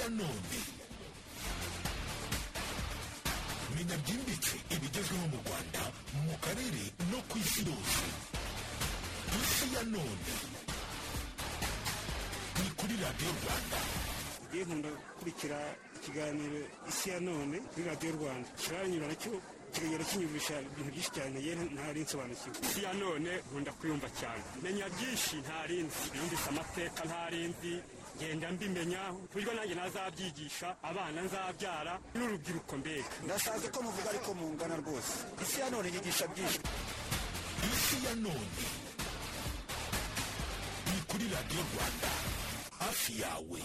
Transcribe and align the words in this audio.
ya 0.00 0.08
none 0.08 0.58
menya 3.74 3.96
byimbitse 4.04 4.54
ibigezweho 4.74 5.26
mu 5.32 5.38
rwanda 5.44 5.82
mu 6.26 6.34
karere 6.44 6.84
no 7.10 7.18
ku 7.28 7.38
isi 7.38 7.60
yose. 7.68 8.04
Isi 9.40 9.66
ya 9.74 9.82
none 9.94 10.32
ni 12.60 12.68
kuri 12.78 12.94
radiyo 13.02 13.30
rwanda. 13.40 13.78
Ngiye 14.50 14.64
nkunda 14.64 14.88
gukurikira 14.90 15.58
ikiganiro 15.96 16.60
isi 16.90 17.06
ya 17.10 17.20
none 17.20 17.56
kuri 17.72 17.84
radiyo 17.90 18.10
rwanda. 18.18 18.48
Kiranyura 18.60 19.06
na 19.06 19.14
cyo 19.14 19.32
kikagenda 19.72 20.04
kinyumvisha 20.10 20.54
ibintu 20.60 20.90
byinshi 20.92 21.10
cyane 21.14 21.36
yewe 21.46 21.64
ntari 21.74 22.00
nsobanukiwe. 22.02 22.54
Isi 22.66 22.80
ya 22.84 22.92
none 22.92 23.30
nkunda 23.48 23.72
kuyumva 23.78 24.08
cyane. 24.18 24.42
Menya 24.62 24.86
byinshi 24.98 25.34
ntari 25.46 25.76
nzi. 25.86 26.02
Yumvise 26.16 26.46
amateka 26.52 27.00
ntari 27.08 27.38
nzi. 27.54 27.74
Ngenda 28.16 28.46
mbimenya 28.52 29.00
ku 29.30 29.32
buryo 29.32 29.52
nanjye 29.54 29.74
nazabyigisha 29.74 30.68
abana 30.82 31.18
nzabyara 31.22 31.94
n'urubyiruko 32.14 32.72
mbega. 32.80 33.10
Ndasaze 33.24 33.66
ko 33.74 33.78
muvuga 33.82 34.08
ariko 34.10 34.30
mungana 34.34 34.76
rwose. 34.82 35.12
Isi 35.42 35.60
ya 35.60 35.70
none 35.70 35.88
inyigisha 35.88 36.26
byinshi. 36.32 36.60
Isi 37.72 37.96
ya 38.06 38.14
none. 38.24 38.64
Ni 40.90 40.98
kuri 41.08 41.24
radiyo 41.34 41.62
rwanda. 41.70 42.08
Hafi 42.80 43.12
yawe. 43.22 43.60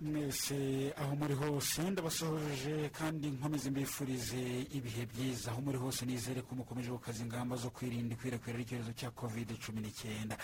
Mwese 0.00 0.92
aho 0.96 1.16
muri 1.16 1.34
hose 1.34 1.82
ndabasuhuje 1.90 2.88
kandi 2.98 3.26
nkomeze 3.30 3.70
mbifurize 3.70 4.42
ibihe 4.70 5.06
byiza. 5.06 5.50
Aho 5.50 5.60
muri 5.60 5.78
hose 5.78 6.06
nizere 6.06 6.42
ko 6.42 6.54
mukomeje 6.54 6.90
gukaza 6.90 7.22
ingamba 7.22 7.56
zo 7.56 7.70
kwirinda 7.70 8.14
ikwirakwira 8.14 8.58
ry'icyorezo 8.58 8.92
cya 8.94 9.10
covid 9.10 9.48
cumi 9.58 9.80
n'icyenda. 9.82 10.36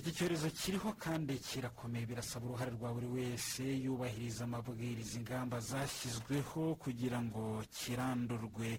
Iki 0.00 0.12
cyorezo 0.12 0.48
kiriho 0.50 0.92
kandi 0.96 1.36
kirakomeye. 1.38 2.06
Birasaba 2.06 2.46
uruhare 2.46 2.70
rwa 2.72 2.92
buri 2.92 3.06
wese 3.06 3.62
yubahiriza 3.84 4.44
amabwiriza. 4.44 5.18
Ingamba 5.20 5.60
zashyizweho 5.60 6.74
kugira 6.80 7.20
ngo 7.20 7.62
kirandurwe. 7.76 8.78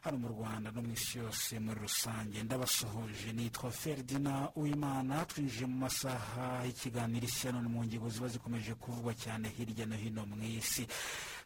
Hano 0.00 0.18
mu 0.18 0.28
rwanda 0.28 0.70
no 0.72 0.82
mu 0.82 0.92
isi 0.92 1.18
yose 1.18 1.58
muri 1.60 1.80
rusange. 1.80 2.42
Ndabasuhuje 2.42 3.32
nitwa 3.32 3.70
feridina 3.70 4.48
uwimana. 4.56 5.24
Twinjiye 5.28 5.66
mu 5.66 5.76
masaha 5.84 6.64
y'ikiganiro 6.64 7.26
isi 7.26 7.46
ya 7.46 7.52
none 7.52 7.68
mu 7.68 7.84
ngingo 7.84 8.08
ziba 8.08 8.28
zikomeje 8.28 8.74
kuvugwa 8.74 9.14
cyane 9.14 9.48
hirya 9.48 9.86
no 9.86 9.96
hino 9.96 10.26
mu 10.26 10.36
isi. 10.44 10.86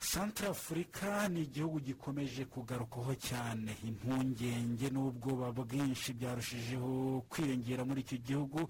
Santara 0.01 0.51
afurika 0.51 1.29
ni 1.29 1.43
igihugu 1.43 1.81
gikomeje 1.81 2.45
kugarukwaho 2.45 3.15
cyane. 3.15 3.75
Impungenge 3.85 4.91
n'ubwoba 4.91 5.51
bwinshi 5.53 6.13
byarushijeho 6.15 7.25
kwiyongera 7.29 7.85
muri 7.85 8.01
icyo 8.07 8.19
gihugu 8.19 8.69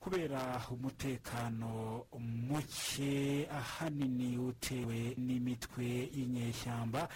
kubera 0.00 0.58
umutekano 0.70 2.02
muke 2.18 3.46
ahanini 3.52 4.38
utewe 4.38 5.14
n'imitwe 5.20 5.86
y'inyeshyamba. 6.16 7.08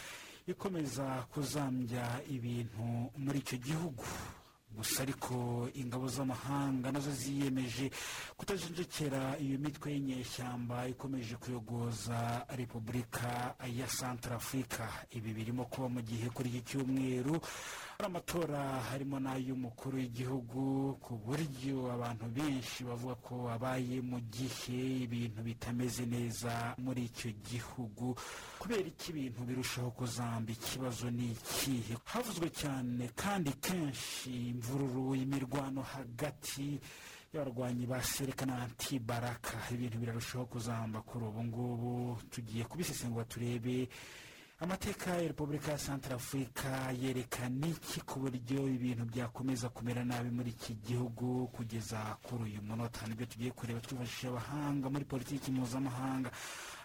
Ikomeza 0.47 1.05
kuzambya 1.33 2.21
ibintu 2.31 3.11
muri 3.17 3.39
icyo 3.39 3.59
gihugu. 3.59 4.05
Gusa 4.75 5.03
ariko 5.07 5.69
ingabo 5.75 6.09
z'amahanga 6.11 6.91
na 6.93 6.99
zo 7.01 7.11
ziyemeje 7.15 7.91
kutajenjekera 8.37 9.39
iyo 9.39 9.59
mitwe 9.59 9.93
y'inyeshyamba 9.95 10.89
ikomeje 10.91 11.37
kuyogoza 11.39 12.43
repubulika 12.59 13.55
ya 13.79 13.87
santara 13.89 14.37
afurika 14.37 14.83
ibi 15.15 15.31
birimo 15.33 15.65
kuba 15.71 15.89
mu 15.89 16.01
gihe 16.03 16.27
kuri 16.35 16.49
iki 16.51 16.63
cyumweru 16.75 17.39
hari 18.05 18.13
amatora 18.13 18.61
harimo 18.91 19.17
n'ay'umukuru 19.21 19.97
w'igihugu 19.97 20.93
ku 21.01 21.17
buryo 21.25 21.89
abantu 21.97 22.27
benshi 22.37 22.85
bavuga 22.85 23.15
ko 23.25 23.35
abaye 23.49 24.01
mu 24.05 24.21
gihe 24.29 25.09
ibintu 25.09 25.41
bitameze 25.43 26.05
neza 26.05 26.77
muri 26.85 27.09
icyo 27.09 27.31
gihugu. 27.49 28.13
Kubera 28.61 28.85
iki 28.93 29.09
ibintu 29.11 29.41
birushaho 29.49 29.91
kuzamba 29.97 30.53
ikibazo 30.53 31.09
ni 31.11 31.33
ikihe? 31.33 31.97
Havuzwe 32.05 32.51
cyane 32.53 33.09
kandi 33.17 33.51
kenshi 33.65 34.53
imvururu 34.53 35.15
imirwano 35.25 35.81
hagati 35.83 36.77
y'abarwanyi 37.33 37.87
ba 37.89 38.03
sereka 38.05 38.45
na 38.45 38.69
antibaraka. 38.69 39.57
Ibintu 39.73 39.97
birarushaho 39.99 40.45
kuzamba 40.47 41.01
kuri 41.01 41.25
ubu 41.25 41.41
ngubu. 41.45 42.21
Tugiye 42.31 42.65
kubisesengura 42.69 43.25
turebe 43.25 43.89
amateka 44.61 45.11
ya 45.11 45.29
repubulika 45.29 45.73
ya 45.73 45.79
santara 45.79 46.17
afurika 46.17 46.93
yerekana 47.03 47.67
iki 47.67 48.01
ku 48.01 48.21
buryo 48.21 48.69
ibintu 48.69 49.05
byakomeza 49.05 49.69
kumera 49.69 50.05
nabi 50.05 50.31
muri 50.31 50.51
iki 50.51 50.75
gihugu 50.75 51.49
kugeza 51.49 51.99
kuri 52.23 52.45
uyu 52.45 52.63
munota? 52.63 53.07
Nibyo 53.07 53.27
tugiye 53.27 53.51
kureba 53.51 53.81
twifashishije 53.81 54.29
abahanga 54.29 54.91
muri 54.91 55.05
politiki 55.05 55.51
mpuzamahanga. 55.51 56.31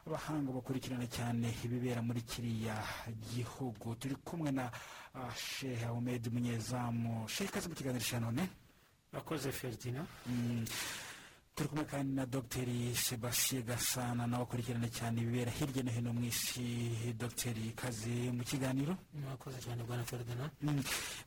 Abahanga 0.07 0.51
bakurikirana 0.51 1.07
cyane 1.07 1.53
ibibera 1.63 2.01
muri 2.01 2.21
kiriya 2.21 2.75
gihugu. 3.33 3.95
Turi 3.95 4.15
kumwe 4.15 4.51
na 4.51 4.71
uh, 5.15 5.33
shehe 5.35 5.85
ahmed 5.85 6.33
munyezamu. 6.33 7.27
Shehe 7.29 7.49
ikaze 7.49 7.69
mu 7.69 7.75
kiganiro 7.75 8.03
cya 8.05 8.19
none? 8.19 8.49
Akoze 9.13 9.51
feridina 9.51 10.05
Mm, 10.27 10.65
turi 11.59 11.69
kumwe 11.69 11.85
kandi 11.85 12.13
na 12.15 12.25
dogiteri 12.25 12.95
sebastien 12.95 13.63
gasana 13.65 14.23
nawe 14.27 14.43
akurikirana 14.43 14.87
cyane 14.87 15.19
ibibera 15.21 15.51
hirya 15.51 15.83
no 15.83 15.91
hino 15.91 16.13
mu 16.13 16.23
isi. 16.23 16.95
Dogiteri 17.19 17.67
ikaze 17.75 18.31
mu 18.31 18.43
kiganiro? 18.47 18.95
Mwakoze 19.13 19.59
cyane 19.59 19.83
bwana 19.83 20.03
feridina 20.07 20.47
Mm, 20.63 20.79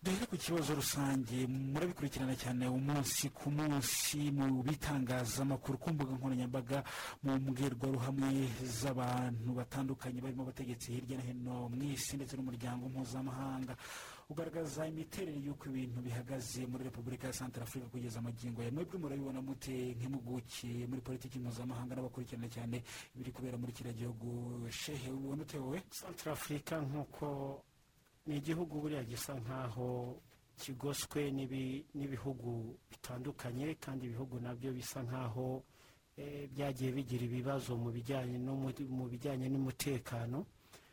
duhere 0.02 0.26
ku 0.26 0.36
kibazo 0.36 0.74
rusange. 0.74 1.44
Murabikurikirana 1.46 2.32
cyane 2.36 2.64
umunsi 2.64 3.28
ku 3.28 3.50
munsi 3.50 4.30
mu 4.32 4.62
bitangazamakuru 4.64 5.76
ku 5.78 5.92
mbuga 5.92 6.12
nkoranyambaga 6.16 6.80
mu 7.22 7.36
mbwirwaruhamwe 7.36 8.48
z'abantu 8.64 9.52
batandukanye 9.52 10.20
barimo 10.24 10.42
abategetsi 10.48 10.92
hirya 10.96 11.16
no 11.20 11.24
hino 11.28 11.54
mu 11.68 11.82
isi 11.92 12.16
ndetse 12.16 12.36
n'umuryango 12.40 12.88
mpuzamahanga. 12.88 13.76
Ugaragaza 14.32 14.86
imiterere 14.88 15.36
y'uko 15.44 15.68
ibintu 15.68 16.00
bihagaze 16.00 16.66
muri 16.66 16.84
repubulika 16.88 17.26
ya 17.26 17.32
santara 17.32 17.64
afurika 17.68 17.88
kugeza 17.92 18.18
amagingo 18.18 18.62
ya 18.62 18.72
mwebwe 18.72 18.98
murabibona 18.98 19.40
mute 19.42 19.94
nk'impuguke 19.96 20.86
muri 20.88 21.00
politiki 21.04 21.38
mpuzamahanga 21.38 21.94
n'abakurikirana 21.94 22.48
cyane 22.48 22.82
ibiri 23.14 23.30
kubera 23.32 23.56
muri 23.60 23.72
kiriya 23.72 23.94
gihugu. 23.94 24.28
Shehe 24.70 25.10
ubona 25.12 25.42
ute 25.42 25.58
wowe? 25.58 25.82
Santara 25.90 26.32
afurika 26.32 26.80
nk'uko 26.80 27.26
ni 28.26 28.36
igihugu 28.40 28.80
buriya 28.80 29.04
gisa 29.04 29.34
nk'aho 29.36 30.16
kigoswe 30.56 31.30
n'ibi- 31.30 31.84
n'ibihugu 31.94 32.76
bitandukanye 32.90 33.74
kandi 33.80 34.06
ibihugu 34.06 34.40
na 34.40 34.54
byo 34.54 34.72
bisa 34.72 35.02
nk'aho 35.02 35.62
eh, 36.16 36.48
byagiye 36.52 36.92
bigira 36.92 37.24
ibibazo 37.24 37.76
mu 37.76 37.90
bijyanye 37.90 39.48
n'umutekano. 39.48 40.46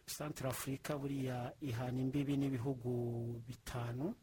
Santara 0.10 0.50
afurika 0.50 0.98
buriya 0.98 1.54
ihana 1.62 2.02
imbibi 2.02 2.38
n'ibihugu 2.38 3.42
bitanu. 3.48 4.14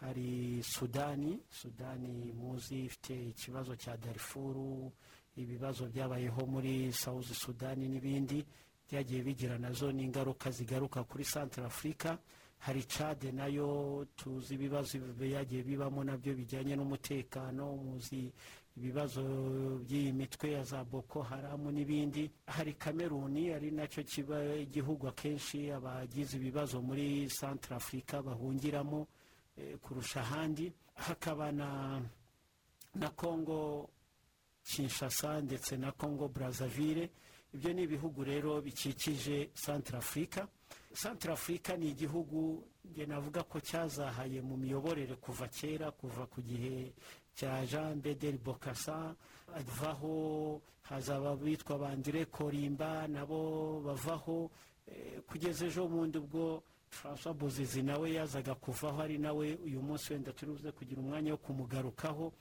Hari 0.00 0.62
sudani 0.62 1.38
sudani 1.50 2.32
muzi 2.32 2.84
ifite 2.84 3.28
ikibazo 3.28 3.76
cya 3.76 3.96
darifuru 3.96 4.92
ibibazo 5.36 5.86
byabayeho 5.86 6.46
muri 6.46 6.92
sawuzi 6.92 7.34
sudani 7.34 7.88
n'ibindi 7.88 8.46
byagiye 8.88 9.22
bigira 9.22 9.58
na 9.58 9.72
zo 9.72 9.92
n'ingaruka 9.92 10.50
zigaruka 10.50 11.04
kuri 11.04 11.24
santara 11.24 11.66
afurika 11.66 12.18
hari 12.58 12.82
cade 12.86 13.32
na 13.32 13.46
yo 13.46 14.06
tuzi 14.16 14.54
ibibazo 14.54 14.98
byagiye 15.18 15.62
bibamo 15.62 16.04
na 16.04 16.16
byo 16.16 16.34
bijyanye 16.34 16.76
n'umutekano 16.76 17.76
muzi 17.76 18.32
ibibazo 18.78 19.22
by'iyi 19.82 20.12
mitwe 20.12 20.50
ya 20.52 20.62
za 20.64 20.84
boko 20.84 21.22
haramu 21.22 21.70
n'ibindi. 21.72 22.30
Hari 22.46 22.74
kameruni 22.74 23.50
ari 23.52 23.70
na 23.70 23.86
cyo 23.86 24.02
kiba 24.06 24.38
igihugu 24.54 25.08
akenshi 25.08 25.70
abagize 25.74 26.36
ibibazo 26.38 26.78
muri 26.82 27.28
santara 27.30 27.76
afurika 27.76 28.22
bahungiramo 28.22 29.06
eh, 29.58 29.76
kurusha 29.82 30.20
ahandi. 30.20 30.72
Hakaba 30.94 31.52
na 31.52 33.08
kongo 33.16 33.88
kinshasa 34.64 35.40
ndetse 35.40 35.76
na 35.76 35.92
congo 35.92 36.28
brazzaville. 36.28 37.10
Ibyo 37.54 37.72
ni 37.72 37.82
ibihugu 37.82 38.24
rero 38.24 38.60
bikikije 38.60 39.50
santara 39.54 39.98
afurika 39.98 40.48
santara 40.92 41.34
afurika 41.34 41.76
ni 41.76 41.88
igihugu 41.90 42.64
navuga 43.06 43.42
ko 43.42 43.60
cyazahaye 43.60 44.40
mu 44.42 44.56
miyoborere 44.56 45.16
kuva 45.16 45.48
kera 45.48 45.90
kuva 45.90 46.26
ku 46.26 46.40
gihe 46.42 46.92
cya 47.38 47.62
jean 47.66 48.00
bederi 48.02 48.38
bokasa 48.38 49.14
avaho 49.54 50.60
hazaba 50.82 51.36
bitwa 51.36 51.78
bandire 51.78 52.24
korimba 52.26 53.06
nabo 53.08 53.80
bavaho 53.86 54.50
eh, 54.86 55.20
kugeza 55.26 55.66
ejo 55.66 55.86
bundi 55.86 56.18
ubwo 56.18 56.62
francois 56.90 57.36
bozizi 57.36 57.82
nawe 57.82 58.12
yazaga 58.12 58.54
kuvaho 58.54 59.02
ari 59.02 59.18
nawe 59.18 59.54
uyu 59.64 59.82
munsi 59.82 60.12
wenda 60.12 60.32
turi 60.32 60.52
buze 60.52 60.72
kugira 60.72 61.00
umwanya 61.00 61.32
wo 61.32 61.36
kumugarukaho 61.38 62.32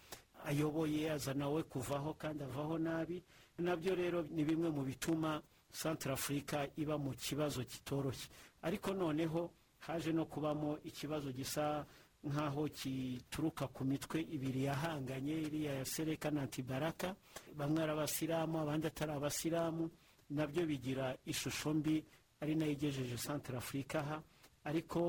ayoboye 0.45 1.11
aza 1.11 1.33
nawe 1.33 1.63
kuvaho 1.63 2.13
kandi 2.13 2.44
avaho 2.44 2.77
nabi. 2.77 3.23
Nabyo 3.57 3.95
rero 3.95 4.21
ni 4.31 4.44
bimwe 4.45 4.69
mu 4.69 4.81
bituma 4.85 5.41
santara 5.71 6.13
afurika 6.13 6.67
iba 6.77 6.97
mu 6.97 7.11
kibazo 7.13 7.63
kitoroshye. 7.63 8.29
Ariko 8.61 8.94
noneho 8.94 9.49
haje 9.79 10.13
no 10.13 10.25
kubamo 10.25 10.77
ikibazo 10.85 11.31
gisa 11.31 11.85
nk'aho 12.27 12.68
gituruka 12.68 13.68
ku 13.68 13.85
mitwe 13.85 14.21
ibiri 14.21 14.63
yahanganye 14.69 15.35
iriya 15.47 15.74
ya 15.79 15.85
sereka 15.85 16.31
na 16.31 16.41
antibaraka 16.41 17.15
bamwe 17.57 17.83
ari 17.83 17.91
abasilamu 17.91 18.59
abandi 18.59 18.88
atari 18.88 19.12
abasilamu 19.12 19.89
na 20.29 20.47
byo 20.47 20.65
bigira 20.65 21.15
ishusho 21.25 21.74
mbi 21.74 22.03
ari 22.41 22.56
na 22.56 22.65
yo 22.65 22.71
igejeje 22.71 23.18
santara 23.18 23.57
afurika 23.57 24.00
aha. 24.00 24.18
Ariko 24.63 25.00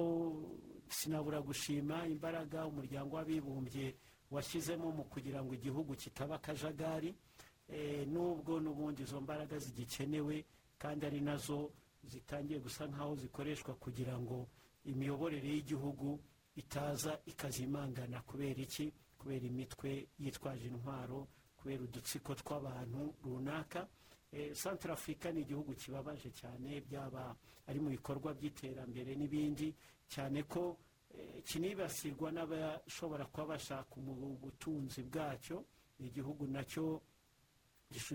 sinabura 0.88 1.40
gushima 1.40 2.06
imbaraga 2.06 2.66
umuryango 2.66 3.16
w'abibumbye 3.16 3.94
washyizemo 4.30 4.92
mu 4.92 5.04
kugira 5.04 5.42
ngo 5.42 5.54
igihugu 5.54 5.94
kitaba 5.94 6.34
akajagari 6.36 7.14
Eh, 7.68 8.08
nubwo 8.08 8.56
n'ubundi 8.60 9.02
izo 9.04 9.20
mbaraga 9.20 9.58
zigikenewe 9.60 10.44
kandi 10.80 11.04
ari 11.06 11.20
na 11.20 11.36
zo 11.36 11.68
zitangiye 12.04 12.60
gusa 12.64 12.88
nk'aho 12.88 13.12
zikoreshwa 13.20 13.74
kugira 13.76 14.16
ngo 14.18 14.48
imiyoborere 14.88 15.44
y'igihugu 15.52 16.16
itaza 16.58 17.12
ikazimangana 17.26 18.20
kubera 18.26 18.60
iki? 18.62 18.92
Kubera 19.18 19.44
imitwe 19.46 20.08
yitwaje 20.18 20.66
intwaro 20.68 21.28
kubera 21.56 21.82
udutsiko 21.86 22.34
tw'abantu 22.34 23.14
runaka. 23.24 23.88
Eh, 24.32 24.52
santara 24.54 24.94
afurika 24.94 25.32
ni 25.32 25.40
igihugu 25.40 25.72
kibabaje 25.74 26.30
cyane 26.30 26.80
byaba 26.84 27.36
ari 27.66 27.78
mu 27.80 27.88
bikorwa 27.90 28.34
by'iterambere 28.34 29.14
n'ibindi. 29.16 29.74
Cyane 30.08 30.42
ko 30.44 30.76
eh, 31.14 31.42
kinibasirwa 31.44 32.28
n'abashobora 32.32 33.24
kuba 33.32 33.46
bashaka 33.56 33.94
ubutunzi 33.96 35.02
bwacyo. 35.08 35.64
Ni 35.98 36.06
igihugu 36.12 36.46
na 36.46 36.62
cyo 36.64 37.00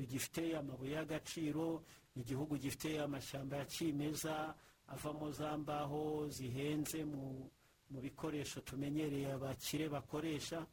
gifite 0.07 0.55
amabuye 0.57 0.93
y'agaciro 0.95 1.83
ni 2.15 2.21
igihugu 2.21 2.57
gifite 2.57 3.01
amashyamba 3.01 3.57
ya 3.57 3.65
kimeza 3.65 4.55
avamo 4.87 5.31
za 5.31 5.57
mbaho 5.57 6.27
zihenze 6.29 7.03
mu 7.05 7.49
mu 7.89 7.99
bikoresho 8.01 8.61
tumenyereye 8.61 9.31
abakire 9.33 9.89
bakoresha. 9.89 10.65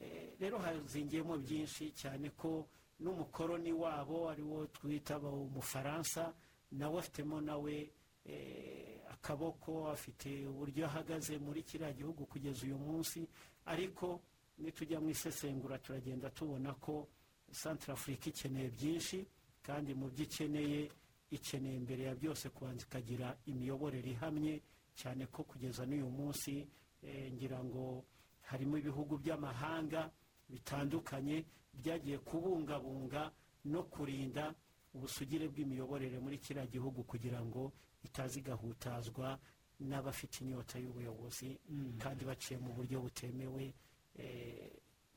Eh, 0.00 0.34
rero 0.40 0.58
hazingiyemo 0.58 1.38
byinshi 1.38 1.92
cyane 1.94 2.30
ko 2.30 2.66
n'umukoroni 3.00 3.72
wabo 3.72 4.28
ari 4.30 4.42
wo 4.42 4.66
twita 4.66 5.18
umufaransa 5.18 6.34
nawe 6.72 6.98
afitemo 6.98 7.40
nawe 7.40 7.90
eh, 8.26 8.98
akaboko 9.10 9.88
afite 9.90 10.46
uburyo 10.46 10.86
ahagaze 10.86 11.38
muri 11.38 11.62
kiriya 11.62 11.92
gihugu 11.92 12.26
kugeza 12.26 12.66
uyu 12.66 12.78
munsi. 12.78 13.26
Ariko 13.66 14.20
nitujya 14.58 15.00
mu 15.00 15.10
isesengura 15.10 15.78
turagenda 15.78 16.30
tubona 16.30 16.74
ko 16.74 17.08
santara 17.50 17.92
afurika 17.94 18.28
ikeneye 18.30 18.68
byinshi 18.70 19.26
kandi 19.62 19.94
mu 19.94 20.10
byo 20.10 20.24
ikeneye 20.24 20.90
ikeneye 21.30 21.78
mbere 21.78 22.02
ya 22.10 22.14
byose 22.14 22.48
kubanza 22.50 22.84
ikagira 22.86 23.36
imiyoborere 23.46 24.10
ihamye 24.10 24.60
cyane 24.94 25.26
ko 25.26 25.42
kugeza 25.44 25.86
n'uyu 25.86 26.08
munsi 26.10 26.66
eh, 27.02 27.32
ngira 27.32 27.58
ngo 27.64 28.04
harimo 28.48 28.76
ibihugu 28.78 29.18
by'amahanga 29.18 30.10
bitandukanye 30.48 31.44
byagiye 31.74 32.18
kubungabunga 32.18 33.32
no 33.64 33.82
kurinda 33.90 34.54
ubusugire 34.94 35.48
bw'imiyoborere 35.48 36.18
muri 36.22 36.38
kiriya 36.38 36.66
gihugu 36.66 37.02
kugira 37.04 37.40
ngo 37.44 37.72
itaza 38.04 38.38
igahutazwa 38.38 39.38
n'abafite 39.80 40.40
inyota 40.44 40.78
y'ubuyobozi 40.78 41.58
kandi 41.98 42.22
baciye 42.24 42.60
mu 42.60 42.70
buryo 42.76 43.00
butemewe 43.02 43.74
eh, 44.16 44.70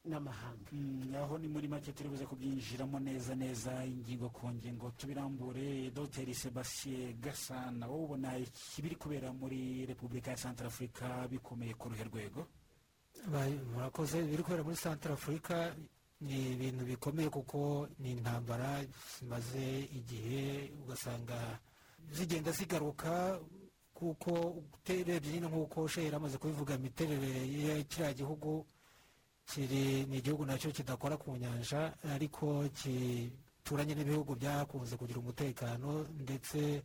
n'amahanga. 0.08 0.72
Mm, 0.72 1.16
aho 1.16 1.38
ni 1.38 1.48
muri 1.48 1.68
make 1.68 1.92
turi 1.94 2.10
buze 2.10 2.26
kubyinjiramo 2.26 3.00
neza 3.00 3.36
neza 3.36 3.86
ingingo 3.86 4.30
ku 4.30 4.48
ngingo 4.50 4.92
tubirambure. 4.98 5.92
Dr 5.92 6.34
sebastien 6.34 7.20
gasana 7.22 7.88
wowe 7.88 8.04
ubona 8.06 8.38
ibiri 8.78 8.96
kubera 8.96 9.34
muri 9.34 9.86
repubulika 9.86 10.32
ya 10.32 10.38
santara 10.38 10.68
afurika 10.70 11.28
bikomeye 11.30 11.74
ku 11.74 11.90
ruhe 11.90 12.04
rwego? 12.04 12.48
Murakoze 13.74 14.20
ibiri 14.24 14.44
kubera 14.44 14.64
muri 14.64 14.76
santara 14.76 15.14
afurika 15.14 15.76
ni 16.22 16.52
ibintu 16.54 16.86
bikomeye 16.86 17.30
kuko 17.30 17.88
ni 18.00 18.12
intambara 18.12 18.84
zimaze 19.20 19.80
igihe 19.94 20.72
ugasanga 20.84 21.60
zigenda 22.12 22.52
zigaruka 22.52 23.40
kuko 23.94 24.32
urebye 24.90 25.32
nyine 25.34 25.48
nk'uko 25.48 25.88
sheri 25.88 26.16
amaze 26.16 26.38
kubivuga 26.38 26.76
imiterere 26.76 27.30
ya 27.68 27.84
kiriya 27.84 28.14
gihugu 28.14 28.66
kiri 29.48 30.06
ni 30.06 30.18
igihugu 30.20 30.46
na 30.46 30.58
cyo 30.60 30.72
kidakora 30.72 31.18
ku 31.18 31.32
nyanja 31.40 31.94
ariko 32.14 32.68
gituranye 32.76 33.96
n'ibihugu 33.96 34.36
byakunze 34.36 34.96
kugira 35.00 35.20
umutekano 35.20 36.06
ndetse 36.20 36.84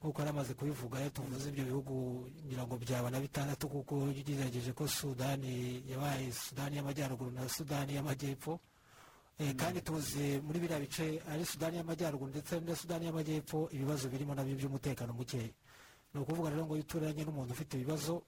nk'uko 0.00 0.18
yari 0.22 0.30
amaze 0.30 0.54
kubivuga 0.54 1.00
iyo 1.00 1.10
tuvuze 1.10 1.48
ibyo 1.50 1.64
bihugu 1.64 1.94
ngira 2.46 2.62
ngo 2.66 2.76
byaba 2.78 3.10
na 3.10 3.20
bitandatu 3.20 3.68
kuko 3.68 3.94
ugerageje 4.08 4.72
ko 4.72 4.86
sudani 4.88 5.82
yabaye 5.90 6.32
sudani 6.32 6.76
y'amajyaruguru 6.78 7.30
na 7.34 7.48
sudani 7.48 7.94
y'amajyepfo. 7.98 8.60
Eh, 9.38 9.54
kandi 9.54 9.80
tuzi 9.82 10.38
muri 10.42 10.58
biriya 10.58 10.78
bice 10.80 11.22
ari 11.30 11.44
sudani 11.44 11.76
y'amajyaruguru 11.76 12.30
ndetse 12.30 12.60
na 12.60 12.74
sudani 12.76 13.06
y'amajyepfo 13.06 13.68
ibibazo 13.74 14.08
birimo 14.08 14.34
na 14.34 14.42
byo 14.46 14.54
by'umutekano 14.56 15.12
mukeya. 15.12 15.50
Ni 16.14 16.20
ukuvuga 16.20 16.50
rero 16.50 16.64
ngo 16.66 16.74
iyo 16.78 16.84
uturanye 16.86 17.22
n'umuntu 17.26 17.52
ufite 17.52 17.74
ibibazo 17.76 18.22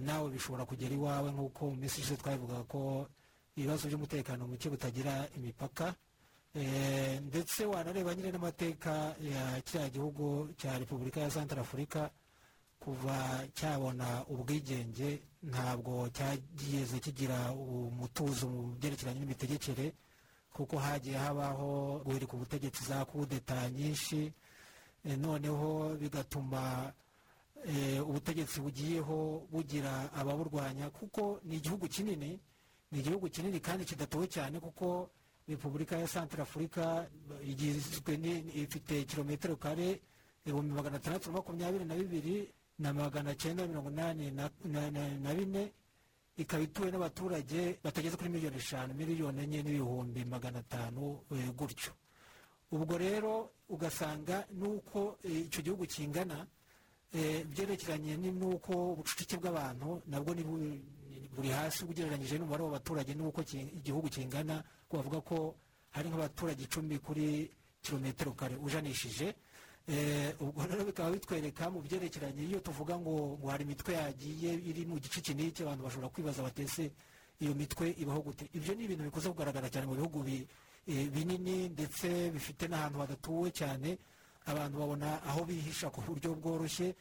nawe 0.00 0.30
bishobora 0.30 0.64
kugera 0.64 0.94
iwawe 0.94 1.28
nk'uko 1.32 1.70
mu 1.70 1.76
minsi 1.76 2.00
ishize 2.00 2.16
twabivuga 2.16 2.64
ko 2.64 3.06
ibibazo 3.56 3.88
by'umutekano 3.88 4.46
muke 4.48 4.68
butagira 4.70 5.28
imipaka. 5.36 5.94
Eh, 6.56 7.20
ndetse 7.20 7.64
wanareba 7.68 8.14
nyine 8.14 8.32
n'amateka 8.32 9.12
ya 9.20 9.60
kiriya 9.60 9.88
gihugu 9.92 10.48
cya 10.56 10.78
repubulika 10.78 11.20
ya 11.20 11.30
santara 11.30 11.60
afurika 11.62 12.10
kuva 12.80 13.44
cyabona 13.54 14.24
ubwigenge 14.28 15.20
ntabwo 15.42 16.08
cyageze 16.08 16.96
kigira 17.00 17.52
umutuzo 17.52 18.48
mu 18.48 18.62
byerekeranye 18.80 19.20
n'imitegekere 19.20 19.92
kuko 20.56 20.78
hagiye 20.80 21.16
habaho 21.20 22.00
guhirika 22.04 22.32
ubutegetsi 22.36 22.84
za 22.88 23.04
kudeta 23.04 23.68
nyinshi. 23.70 24.32
Eh, 25.04 25.18
noneho 25.18 25.92
bigatuma 26.00 26.88
eh, 26.88 26.92
ubutegetsi 28.06 28.60
bugiyeho 28.60 29.46
bugira 29.50 30.12
ababurwanya 30.14 30.90
kuko 30.90 31.40
ni 31.44 31.56
igihugu 31.56 31.88
kinini 31.88 32.38
ni 32.92 32.98
igihugu 33.00 33.28
kinini 33.28 33.60
kandi 33.60 33.84
kidatuwe 33.84 34.26
cyane 34.28 34.60
kuko 34.60 35.10
repubulika 35.48 35.98
ya 35.98 36.08
santara 36.08 36.42
afurika 36.42 37.06
igizwe 37.42 38.44
ifite 38.54 39.04
kilometero 39.04 39.56
kare 39.56 40.00
ibihumbi 40.46 40.74
magana 40.74 40.96
atandatu 40.96 41.30
na 41.30 41.36
makumyabiri 41.36 41.84
na 41.84 41.94
bibiri 41.94 42.50
na 42.78 42.92
magana 42.92 43.34
cyenda 43.34 43.66
mirongo 43.66 43.90
inani 43.90 44.30
na- 44.30 45.34
bine 45.34 45.72
ikaba 46.36 46.62
ituwe 46.62 46.90
n'abaturage 46.90 47.78
batageze 47.82 48.16
kuri 48.16 48.28
miliyoni 48.30 48.56
eshanu 48.56 48.94
miliyoni 48.94 49.42
enye 49.42 49.62
n'ibihumbi 49.62 50.24
magana 50.24 50.58
atanu 50.58 51.18
eh, 51.32 51.50
gutyo. 51.56 51.92
Ubwo 52.70 52.98
rero 52.98 53.50
ugasanga 53.68 54.44
n'uko 54.52 55.16
eh, 55.24 55.46
icyo 55.48 55.62
gihugu 55.62 55.86
kingana 55.86 56.36
eh, 56.36 56.46
byerekeranye 57.12 58.16
ni- 58.16 58.32
n'uko 58.32 58.92
ubucucike 58.92 59.36
bw'abantu 59.38 60.02
nabwo 60.06 60.34
buri 61.36 61.50
hasi 61.52 61.84
ugereranyije 61.84 62.38
n'umubare 62.38 62.62
w'abaturage 62.64 63.12
n'uko 63.14 63.40
igihugu 63.44 64.08
kingana 64.08 64.64
bavuga 64.90 65.20
ko 65.20 65.54
hari 65.92 66.08
nk'abaturage 66.08 66.62
icumi 66.64 66.98
kuri 66.98 67.50
kilometero 67.82 68.32
kare 68.32 68.56
ujanishije. 68.56 69.34
Eh, 69.88 70.34
ubwo 70.42 70.66
rero 70.66 70.82
bikaba 70.84 71.10
bitwereka 71.14 71.70
mu 71.70 71.78
byerekeranye 71.80 72.42
iyo 72.42 72.58
tuvuga 72.60 72.98
ngo 72.98 73.38
ngo 73.38 73.46
hari 73.48 73.62
imitwe 73.64 73.94
yagiye 73.94 74.50
iri 74.66 74.82
mu 74.86 74.98
gice 74.98 75.20
iki 75.22 75.34
n'iki 75.34 75.62
abantu 75.62 75.84
bashobora 75.86 76.08
kwibaza 76.10 76.42
batese 76.42 76.90
iyo 77.38 77.54
mitwe 77.54 77.94
ibaho 78.02 78.20
gute? 78.26 78.50
Ibyo 78.52 78.74
ni 78.74 78.84
ibintu 78.90 79.04
bikunze 79.06 79.28
kugaragara 79.30 79.70
cyane 79.70 79.86
mu 79.86 79.94
bihugu 79.94 80.26
bi- 80.26 80.42
eh, 80.90 81.06
binini 81.12 81.68
ndetse 81.70 82.30
bifite 82.34 82.66
n'ahantu 82.66 82.98
hadatuwe 82.98 83.50
cyane. 83.54 83.98
Abantu 84.46 84.78
babona 84.78 85.22
aho 85.26 85.44
bihisha 85.44 85.90
ku 85.90 86.00
buryo 86.06 86.34
bworoshye 86.34 86.94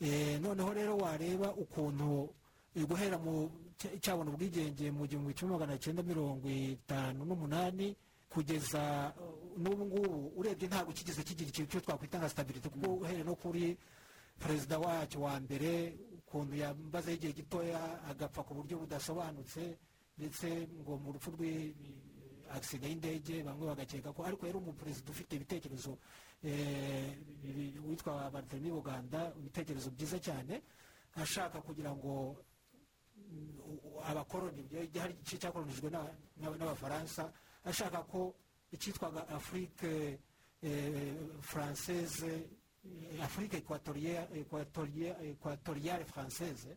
Eh, 0.00 0.36
noneho 0.44 0.74
rero 0.76 0.92
wareba 1.00 1.56
ukuntu 1.56 2.28
eh, 2.76 2.84
guhera 2.84 3.16
mu 3.16 3.48
cya- 3.80 3.96
cyabona 3.96 4.28
ubwigenge 4.28 4.92
mu 4.92 5.08
gihumbi 5.08 5.32
kimwe 5.32 5.56
magana 5.56 5.80
cyenda 5.80 6.02
mirongo 6.04 6.44
itanu 6.52 7.24
n'umunani 7.24 7.96
kugeza 8.28 9.08
uh, 9.16 9.56
n'ubu 9.56 9.84
ngubu 9.88 10.36
urebye 10.36 10.68
ntabwo 10.68 10.92
kigeze 10.92 11.24
kigira 11.24 11.48
ikintu 11.48 11.70
cyo 11.72 11.80
twakwita 11.80 12.18
nka 12.20 12.28
stability 12.28 12.68
kuko 12.68 13.00
uhereye 13.00 13.24
no 13.24 13.40
kuri 13.40 13.72
perezida 14.36 14.76
wacyo 14.76 15.20
wa 15.24 15.40
mbere 15.40 15.96
ukuntu 16.28 16.52
yambazeho 16.60 17.16
igihe 17.16 17.32
gitoya 17.32 17.80
agapfa 18.04 18.44
ku 18.44 18.52
buryo 18.52 18.76
budasobanutse 18.84 19.80
ndetse 20.20 20.68
ngo 20.84 20.92
mu 21.00 21.16
rupfu 21.16 21.32
rwe 21.32 21.72
agisida 22.52 22.84
y'indege 22.84 23.40
bamwe 23.42 23.64
bagakeka 23.66 24.12
ko 24.12 24.28
ariko 24.28 24.44
yari 24.46 24.58
umuperezida 24.60 25.08
ufite 25.10 25.32
ibitekerezo 25.40 25.96
eh, 25.96 25.96
bi- 25.96 26.04
witwa 27.86 28.30
barthélemy 28.30 28.70
buganda 28.70 29.32
ibitekerezo 29.38 29.90
byiza 29.90 30.18
cyane. 30.20 30.62
Ashaka 31.16 31.60
kugira 31.62 31.94
ngo 31.96 32.36
u- 33.66 34.00
abakoroni 34.04 34.68
hari 35.00 35.14
igice 35.14 35.48
n'a- 35.48 36.12
n'abafaransa 36.58 37.32
ashaka 37.64 38.02
ko 38.04 38.34
icyitwaga 38.72 39.28
afurike 39.28 40.18
eh, 40.62 41.14
afurike 43.22 43.56
ekwatoriyare 43.56 46.04
française. 46.04 46.76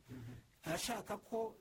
Ashaka 0.63 1.17
ko 1.17 1.55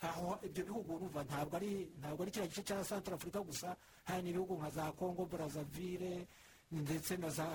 aho 0.00 0.38
ibyo 0.46 0.64
bihugu 0.64 0.94
urumva 0.94 1.24
ntabwo 1.24 1.56
ari 1.56 1.90
ntabwo 1.98 2.22
ari 2.22 2.30
kiriya 2.30 2.48
gice 2.48 2.62
cya 2.62 2.84
centre 2.84 3.14
afurika 3.14 3.40
gusa 3.40 3.76
hari 4.04 4.22
n'ibihugu 4.22 4.56
nka 4.58 4.70
za 4.70 4.92
congo 4.92 5.26
brazzaville 5.26 6.26
ndetse 6.72 7.16
na 7.16 7.30
za 7.30 7.46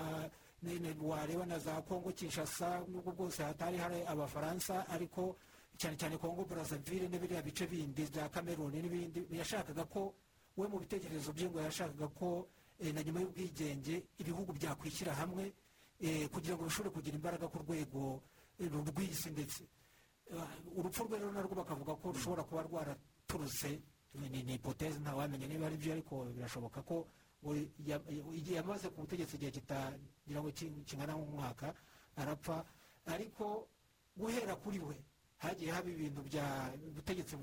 wareba 1.01 1.45
na 1.45 1.59
za 1.59 1.81
congo 1.81 2.11
kinshasa 2.11 2.79
nubwo 2.87 3.11
bwose 3.11 3.43
hatari 3.43 3.77
hari 3.77 4.01
abafaransa 4.05 4.87
ariko 4.89 5.35
cyane 5.77 5.97
cyane 5.97 6.17
congo 6.17 6.45
brazzaville 6.45 7.07
n'ibiriya 7.09 7.41
bice 7.41 7.67
bindi 7.67 8.05
bya 8.05 8.29
cameroon 8.29 8.71
n'ibindi 8.71 9.25
yashakaga 9.31 9.85
ko 9.85 10.13
we 10.57 10.67
mu 10.67 10.79
bitekerezo 10.79 11.33
bye 11.33 11.49
ngo 11.49 11.59
yashakaga 11.61 12.07
ko 12.13 12.47
eh, 12.79 12.93
na 12.93 13.01
nyuma 13.03 13.19
y'ubwigenge 13.21 14.03
ibihugu 14.21 14.53
byakwishyira 14.53 15.13
hamwe 15.15 15.53
eh, 16.01 16.29
kugira 16.29 16.55
ngo 16.55 16.63
bishobore 16.69 16.89
kugira 16.93 17.15
imbaraga 17.17 17.47
ku 17.47 17.57
rwego 17.65 18.21
eh, 18.59 18.69
rw'isi 18.69 19.29
ndetse. 19.31 19.63
Uh, 20.31 20.77
urupfu 20.79 21.03
rwe 21.03 21.19
rero 21.19 21.31
narwo 21.31 21.55
bakavuga 21.55 21.91
ko 21.99 22.11
rushobora 22.15 22.43
kuba 22.47 22.61
rwaraturutse 22.63 23.81
ni 24.15 24.43
hipoteze 24.55 24.99
ntawamenya 24.99 25.47
niba 25.47 25.67
ari 25.67 25.75
byo 25.77 25.91
ariko 25.93 26.23
birashoboka 26.31 26.79
ko 26.87 27.07
igihe 28.37 28.55
yamaze 28.61 28.89
ku 28.89 29.01
butegetsi 29.01 29.35
igihe 29.35 29.51
kitagira 29.51 30.39
ngo 30.41 30.51
ki- 30.53 30.83
kingana 30.85 31.13
nk'umwaka 31.17 31.73
arapfa 32.15 32.65
ariko 33.05 33.67
guhera 34.17 34.55
kuri 34.55 34.79
we 34.79 34.95
hagiye 35.41 35.71
haba 35.73 35.89
ibintu 35.89 36.21
bya 36.21 36.45
ubutegetsi 36.87 37.35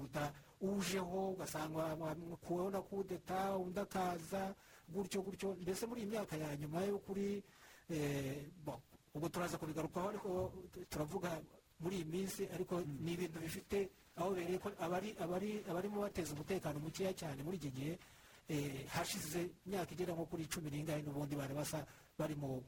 ujeho 0.60 1.30
ugasanga 1.34 1.96
kuweho 2.46 2.70
na 2.70 2.80
kudeta 2.82 3.56
undi 3.58 3.80
akaza 3.80 4.54
gutyo 4.88 5.22
gutyo 5.22 5.48
mbese 5.60 5.86
muri 5.86 6.02
iyi 6.02 6.10
myaka 6.14 6.36
ya 6.36 6.56
nyuma 6.56 6.80
yo 6.86 6.98
kuri 6.98 7.42
eh, 7.90 8.46
ubwo 9.14 9.28
turaza 9.28 9.58
kubigarukaho 9.58 10.08
ariko 10.08 10.52
turavuga 10.90 11.30
muri 11.82 11.96
iyi 11.96 12.04
minsi 12.06 12.42
ariko 12.54 12.80
ni 13.02 13.12
ibintu 13.18 13.38
bifite 13.42 13.90
aho 14.16 14.30
bereye 14.34 14.58
ko 14.58 14.70
abari 14.78 15.14
abari 15.18 15.62
abarimo 15.70 16.00
bateza 16.06 16.34
umutekano 16.34 16.78
mukeya 16.82 17.12
cyane 17.14 17.42
muri 17.42 17.56
iki 17.58 17.70
gihe 17.70 17.92
hashize 18.88 19.50
imyaka 19.66 19.92
igera 19.92 20.12
nko 20.14 20.24
kuri 20.26 20.46
cumi 20.48 20.70
n'ingahe 20.70 21.02
n'ubundi 21.02 21.36
bari 21.36 21.54
basa 21.54 21.84
bari 22.18 22.34
mu 22.34 22.62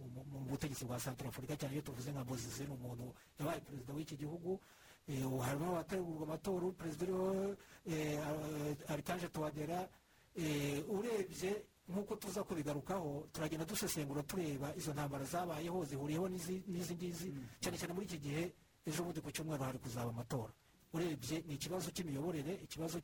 butegetsi 0.49 0.85
bwa 0.85 0.99
centre 1.01 1.29
afurika 1.29 1.57
cyane 1.57 1.75
iyo 1.75 1.83
tuvuze 1.83 2.13
nka 2.13 2.25
bozize 2.25 2.65
ni 2.65 2.73
umuntu 2.75 3.15
yabaye 3.39 3.61
perezida 3.61 3.93
w'iki 3.95 4.17
gihugu. 4.17 4.61
Eh, 5.09 5.25
harimo 5.43 5.73
abategurwa 5.75 6.23
amatora 6.29 6.71
perezida 6.77 7.05
uriho 7.09 7.57
eh, 7.89 8.21
arikanje 8.93 9.29
tuwadera 9.29 9.89
eh, 10.37 10.85
urebye 10.89 11.65
nk'uko 11.89 12.17
tuza 12.17 12.45
kubigarukaho 12.45 13.27
turagenda 13.33 13.65
dusesengura 13.65 14.23
tureba 14.23 14.71
izo 14.77 14.93
ntambara 14.93 15.25
zabayeho 15.25 15.85
zihuriyeho 15.85 16.29
n'izi 16.29 16.95
ngizi. 16.95 17.33
Cyane 17.61 17.77
cyane 17.81 17.93
muri 17.97 18.07
iki 18.07 18.19
gihe 18.21 18.53
ejo 18.87 19.03
bundi 19.03 19.21
ku 19.21 19.33
cyumweru 19.33 19.65
hari 19.65 19.79
kuzaba 19.83 20.11
amatora. 20.15 20.53
Urebye 20.95 21.43
ni 21.49 21.55
ikibazo 21.59 21.91
cy'imiyoborere 21.91 22.53
ikibazo 22.63 23.01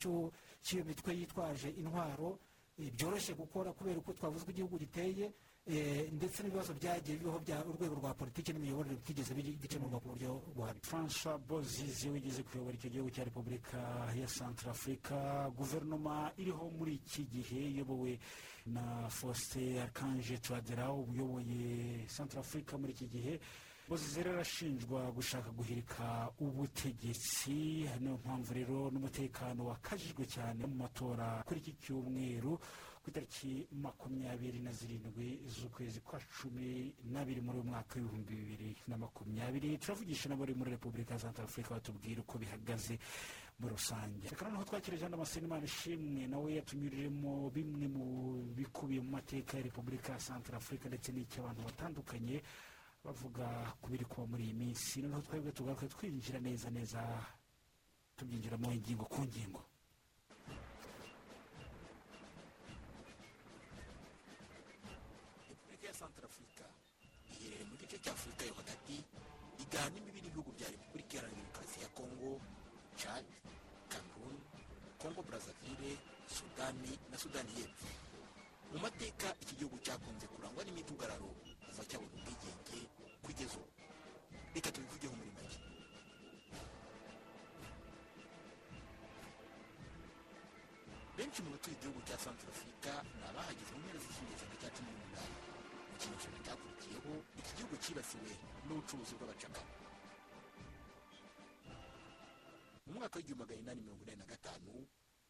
cy'iyo 0.62 0.84
mitwe 0.84 1.10
yitwaje 1.16 1.68
intwaro. 1.80 2.38
eh, 2.38 2.55
byoroshye 2.78 3.34
gukora 3.34 3.72
kubera 3.72 3.98
uko 3.98 4.12
twavuze 4.12 4.44
ko 4.44 4.50
igihugu 4.50 4.78
giteye 4.78 5.32
eh, 5.66 6.12
ndetse 6.12 6.42
n'ibibazo 6.42 6.74
byagiye 6.74 7.18
bibaho 7.18 7.38
bya 7.40 7.64
urwego 7.66 7.94
rwa 7.98 8.14
politiki 8.14 8.52
n'imiyoborere 8.52 8.96
bitigeze 9.00 9.34
bikemurwa 9.34 9.98
ku 10.00 10.08
buryo 10.12 10.42
buhamye 10.54 10.80
francois 10.82 11.40
bozizi 11.48 12.08
wigeze 12.12 12.42
kuyobora 12.42 12.76
icyo 12.76 12.90
gihugu 12.90 13.10
cya 13.10 13.24
repubulika 13.24 13.78
ya 14.14 14.26
centre 14.28 14.70
afurika 14.70 15.50
guverinoma 15.56 16.32
iriho 16.36 16.70
muri 16.78 16.94
iki 17.00 17.24
gihe 17.24 17.60
iyobowe 17.72 18.18
na 18.66 19.08
faustin 19.08 19.78
archange 19.78 20.38
turadera 20.38 20.92
uyoboye 20.92 22.06
centre 22.06 22.38
afurika 22.40 22.78
muri 22.78 22.92
iki 22.92 23.06
gihe. 23.08 23.40
Bozizi 23.88 24.22
rero 24.22 24.34
arashinjwa 24.34 25.12
gushaka 25.12 25.50
guhirika 25.50 26.30
ubutegetsi. 26.40 27.86
Niyo 28.00 28.18
mpamvu 28.24 28.54
rero 28.54 28.90
n'umutekano 28.90 29.66
wakajijwe 29.66 30.26
cyane 30.26 30.66
mu 30.66 30.74
matora 30.74 31.42
kuri 31.46 31.60
iki 31.60 31.72
cyumweru 31.82 32.58
ku 33.02 33.10
itariki 33.10 33.68
makumyabiri 33.70 34.58
na 34.58 34.72
zirindwi 34.72 35.38
z'ukwezi 35.46 36.00
kwa 36.00 36.18
cumi 36.18 36.90
n'abiri 37.12 37.40
muri 37.40 37.58
uyu 37.62 37.70
mwaka 37.70 37.94
w'ibihumbi 37.94 38.34
bibiri 38.34 38.76
na 38.88 38.96
makumyabiri. 38.98 39.78
Turavugisha 39.78 40.28
n'abari 40.28 40.54
muri 40.54 40.70
repubulika 40.74 41.14
ya 41.14 41.20
santa 41.20 41.42
afurika 41.46 41.74
batubwira 41.78 42.20
uko 42.26 42.38
bihagaze 42.38 42.98
muri 43.62 43.72
rusange. 43.78 44.26
Reka 44.28 44.44
noneho 44.44 44.64
twakira 44.66 44.96
ijana 44.98 45.14
amasenimana 45.14 45.64
ishimwe 45.64 46.26
nawe 46.26 46.54
yatunyuriremo 46.58 47.50
bimwe 47.54 47.86
mu 47.88 48.04
bikubiye 48.58 49.00
mu 49.00 49.10
mateka 49.14 49.56
ya 49.56 49.62
repubulika 49.62 50.12
ya 50.12 50.20
santa 50.20 50.56
afurika 50.58 50.88
ndetse 50.90 51.12
n'icy'abantu 51.14 51.62
batandukanye 51.62 52.42
bavuga 53.06 53.46
ku 53.80 53.86
biri 53.92 54.04
kuba 54.10 54.24
muri 54.30 54.42
iyi 54.46 54.54
minsi. 54.62 54.94
Noneho 55.00 55.22
twebwe 55.26 55.50
tugaruke 55.56 55.86
twinjira 55.94 56.38
neza 56.46 56.66
neza 56.76 57.00
tubyinjiramo 58.16 58.66
ingingo 58.76 59.04
ku 59.12 59.20
ngingo. 59.28 59.60
Repubulika 65.48 65.86
ya 65.86 65.94
santarafurika 65.94 66.64
iherereye 67.32 67.64
mu 67.70 67.74
gice 67.80 67.96
cya 68.04 68.12
afurika 68.16 68.42
yo 68.48 68.54
hagati 68.60 68.96
igana 69.62 69.96
imbibi 69.98 70.20
n'ibihugu 70.22 70.50
bya 70.56 70.68
repubulika 70.74 71.12
iharanira 71.14 71.40
demokarasi 71.42 71.78
ya 71.84 71.88
kongo 71.96 72.30
chad 73.00 73.26
cameroon 73.92 74.36
kongo 75.00 75.20
brazzaville 75.28 75.92
sudani 76.36 76.92
na 77.10 77.16
sudani 77.22 77.50
y'epfo 77.58 77.88
mu 78.72 78.78
mateka 78.84 79.28
iki 79.42 79.54
gihugu 79.58 79.76
cyakunze 79.84 80.26
kurangwa 80.32 80.62
n'imidugararo 80.64 81.30
cya 92.26 92.32
santarafurika 92.34 92.92
ni 93.14 93.22
abahageze 93.30 93.70
mu 93.74 93.80
mpera 93.86 93.98
z'ikinyejana 94.02 94.54
cya 94.60 94.70
cumi 94.74 94.90
n'umunani. 94.90 95.36
Mu 95.90 95.96
kinyejana 96.00 96.38
cyakurikiyeho 96.44 97.12
iki 97.38 97.52
gihugu 97.56 97.74
cyibasiwe 97.82 98.30
n'ubucuruzi 98.66 99.14
bw'abacakara. 99.18 99.70
Mu 102.86 102.90
mwaka 102.98 103.14
w'igihumbi 103.18 103.42
magana 103.42 103.60
inani 103.62 103.80
mirongo 103.82 104.02
inani 104.02 104.18
na 104.18 104.26
gatanu 104.26 104.72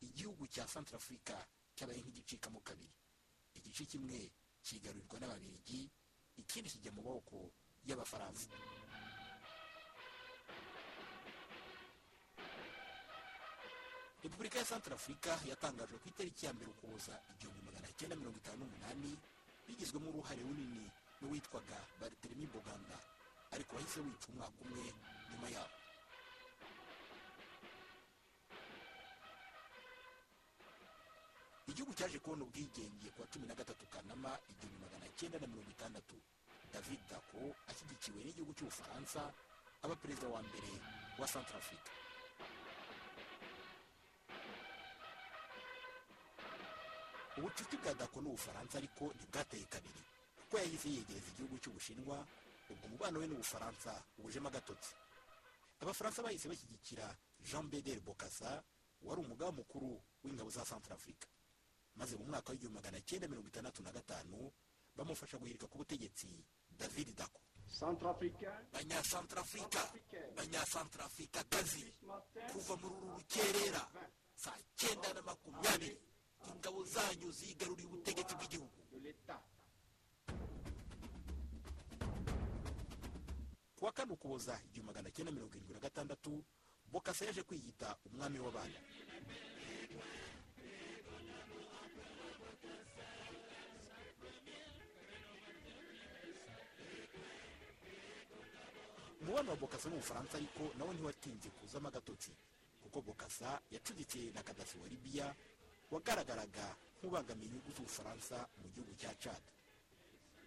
igihugu 0.00 0.42
cya 0.48 0.64
santarafurika 0.68 1.36
cyabaye 1.76 2.00
nk'igicikamo 2.00 2.60
kabiri. 2.64 2.94
Igice 3.58 3.84
kimwe 3.84 4.32
kigarurirwa 4.64 5.16
n'ababirigi 5.20 5.90
ikindi 6.40 6.68
kijya 6.72 6.92
mu 6.96 7.02
maboko 7.04 7.52
y'abafaransa. 7.88 8.48
Repubulika 14.26 14.56
ya 14.60 14.68
santarafurika 14.70 15.32
yatangajwe 15.50 15.96
ku 16.02 16.06
itariki 16.12 16.42
ya 16.46 16.52
mbere 16.56 16.68
ukuboza 16.74 17.14
igihumbi 17.32 17.60
magana 17.68 17.88
cyenda 17.98 18.18
mirongo 18.20 18.38
itanu 18.42 18.58
n'umunani 18.60 19.10
bigizwemo 19.66 20.08
uruhare 20.10 20.40
runini 20.46 20.84
n'uwitwaga 21.20 21.78
bariteremi 22.00 22.46
boganda 22.54 22.96
ariko 23.54 23.70
wahise 23.76 23.98
wica 24.06 24.26
umwaka 24.30 24.58
umwe 24.64 24.84
nyuma 25.30 25.48
yaho. 25.54 25.74
Igihugu 31.70 31.92
cyaje 31.98 32.18
kubona 32.22 32.42
ubwigenge 32.46 33.08
ku 33.14 33.18
wa 33.22 33.28
cumi 33.32 33.46
na 33.48 33.58
gatatu 33.60 33.84
kanama 33.94 34.30
igihumbi 34.52 34.78
magana 34.84 35.06
cyenda 35.18 35.36
na 35.40 35.46
mirongo 35.50 35.70
itandatu. 35.76 36.16
David 36.72 37.00
dako 37.10 37.40
ashyigikiwe 37.70 38.18
n'igihugu 38.22 38.52
cy'ubufaransa 38.56 39.20
aba 39.84 39.94
perezida 40.02 40.28
wa 40.34 40.40
mbere 40.48 40.70
wa 41.20 41.26
santarafurika 41.32 41.90
ubucuti 47.36 47.76
bwa 47.76 47.94
dako 47.94 48.20
n'ubufaransa 48.20 48.78
ariko 48.78 49.04
ntibwateye 49.14 49.64
kabiri. 49.64 50.02
Kuko 50.36 50.58
yahise 50.58 50.88
yegereza 50.88 51.28
igihugu 51.32 51.58
cy'ubushinwa 51.58 52.16
ubwo 52.70 52.84
umubano 52.86 53.18
we 53.20 53.26
n'ubufaransa 53.26 54.02
ubujemo 54.18 54.48
agatotsi. 54.48 54.92
Abafaransa 55.80 56.22
bahise 56.22 56.48
bashyigikira 56.48 57.16
jean 57.44 57.68
bedel 57.68 58.00
bokasa 58.00 58.62
wari 59.02 59.20
umugaba 59.20 59.52
mukuru 59.52 60.00
w'ingabo 60.24 60.50
za 60.50 60.64
santarafurika 60.64 61.28
maze 61.96 62.16
mu 62.16 62.24
mwaka 62.24 62.52
w'igihumbi 62.52 62.76
magana 62.80 63.00
cyenda 63.00 63.28
mirongo 63.28 63.48
itandatu 63.48 63.82
na 63.82 63.92
gatanu 63.92 64.52
bamufasha 64.96 65.38
guhirika 65.38 65.66
ku 65.68 65.78
butegetsi 65.78 66.28
david 66.78 67.14
dako 67.16 67.40
banyasantarafurika 68.72 69.82
banyasantarafurika 70.36 71.44
kazi. 71.44 71.92
Kuva 72.52 72.76
muri 72.76 72.94
uru 72.94 73.08
rukerera 73.18 73.82
saa 74.34 74.56
cyenda 74.76 75.12
na 75.12 75.22
makumyabiri. 75.22 75.98
Ingabo 76.54 76.78
zanyu 76.94 77.28
zigaruriye 77.38 77.86
ubutegetsi 77.88 78.34
bw'igihugu. 78.38 78.72
Ku 83.76 83.84
wa 83.84 83.92
kane 83.92 84.12
ukuboza 84.16 84.54
igihumbi 84.66 84.88
magana 84.88 85.12
cyenda 85.14 85.32
mirongo 85.36 85.52
irindwi 85.54 85.74
na 85.76 85.84
gatandatu 85.86 86.32
bokasa 86.92 87.22
yaje 87.28 87.42
kwiyita 87.48 87.88
umwami 88.08 88.38
w'abana. 88.44 88.78
Umubano 99.22 99.50
wa 99.50 99.56
bokasa 99.56 99.88
n'ubufaransa 99.88 100.34
ariko 100.36 100.62
nawe 100.78 100.92
ntiwatinze 100.94 101.48
kuzamo 101.58 101.88
agatotsi 101.88 102.30
kuko 102.82 102.98
bokasa 103.06 103.48
yacuditse 103.74 104.20
na 104.34 104.42
kadafi 104.46 104.76
wa 104.78 104.88
libiya 104.92 105.26
wagaragaraga 105.92 106.66
nk'ubangamiye 106.98 107.46
inyungu 107.48 107.70
z'ubufaransa 107.76 108.36
mu 108.60 108.66
gihugu 108.72 108.92
cya 109.00 109.12
cad 109.22 109.42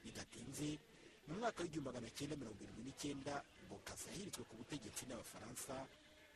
bidatinze 0.03 0.69
mu 1.27 1.34
mwaka 1.39 1.58
w'igihumbi 1.62 1.88
magana 1.89 2.10
cyenda 2.17 2.36
mirongo 2.41 2.60
irindwi 2.63 2.84
n'icyenda 2.86 3.34
bokasa 3.69 4.08
yahiritswe 4.12 4.43
ku 4.50 4.53
butegetsi 4.60 5.01
n'abafaransa 5.05 5.74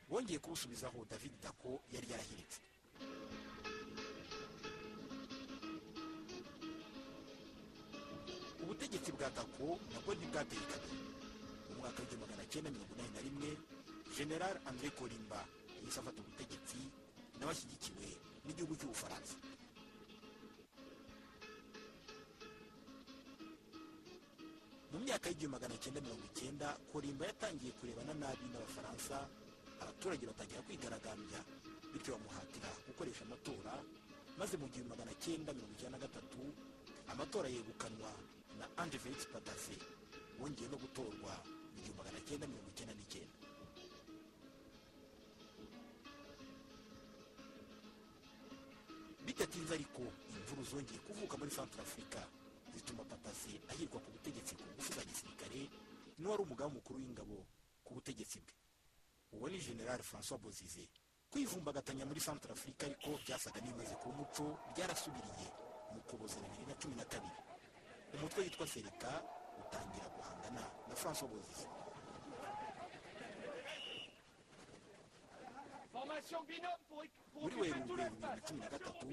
bongeye 0.08 0.38
kubusubizaho 0.44 0.98
david 1.10 1.34
dako 1.44 1.70
yari 1.94 2.06
yarahiritse. 2.12 2.58
Ubutegetsi 8.62 9.12
bwa 9.12 9.28
dako 9.36 9.78
nabwo 9.92 10.10
ntibwateye 10.14 10.64
kabiri 10.72 10.98
mu 11.68 11.72
mwaka 11.78 11.98
w'igihumbi 12.00 12.22
magana 12.24 12.44
cyenda 12.50 12.70
mirongo 12.74 12.92
inani 12.94 13.12
na 13.14 13.20
rimwe 13.26 13.50
general 14.16 14.56
andre 14.68 14.88
korimba 14.98 15.40
yahise 15.80 15.98
afata 16.00 16.18
ubutegetsi 16.22 16.80
nawe 17.38 17.50
ashyigikiwe 17.52 18.06
n'igihugu 18.44 18.74
cy'ubufaransa 18.78 19.34
mu 24.92 24.98
myaka 25.04 25.26
y'igihumbi 25.28 25.54
magana 25.56 25.74
cyenda 25.82 26.00
mirongo 26.04 26.24
icyenda 26.30 26.66
korimba 26.92 27.22
yatangiye 27.30 27.72
kurebana 27.78 28.12
nabi 28.22 28.44
n'abafaransa. 28.52 29.16
Abaturage 29.82 30.24
batangira 30.30 30.62
kwigaragambya 30.66 31.40
bityo 31.92 32.10
bamuhatira 32.14 32.70
gukoresha 32.86 33.22
amatora 33.26 33.74
maze 34.38 34.54
mu 34.60 34.66
gihumbi 34.70 34.90
magana 34.94 35.12
cyenda 35.22 35.50
mirongo 35.52 35.74
icyenda 35.76 35.98
na 35.98 36.02
gatatu 36.06 36.40
amatora 37.12 37.48
yegukanwa 37.50 38.10
na 38.58 38.66
anje 38.82 38.98
felix 39.02 39.26
padafe 39.34 39.76
wongeye 40.40 40.68
no 40.70 40.78
gutorwa 40.78 41.34
mu 41.74 41.78
gihumbi 41.82 41.98
magana 42.00 42.18
cyenda 42.26 42.46
mirongo 42.46 42.70
icyenda 42.70 42.93
bidatinze 49.54 49.74
ariko 49.74 50.02
imvuru 50.34 50.62
zongeye 50.64 50.98
kuvuka 51.06 51.36
muri 51.38 51.50
afurika 51.78 52.18
zituma 52.74 53.04
patasi 53.04 53.60
ahirwa 53.70 54.00
ku 54.02 54.10
butegetsi 54.10 54.54
ku 54.58 54.64
ngufu 54.66 54.90
za 54.92 55.04
gisirikare 55.06 55.70
n'uwari 56.18 56.42
umugaba 56.42 56.70
mukuru 56.74 56.98
w'ingabo 56.98 57.36
ku 57.84 57.94
butegetsi 57.94 58.38
bwe. 58.42 58.54
Uwo 59.34 59.46
ni 59.48 59.58
general 59.58 60.02
francois 60.02 60.40
bozize. 60.42 60.88
Kwivumbagatanya 61.30 62.04
muri 62.06 62.20
afurika 62.50 62.86
ariko 62.86 63.10
byasaga 63.22 63.60
n'ibimaze 63.62 63.94
kuba 64.02 64.14
umuco 64.14 64.44
byarasubiriye 64.74 65.48
mu 65.94 66.00
kuboza 66.08 66.36
bibiri 66.42 66.64
na 66.66 66.74
cumi 66.80 66.94
na 66.98 67.04
kabiri. 67.04 67.38
Umutwe 68.14 68.38
witwa 68.42 68.66
sereka 68.66 69.10
utangira 69.62 70.06
guhangana 70.14 70.62
na 70.88 70.94
francois 70.94 71.30
bozize. 71.30 71.66
Muri 76.14 77.54
werurwe 77.60 78.04
bibiri 78.06 78.20
na 78.20 78.40
cumi 78.46 78.60
na 78.60 78.68
gatatu 78.70 79.06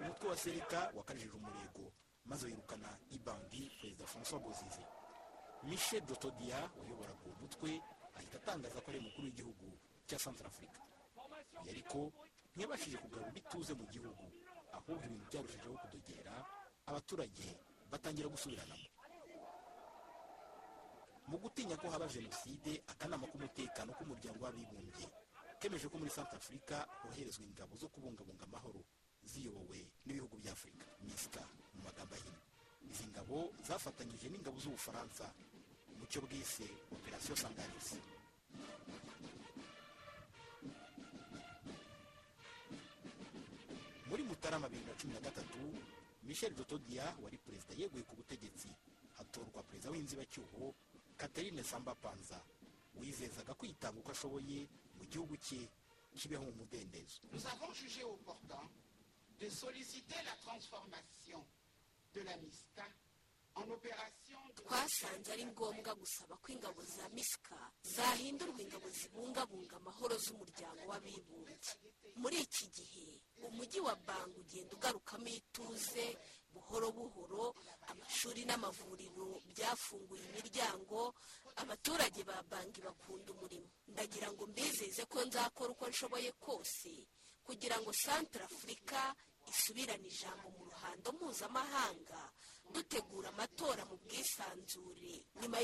umutwe 0.00 0.28
wa 0.28 0.36
sereka 0.36 0.90
wakajije 0.96 1.30
umurego 1.34 1.92
maze 2.24 2.46
wirukana 2.46 2.88
ibandi 3.10 3.70
perezida 3.80 4.06
francois 4.06 4.42
bozize. 4.42 4.84
Michel 5.62 6.00
dotodia 6.06 6.70
wayoboraga 6.78 7.24
uwo 7.26 7.34
mutwe 7.42 7.80
ahita 8.16 8.36
atangaza 8.38 8.80
ko 8.80 8.90
ari 8.90 8.98
umukuru 8.98 9.24
w'igihugu 9.26 9.66
cya 10.06 10.16
afurika 10.46 10.80
uyu 11.62 11.70
ariko 11.70 12.12
ntiyabashije 12.54 12.96
kugarura 13.02 13.32
ituze 13.34 13.72
mu 13.74 13.84
gihugu 13.90 14.24
ahubwo 14.72 15.02
ibintu 15.04 15.24
byarushijeho 15.30 15.74
kudogera 15.82 16.34
abaturage 16.86 17.46
batangira 17.90 18.28
gusubiranamo. 18.30 18.86
Mu 21.28 21.36
gutinya 21.42 21.76
ko 21.76 21.90
haba 21.90 22.06
jenoside 22.06 22.82
akanama 22.86 23.26
k'umutekano 23.26 23.90
k'umuryango 23.98 24.40
w'abibumbye 24.44 25.06
kemeje 25.60 25.86
ko 25.90 25.96
muri 25.98 26.10
afurika 26.38 26.76
hoherezwa 27.02 27.42
ingabo 27.48 27.72
zo 27.82 27.88
kubungabunga 27.92 28.44
amahoro 28.48 28.80
ziyobowe 29.30 29.78
n'ibihugu 30.04 30.34
bya 30.42 30.52
afurika 30.56 30.86
misika 31.06 31.42
mu 31.74 31.80
magambo 31.86 32.12
ahinnye 32.16 32.40
izi 32.90 33.04
ngabo 33.12 33.36
zafatanyije 33.66 34.26
n'ingabo 34.28 34.56
z'ubufaransa 34.62 35.24
mu 35.98 36.04
cyo 36.10 36.20
bwise 36.24 36.66
operasiyo 36.96 37.34
sangarisi 37.42 37.98
muri 44.08 44.22
mutarama 44.24 44.68
bibiri 44.68 44.86
na 44.88 44.94
cumi 44.96 45.12
na 45.14 45.20
gatatu 45.20 45.58
michel 46.24 46.54
dotodia 46.54 47.04
wari 47.22 47.36
perezida 47.38 47.74
yeguye 47.76 48.04
ku 48.08 48.16
butegetsi 48.16 48.68
hatorwa 49.18 49.62
perezida 49.62 49.90
w'inzibacyuho 49.92 50.74
catherine 51.16 51.62
samba 51.64 51.94
panza 51.94 52.40
wizezaga 53.00 53.54
kwitanga 53.54 53.98
uko 54.00 54.10
ashoboye 54.12 54.66
mu 54.98 55.04
gihugu 55.06 55.36
cye 55.36 55.68
kibeho 56.18 56.42
mu 56.44 56.52
mudendezo. 56.52 57.20
Nous 57.32 57.46
avons 57.46 57.72
jugé 57.72 58.02
opportun 58.04 58.68
de 59.38 59.48
solliciter 59.48 60.20
la 60.24 60.34
transformation 60.42 61.44
de 62.14 62.20
la 62.22 62.36
de 62.36 62.92
twasanze 64.58 65.28
ari 65.32 65.44
ngombwa 65.46 65.94
gusaba 65.94 66.34
ko 66.42 66.46
ingabo 66.52 66.80
za 66.84 67.08
misika 67.16 67.58
zahindurwa 67.82 68.60
ingabo 68.62 68.86
zibungabunga 68.90 69.76
amahoro 69.76 70.14
z'umuryango 70.24 70.82
w'abibumbye. 70.90 71.56
Muri 72.20 72.36
iki 72.46 72.66
gihe 72.76 73.06
umujyi 73.46 73.80
wa 73.80 73.94
banga 74.06 74.36
ugenda 74.42 74.72
ugarukamo 74.76 75.28
ituze 75.38 76.06
buhoro 76.52 76.88
buhoro 76.92 77.54
amashuri 77.90 78.42
n'amavuriro 78.44 79.28
byafunguye 79.50 80.22
imiryango 80.30 81.14
abaturage 81.62 82.20
ba 82.24 82.42
banki 82.50 82.80
bakunda 82.82 83.28
umurimo. 83.32 83.68
Ndagira 83.92 84.28
ngo 84.32 84.46
mbizeze 84.50 85.02
ko 85.06 85.18
nzakora 85.24 85.70
uko 85.72 85.84
nshoboye 85.88 86.30
kose 86.44 86.92
kugira 87.46 87.76
ngo 87.80 87.90
santara 87.92 88.44
afurika 88.44 89.14
isubirane 89.48 90.04
ijambo 90.12 90.46
mu 90.56 90.64
ruhando 90.68 91.08
mpuzamahanga 91.16 92.20
dutegura 92.72 93.28
amatora 93.28 93.84
mu 93.84 93.96
bwisanzure. 93.96 95.24
Nyuma 95.40 95.58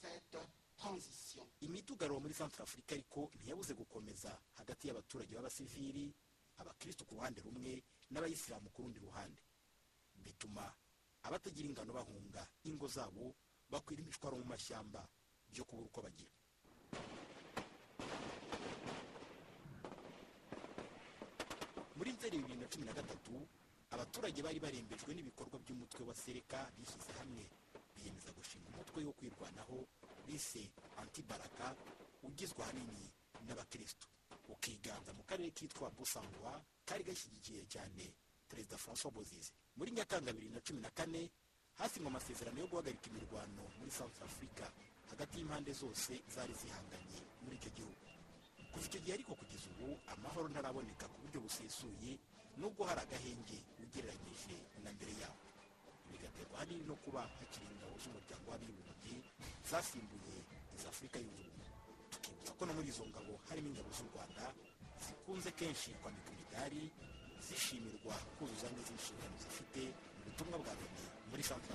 cette 0.00 0.38
transition. 0.76 1.46
imidugararo 1.60 2.20
muri 2.20 2.34
afurika 2.62 2.94
ariko 2.94 3.30
ntiyabuze 3.36 3.74
gukomeza. 3.74 4.30
Hagati 4.58 4.88
y'abaturage 4.88 5.34
b'abasivili 5.34 6.14
abakristo 6.58 7.04
ku 7.04 7.14
ruhande 7.14 7.40
rumwe 7.42 7.82
n'abayisilamu 8.10 8.70
ku 8.70 8.82
rundi 8.82 8.98
ruhande. 8.98 9.42
Bituma 10.14 10.64
abatagira 11.22 11.68
ingano 11.68 11.92
bahunga. 11.92 12.42
Ingo 12.64 12.88
zabo 12.88 13.34
bakwira 13.70 14.02
imishwaro 14.02 14.36
mu 14.38 14.44
mashyamba 14.44 15.00
byo 15.50 15.64
kubura 15.64 15.86
uko 15.88 16.00
bagira. 16.02 16.32
Muri 22.08 22.16
nzeri 22.16 22.38
bibiri 22.40 22.56
na 22.56 22.68
cumi 22.72 22.86
na 22.86 22.92
gatatu 22.96 23.32
abaturage 23.92 24.40
bari 24.42 24.56
barembejwe 24.60 25.12
n'ibikorwa 25.14 25.60
by'umutwe 25.60 26.02
wa 26.08 26.14
sereka 26.16 26.58
bishyize 26.80 27.12
hamwe. 27.20 27.44
Biyemeza 27.94 28.32
gushinga 28.32 28.64
umutwe 28.72 29.04
wo 29.04 29.12
kwirwanaho 29.12 29.76
bise 30.26 30.62
antibaraka 30.96 31.76
ugizwe 32.24 32.64
ahanini 32.64 33.04
n'abakristo. 33.46 34.06
Ukiganza 34.48 35.12
mu 35.12 35.22
karere 35.28 35.50
kitwa 35.52 35.90
busangwa 35.92 36.56
kari 36.88 37.04
gashyigikiye 37.04 37.68
cyane 37.68 38.04
perezida 38.48 38.80
francois 38.80 39.12
bozize 39.14 39.52
muri 39.76 39.90
nyakanga 39.92 40.32
bibiri 40.32 40.54
na 40.56 40.60
cumi 40.64 40.80
na 40.80 40.90
kane 40.96 41.28
hasinywe 41.76 42.08
amasezerano 42.08 42.56
yo 42.60 42.68
guhagarika 42.72 43.06
imirwano 43.12 43.62
muri 43.78 43.90
south 43.92 44.16
africa 44.24 44.64
hagati 45.12 45.38
y'impande 45.38 45.72
zose 45.76 46.12
zari 46.34 46.54
zihanganye 46.56 47.20
muri 47.44 47.56
icyo 47.60 47.70
gihugu. 47.76 48.07
Kuva 48.78 48.86
icyo 48.86 49.00
gihe 49.02 49.14
ariko 49.18 49.32
kugeza 49.34 49.66
ubu 49.74 49.88
amahoro 50.14 50.46
ntaraboneka 50.54 51.04
ku 51.10 51.16
buryo 51.22 51.38
busesuye 51.42 52.10
nubwo 52.58 52.82
hari 52.88 53.00
agahenge 53.02 53.58
ugereranyije 53.82 54.54
na 54.84 54.90
mbere 54.94 55.12
yaho. 55.22 55.38
Bigaterwa 56.10 56.54
ahanini 56.62 56.84
no 56.86 56.94
kuba 57.02 57.20
hakiri 57.26 57.66
ingabo 57.74 57.94
z'umuryango 58.02 58.46
w'abibumbye 58.50 59.14
zasimbuye 59.70 60.36
iza 60.76 60.88
afurika 60.94 61.18
ubumwe 61.18 61.66
tukibutsa 62.12 62.52
ko 62.58 62.62
no 62.66 62.72
muri 62.78 62.88
izo 62.94 63.04
ngabo 63.10 63.32
harimo 63.50 63.68
ingabo 63.74 63.90
z'u 63.96 64.06
rwanda 64.14 64.44
zikunze 65.04 65.50
kenshi 65.58 65.90
kwambika 66.00 66.30
imidari 66.34 66.82
zishimirwa 67.46 68.14
kuzuza 68.38 68.66
neza 68.74 68.90
inshingano 68.96 69.34
zifite 69.42 69.82
mu 70.14 70.20
butumwa 70.30 70.56
bwa 70.62 70.72
loni 70.78 71.04
muri 71.30 71.42
centre 71.48 71.74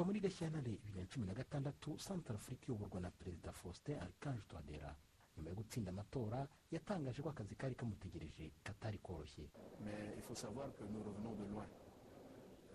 kuva 0.00 0.12
muri 0.16 0.20
gashyantare 0.24 0.70
bibiri 0.80 0.96
na 0.96 1.06
cumi 1.12 1.26
na 1.26 1.34
gatandatu 1.34 1.98
santara 1.98 2.38
afurika 2.38 2.64
iyoborwa 2.72 3.00
na 3.00 3.10
perezida 3.10 3.52
faustin 3.52 4.00
archange 4.00 4.40
touadera. 4.48 4.96
Nyuma 5.36 5.50
yo 5.50 5.56
gutsinda 5.56 5.90
amatora 5.92 6.48
yatangaje 6.72 7.20
ko 7.22 7.28
akazi 7.28 7.54
kari 7.54 7.74
kamutegereje 7.76 8.50
katari 8.64 8.96
koroshye. 8.98 9.44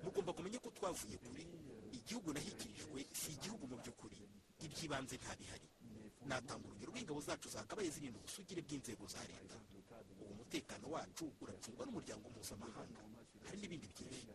Mugomba 0.03 0.33
kumenya 0.37 0.59
ko 0.61 0.69
twavuye 0.69 1.17
kure. 1.17 1.43
Igihugu 1.97 2.29
nahikirijwe 2.33 3.05
si 3.13 3.31
igihugu 3.33 3.65
mu 3.67 3.77
by'ukuri. 3.81 4.21
Iby'ibanze 4.61 5.17
ntabihari 5.17 5.65
natanga 6.29 6.61
urugero 6.67 6.91
rw'ingabo 6.93 7.21
zacu 7.25 7.49
zakabaye 7.49 7.89
zirinda 7.89 8.19
ubusugire 8.21 8.61
bw'inzego 8.61 9.07
za 9.09 9.17
leta. 9.25 9.57
Ubu 10.13 10.29
umutekano 10.29 10.85
wacu 10.93 11.25
uracungwa 11.41 11.85
n'umuryango 11.89 12.29
mpuzamahanga. 12.29 13.01
Hari 13.49 13.57
n'ibindi 13.57 13.87
byinshi. 13.89 14.29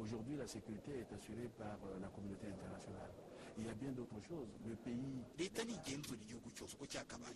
Aujourd'hui, 0.00 0.36
la 0.36 0.46
sécurité 0.46 0.92
est 1.00 1.12
assurée 1.12 1.48
par 1.58 1.76
euh, 1.84 1.98
la 2.00 2.08
communauté 2.08 2.46
internationale. 2.48 3.10
Il 3.58 3.66
y 3.66 3.68
a 3.68 3.74
bien 3.74 3.92
d'autres 3.92 4.20
choses. 4.26 4.48
Le 4.66 4.74
pays 4.76 5.20
leta 5.38 5.62
ntigenzura 5.64 6.16
igihugu 6.22 6.50
cyose 6.56 6.74
uko 6.74 6.86
cyakabaye 6.86 7.34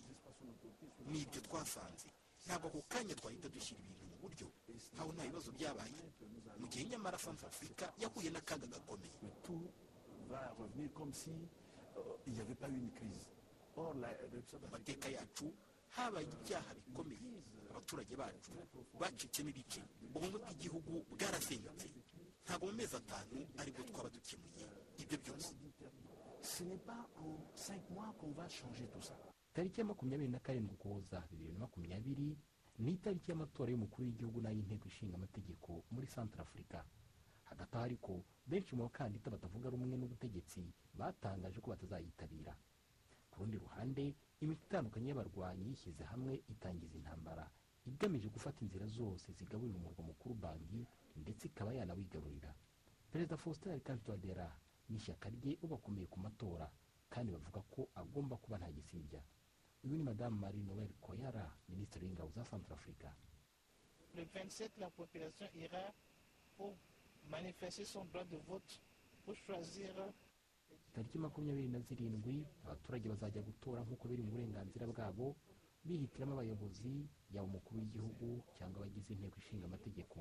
n'ibyo 1.11 1.41
twasanze 1.41 2.07
ntabwo 2.45 2.67
ako 2.67 2.81
kanya 2.89 3.13
twahita 3.15 3.49
dushyira 3.49 3.79
ibintu 3.81 4.05
mu 4.09 4.17
buryo 4.21 4.47
ntaho 4.93 5.11
nta 5.13 5.23
bibazo 5.27 5.51
byabaye 5.51 5.93
mu 6.59 6.67
gihe 6.67 6.83
nyamara 6.89 7.17
sanse 7.17 7.45
afurika 7.45 7.93
yahuye 8.01 8.29
n'akaga 8.31 8.65
gakomeye 8.67 9.13
tout 9.43 9.61
va 10.29 10.41
revenir 10.57 10.89
comme 10.93 11.13
si 11.13 11.29
euh, 11.97 12.01
il 12.27 12.33
n'y 12.33 12.41
avait 12.41 12.55
pas 12.55 12.69
eu 12.69 12.77
une 12.79 12.91
crise. 12.91 13.29
Or, 13.77 13.93
la, 13.95 14.09
le- 14.33 14.41
mu 14.61 14.67
mateka 14.71 15.09
yacu 15.09 15.53
habaye 15.97 16.25
ibyaha 16.25 16.73
bikomeye 16.87 17.19
abaturage 17.69 18.15
bacu 18.15 18.51
bacitsemo 18.99 19.49
ibice 19.49 19.81
ubumwe 20.15 20.39
bw'igihugu 20.41 21.05
bwarasenyutse 21.11 21.87
ntabwo 22.45 22.65
mu 22.69 22.73
mezi 22.79 22.95
atanu 23.01 23.37
ari 23.59 23.71
bwo 23.73 23.83
twaba 23.89 24.09
dukemuye. 24.15 24.65
Ibyo 25.03 25.17
byose. 25.23 25.51
Tariki 29.53 29.79
ya 29.79 29.85
makumyabiri 29.85 30.29
na 30.31 30.39
karindwi 30.39 30.73
ukuboza 30.75 31.23
bibiri 31.31 31.51
na 31.53 31.59
makumyabiri 31.59 32.37
ni 32.79 32.91
itariki 32.91 33.31
y'amatora 33.31 33.71
y'umukuru 33.71 34.03
w'igihugu 34.07 34.37
n'ay'inteko 34.41 34.85
ishinga 34.87 35.15
amategeko 35.15 35.83
muri 35.91 36.07
santara 36.07 36.43
afurika 36.43 36.83
hagati 37.49 37.73
aho 37.75 37.83
ariko 37.85 38.13
benshi 38.45 38.75
mu 38.75 38.83
bakandida 38.83 39.31
batavuga 39.31 39.69
rumwe 39.71 39.95
n'ubutegetsi 39.97 40.61
batangaje 40.99 41.59
ko 41.63 41.67
batazayitabira. 41.73 42.53
Ku 43.31 43.35
rundi 43.41 43.57
ruhande 43.57 44.03
imitwe 44.43 44.65
itandukanye 44.67 45.07
y'abarwanyi 45.09 45.63
yishyize 45.71 46.03
hamwe 46.11 46.33
itangiza 46.53 46.95
intambara 46.99 47.45
igamije 47.89 48.27
gufata 48.29 48.59
inzira 48.61 48.85
zose 48.87 49.31
zigaburira 49.37 49.77
umurwa 49.79 50.03
mukuru 50.09 50.35
bangi 50.35 50.81
ndetse 51.15 51.47
ikaba 51.47 51.73
yanawigarurira 51.73 52.51
perezida 53.11 53.37
faustin 53.37 53.71
arikanje 53.71 54.03
touadera 54.03 54.47
n'ishyaka 54.89 55.29
rye 55.29 55.57
ubakomeye 55.65 56.07
ku 56.07 56.19
matora 56.19 56.67
kandi 57.09 57.31
bavuga 57.31 57.61
ko 57.73 57.81
agomba 57.95 58.35
kuba 58.37 58.57
nta 58.57 58.71
gisibya 58.71 59.21
uyu 59.83 59.95
ni 59.97 60.03
madamu 60.03 60.37
marie 60.39 60.63
noel 60.63 60.91
koyara 61.01 61.45
minisitiri 61.69 62.05
w'ingabo 62.05 62.31
za 62.35 62.43
centrafrica 62.43 63.09
Le 64.15 64.23
27, 64.23 64.79
la 64.79 64.89
population 64.89 65.47
ira 65.55 65.91
pour 66.55 66.73
manifester 67.29 67.83
son 67.85 68.05
droit 68.05 68.23
de 68.23 68.37
vote, 68.47 68.79
pour 69.25 69.35
choisir 69.35 69.91
tariki 70.93 71.17
makumyabiri 71.17 71.67
na 71.67 71.79
zirindwi 71.79 72.45
abaturage 72.63 73.09
bazajya 73.09 73.41
gutora 73.41 73.81
nk'uko 73.83 74.07
biri 74.07 74.23
mu 74.23 74.31
burenganzira 74.31 74.87
bwabo 74.87 75.35
bihitiramo 75.85 76.33
abayobozi 76.33 76.93
yaba 77.33 77.47
umukuru 77.47 77.79
w'igihugu 77.79 78.27
cyangwa 78.57 78.77
abagize 78.79 79.13
inteko 79.13 79.37
ishinga 79.39 79.65
amategeko. 79.67 80.17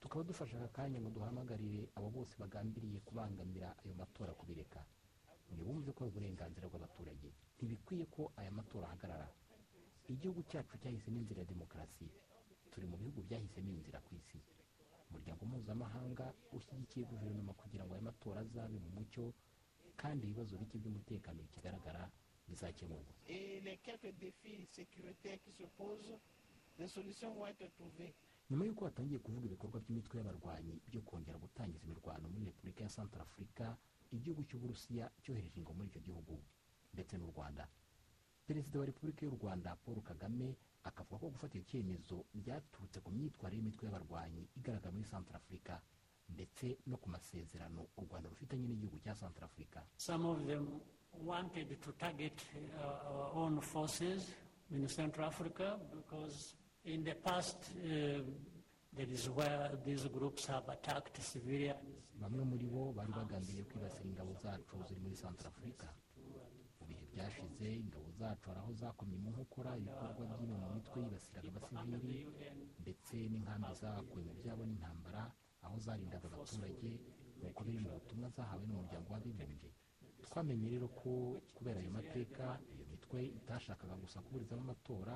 Tukaba 0.00 0.24
dufashe 0.24 0.56
aka 0.56 0.68
kanya 0.68 1.00
ngo 1.00 1.10
duhamagarire 1.10 1.88
abo 1.96 2.08
bose 2.10 2.34
bagambiriye 2.38 3.00
kubangamira 3.00 3.76
ayo 3.84 3.94
matora 3.94 4.32
kubireka. 4.34 4.80
Ntibumve 5.52 5.92
ko 5.92 6.04
ari 6.04 6.10
uburenganzira 6.12 6.68
bw'abaturage. 6.70 7.28
Ntibikwiye 7.58 8.04
ko 8.14 8.32
aya 8.36 8.50
matora 8.50 8.86
ahagarara. 8.88 9.28
Igihugu 10.08 10.42
cyacu 10.50 10.78
cyahisemo 10.82 11.18
inzira 11.20 11.40
ya 11.42 11.46
demokarasi. 11.52 12.06
Turi 12.70 12.86
mu 12.86 12.96
bihugu 12.96 13.20
byahisemo 13.26 13.70
inzira 13.76 13.98
ku 14.00 14.14
isi. 14.14 14.38
Umuryango 15.10 15.42
mpuzamahanga 15.46 16.26
ushyigikiye 16.56 17.04
guverinoma 17.10 17.52
kugira 17.60 17.84
ngo 17.84 17.92
aya 17.94 18.02
matora 18.10 18.40
azabe 18.40 18.78
mu 18.78 18.90
mucyo 18.96 19.34
kandi 20.00 20.22
ibibazo 20.26 20.54
bike 20.58 20.78
by'umutekano 20.78 21.38
bikigaragara 21.44 22.02
bizakemurwa. 22.48 23.12
Les 23.28 23.78
quelques 23.84 24.14
défis 24.18 24.66
sécuritaires 24.72 25.38
qui 25.44 25.52
se 25.52 25.64
posent, 25.76 26.14
des 26.78 26.88
solutions 26.88 27.34
vont 27.34 27.46
être 27.46 27.66
trouvées. 27.76 28.14
Nyuma 28.50 28.64
y'uko 28.66 28.84
hatangiye 28.84 29.18
kuvuga 29.22 29.46
ibikorwa 29.46 29.80
by'imitwe 29.80 30.14
y'abarwanyi 30.18 30.74
byo 30.88 31.00
kongera 31.06 31.38
gutangiza 31.38 31.84
imirwano 31.86 32.28
muri 32.28 32.44
repubulika 32.50 32.82
ya 32.84 32.90
santara 32.90 33.22
afurika 33.22 33.76
igihugu 34.10 34.42
cy'uburusiya 34.48 35.10
cyohereje 35.22 35.56
ingabo 35.60 35.76
muri 35.78 35.88
icyo 35.88 36.00
gihugu 36.02 36.34
ndetse 36.92 37.14
n'u 37.18 37.30
rwanda. 37.30 37.68
Perezida 38.46 38.78
wa 38.80 38.86
repubulika 38.90 39.22
y'u 39.26 39.36
rwanda 39.38 39.76
paul 39.76 40.02
kagame 40.02 40.56
akavuga 40.82 41.20
ko 41.20 41.26
gufata 41.30 41.54
icyo 41.58 41.68
cyemezo 41.70 42.16
byaturutse 42.34 42.98
ku 43.04 43.10
myitwarire 43.14 43.56
y'imitwe 43.62 43.86
y'abarwanyi 43.86 44.42
igaragara 44.58 44.90
muri 44.92 45.04
santara 45.06 45.36
afurika 45.38 45.78
ndetse 46.34 46.78
no 46.86 46.96
ku 46.98 47.06
masezerano 47.10 47.86
u 47.96 48.02
rwanda 48.06 48.28
rufitanye 48.28 48.66
n'igihugu 48.66 48.98
cya 48.98 49.14
santara 49.14 49.46
afurika 49.46 49.86
wanted 51.26 51.68
to 51.80 51.92
target 51.92 52.38
uh, 52.78 53.10
our 53.10 53.30
own 53.34 53.60
forces 53.60 54.30
in 54.70 54.86
Central 54.88 55.26
Africa 55.28 55.76
because 55.94 56.54
in 56.84 57.04
the 57.04 57.14
past 57.14 57.56
uh, 57.84 58.20
that 58.96 59.08
is 59.10 59.28
where 59.28 59.70
these 59.84 60.04
groups 60.08 60.46
have 60.46 60.68
attacked 60.68 61.16
civilians. 61.22 61.78
bamwe 62.20 62.44
muri 62.44 62.66
bo 62.66 62.92
bari 62.92 63.12
bagambiriye 63.12 63.64
kwibasira 63.64 64.04
ingabo 64.08 64.32
zacu 64.42 64.76
ziri 64.88 65.00
muri 65.00 65.16
santara 65.16 65.48
afurika 65.48 65.88
mu 66.80 66.84
bihe 66.88 67.04
byashize 67.12 67.66
ingabo 67.84 68.08
zacu 68.18 68.44
hari 68.48 68.60
aho 68.60 68.72
zakomye 68.72 69.16
mu 69.22 69.30
nkokora 69.32 69.70
ibikorwa 69.80 70.22
by'imwe 70.36 70.56
mu 70.62 70.68
mitwe 70.76 70.98
yibasiraga 71.02 71.48
abasivili 71.48 72.18
ndetse 72.82 73.14
n'inkambi 73.30 73.72
zakuwe 73.80 74.20
mu 74.28 74.32
byabo 74.40 74.62
n'intambara 74.68 75.22
aho 75.64 75.76
zarindaga 75.84 76.26
abaturage 76.28 76.90
nk'uko 77.40 77.60
biri 77.66 77.78
mu 77.84 77.90
butumwa 77.96 78.28
zahawe 78.36 78.64
n'umuryango 78.68 79.08
w'abibumbye 79.12 79.70
twamenye 80.24 80.66
rero 80.74 80.86
ko 81.00 81.10
kubera 81.56 81.80
ayo 81.80 81.90
mateka 81.98 82.44
iyo 82.74 82.84
mitwe 82.92 83.18
itashakaga 83.38 83.94
gusa 84.02 84.20
kuburizamo 84.24 84.60
amatora 84.66 85.14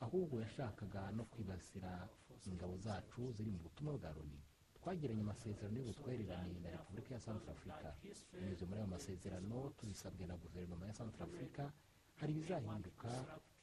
ahubwo 0.00 0.40
yashakaga 0.40 1.10
no 1.16 1.24
kwibasira 1.24 2.08
ingabo 2.46 2.76
zacu 2.76 3.32
ziri 3.32 3.50
mu 3.50 3.58
butumwa 3.64 3.92
bwa 3.98 4.10
loni. 4.16 4.40
Twagiranye 4.76 5.22
amasezerano 5.22 5.76
y'ubutwererane 5.78 6.56
na 6.62 6.70
repubulika 6.70 7.14
ya 7.14 7.20
santara 7.20 7.52
afurika 7.56 7.88
binyuze 8.32 8.64
muri 8.68 8.78
ayo 8.80 8.86
masezerano 8.96 9.56
tubisabwe 9.78 10.26
na 10.26 10.36
guverinoma 10.36 10.86
ya 10.86 10.94
santara 10.94 11.24
afurika 11.24 11.72
hari 12.20 12.32
ibizahinduka 12.32 13.10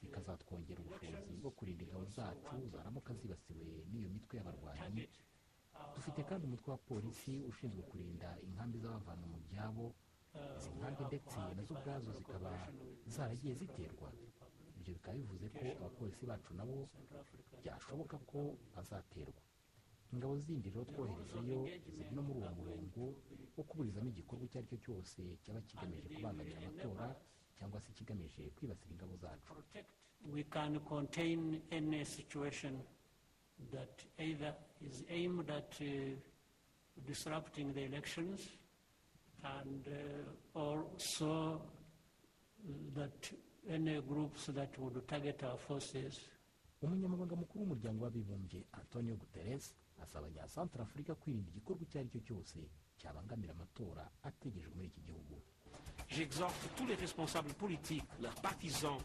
bikazatwongera 0.02 0.80
ubushobozi 0.82 1.32
bwo 1.40 1.50
kurinda 1.56 1.82
ingabo 1.84 2.04
zacu 2.16 2.54
zaramuka 2.72 3.14
zibasiwe 3.14 3.66
n'iyo 3.92 4.08
mitwe 4.14 4.34
y'abarwanyi. 4.38 5.04
Dufite 5.94 6.20
kandi 6.28 6.42
umutwe 6.46 6.68
wa 6.74 6.78
polisi 6.78 7.32
ushinzwe 7.50 7.82
kurinda 7.90 8.28
inkambi 8.46 8.78
z'abavana 8.82 9.26
mu 9.32 9.38
byabo. 9.46 9.86
Izi 10.58 10.70
nkambi 10.76 11.02
ndetse 11.10 11.36
na 11.56 11.62
zo 11.66 11.74
ubwazo 11.74 12.10
zikaba 12.18 12.52
zaragiye 13.14 13.54
ziterwa. 13.54 14.10
Bikaba 14.94 15.16
bivuze 15.18 15.46
ko 15.56 15.64
abapolisi 15.80 16.24
bacu 16.30 16.50
nabo 16.54 16.88
byashoboka 17.62 18.16
ko 18.30 18.38
bazaterwa. 18.74 19.42
Ingabo 20.12 20.34
zindi 20.44 20.68
rero 20.70 20.84
twoherejeyo 20.84 21.58
ziri 21.92 22.10
no 22.14 22.22
muri 22.26 22.38
uwo 22.40 22.50
murongo 22.58 23.00
wo 23.56 23.62
kuburizamo 23.68 24.08
igikorwa 24.12 24.44
icyo 24.44 24.58
ari 24.60 24.68
cyo 24.68 24.78
cyose 24.84 25.20
cyaba 25.42 25.60
kigamije 25.68 26.08
kubangamira 26.14 26.58
amatora 26.60 27.06
cyangwa 27.56 27.80
se 27.80 27.90
kigamije 27.96 28.42
kwibasira 28.56 28.92
ingabo 28.92 29.14
zacu. 29.16 29.52
We 30.34 30.44
can 30.44 30.78
contain 30.86 31.62
any 31.72 32.04
situation 32.04 32.74
that 33.72 34.04
either 34.18 34.54
is 34.80 35.02
aimed 35.10 35.50
at 35.50 35.72
uh, 35.80 36.14
disrupting 37.06 37.72
the 37.74 37.82
elections 37.90 38.40
and 39.42 39.82
uh, 39.88 40.60
also 40.60 41.60
that 42.94 43.32
any 43.70 44.00
groups 44.00 44.46
that 44.46 44.78
would 44.78 45.06
target 45.06 45.42
our 45.44 45.56
forces. 45.58 46.20
Umunyamabanga 46.82 47.36
mukuru 47.36 47.64
w'umuryango 47.64 48.04
w'abibumbye 48.04 48.64
antonio 48.72 49.16
guterres 49.16 49.74
asaba 50.02 50.26
abanyasantara 50.26 50.82
afurika 50.84 51.14
kwirinda 51.14 51.50
igikorwa 51.50 51.82
icyo 51.82 52.00
ari 52.00 52.08
cyo 52.10 52.20
cyose 52.26 52.58
cyabangamira 52.98 53.52
amatora 53.54 54.10
ategerejwe 54.22 54.74
muri 54.74 54.88
iki 54.88 55.00
gihugu. 55.00 55.34
J'exhorte 56.10 56.64
tous 56.76 56.86
les 56.88 56.96
responsables 57.00 57.54
politiques, 57.54 58.04
leurs 58.20 58.34
partisans, 58.42 59.00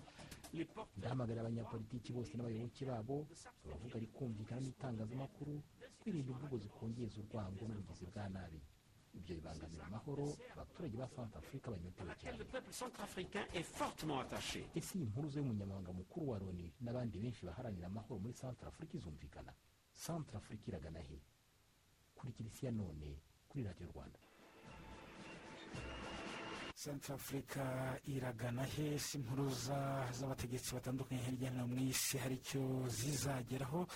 les 0.53 0.65
porte. 0.65 0.89
Ndahamagarira 0.97 1.41
abanyapolitiki 1.45 2.11
bose 2.13 2.33
n'abayoboke 2.35 2.85
babo 2.85 3.27
abavuga 3.65 3.99
rikumvikana 3.99 4.61
n'itangazamakuru 4.61 5.61
kwirinda 6.01 6.31
imvugo 6.33 6.57
zikongeza 6.57 7.21
urwango 7.21 7.63
n'ubugizi 7.67 8.05
bwa 8.09 8.29
nabi. 8.29 8.59
Ibyo 9.19 9.35
bibangamira 9.35 9.83
amahoro 9.85 10.25
abaturage 10.53 10.95
ba 10.97 11.07
santara 11.07 11.39
afurika 11.45 11.71
banyotewe 11.71 12.13
cyane. 12.21 12.37
le 12.37 12.45
peuple 12.45 12.71
centrafricain 12.73 13.45
est 13.53 13.63
fortement 13.77 14.19
attaché. 14.21 14.61
ese 14.75 14.97
iyi 14.97 15.05
mpuruza 15.05 15.39
y'umunyamabanga 15.39 15.91
mukuru 15.93 16.29
wa 16.29 16.37
loni 16.39 16.67
n'abandi 16.81 17.17
benshi 17.19 17.45
baharanira 17.45 17.87
amahoro 17.87 18.19
muri 18.19 18.33
santara 18.33 18.67
afurika 18.71 18.93
izumvikana? 18.97 19.53
Santara 19.93 20.37
afurika 20.37 20.63
iragana 20.69 20.99
he? 20.99 21.17
Kurikira 22.15 22.49
isi 22.49 22.65
ya 22.65 22.71
none 22.71 23.09
kuri 23.49 23.63
radiyo 23.63 23.87
rwanda. 23.93 24.19
Santarafurika 26.77 27.97
iragana 28.05 28.63
he? 28.63 28.99
Si 28.99 29.17
impuruza 29.17 30.05
z'abategetsi 30.13 30.73
batandukanye 30.75 31.21
hirya 31.21 31.49
no 31.51 31.65
hino 31.65 31.67
mu 31.67 31.77
isi 31.89 32.17
hari 32.17 32.35
icyo 32.35 32.61
zizageraho. 32.89 33.87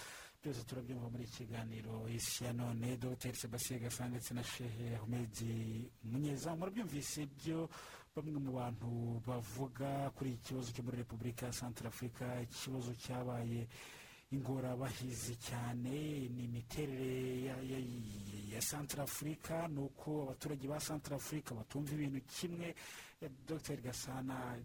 Byose 0.42 0.64
turabyumva 0.66 1.10
muri 1.10 1.24
iki 1.24 1.38
kiganiro. 1.46 2.08
Isi 2.10 2.44
ya 2.44 2.54
none 2.54 2.98
dogiteri 2.98 3.38
sebastien 3.38 3.80
gasa 3.80 4.08
ndetse 4.10 4.34
na 4.34 4.44
shehe 4.44 4.96
ahmedi 4.96 5.86
munyezamu 6.04 6.58
murabyumvise 6.58 7.24
ibyo 7.24 7.70
bamwe 8.16 8.40
mu 8.42 8.52
bantu 8.58 9.22
bavuga 9.28 10.10
kuri 10.18 10.32
iki 10.34 10.42
kibazo 10.50 10.72
cyo 10.74 10.84
muri 10.84 10.98
repubulika 10.98 11.46
ya 11.46 11.54
santarafurika 11.54 12.42
ikibazo 12.42 12.92
cyabaye 12.98 13.68
ingorabahizi 14.34 15.36
cyane 15.38 15.94
ni 16.34 16.44
imiterere 16.50 17.44
ya, 17.46 17.56
ya, 17.62 17.80
ya 18.54 18.62
santarafurika 18.62 19.68
ni 19.68 19.80
uko 19.80 20.24
abaturage 20.26 20.68
ba 20.68 20.80
santarafurika 20.80 21.54
batumva 21.56 21.94
ibintu 21.94 22.22
kimwe. 22.26 22.74
Dr. 23.48 23.78
Gasana 23.78 24.58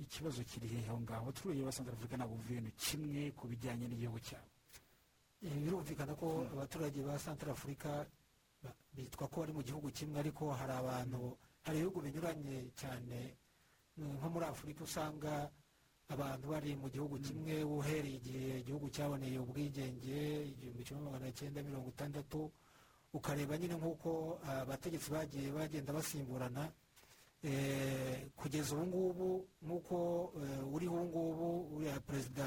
ikibazo 0.00 0.44
kiri 0.46 0.86
aho 0.86 1.00
ngaho? 1.02 1.22
Abaturage 1.34 1.62
ba 1.66 1.72
santarafurika 1.72 2.16
ntabwo 2.16 2.36
bumva 2.38 2.52
ibintu 2.54 2.72
kimwe 2.78 3.30
ku 3.34 3.48
bijyanye 3.50 3.88
n'igihugu 3.90 4.20
cyabo. 4.22 4.51
Birumvikana 5.42 6.14
ko 6.14 6.46
abaturage 6.52 7.02
ba 7.02 7.18
santarafurika 7.18 8.06
bitwa 8.94 9.26
ko 9.28 9.40
bari 9.40 9.52
mu 9.52 9.62
gihugu 9.62 9.90
kimwe 9.90 10.18
ariko 10.20 10.50
hari 10.54 10.72
abantu 10.72 11.36
hari 11.66 11.78
ibihugu 11.78 12.00
binyuranye 12.00 12.70
cyane. 12.78 13.34
Nko 13.98 14.26
muri 14.30 14.46
afurika 14.46 14.84
usanga 14.84 15.50
abantu 16.08 16.44
bari 16.52 16.76
mu 16.76 16.88
gihugu 16.90 17.18
kimwe 17.18 17.64
uhereye 17.64 18.16
igihe 18.16 18.48
igihugu 18.62 18.86
cyaboneye 18.94 19.38
ubwigenge 19.42 20.46
igihumbi 20.52 20.82
kimwe 20.84 21.02
magana 21.10 21.32
cyenda 21.32 21.62
mirongo 21.62 21.88
itandatu 21.90 22.50
ukareba 23.12 23.58
nyine 23.58 23.74
nk'uko 23.76 24.38
abategetsi 24.46 25.10
bagiye 25.10 25.50
bagenda 25.52 25.92
basimburana 25.92 26.70
kugeza 28.36 28.74
ubu 28.76 28.86
ngubu 28.86 29.28
nk'uko 29.66 29.96
uriho 30.72 30.94
ubu 30.94 31.04
ngubu 31.10 31.48
uriya 31.76 32.00
perezida 32.00 32.46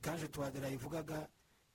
kanje 0.00 0.28
tuwadera 0.28 0.68
yivugaga 0.68 1.26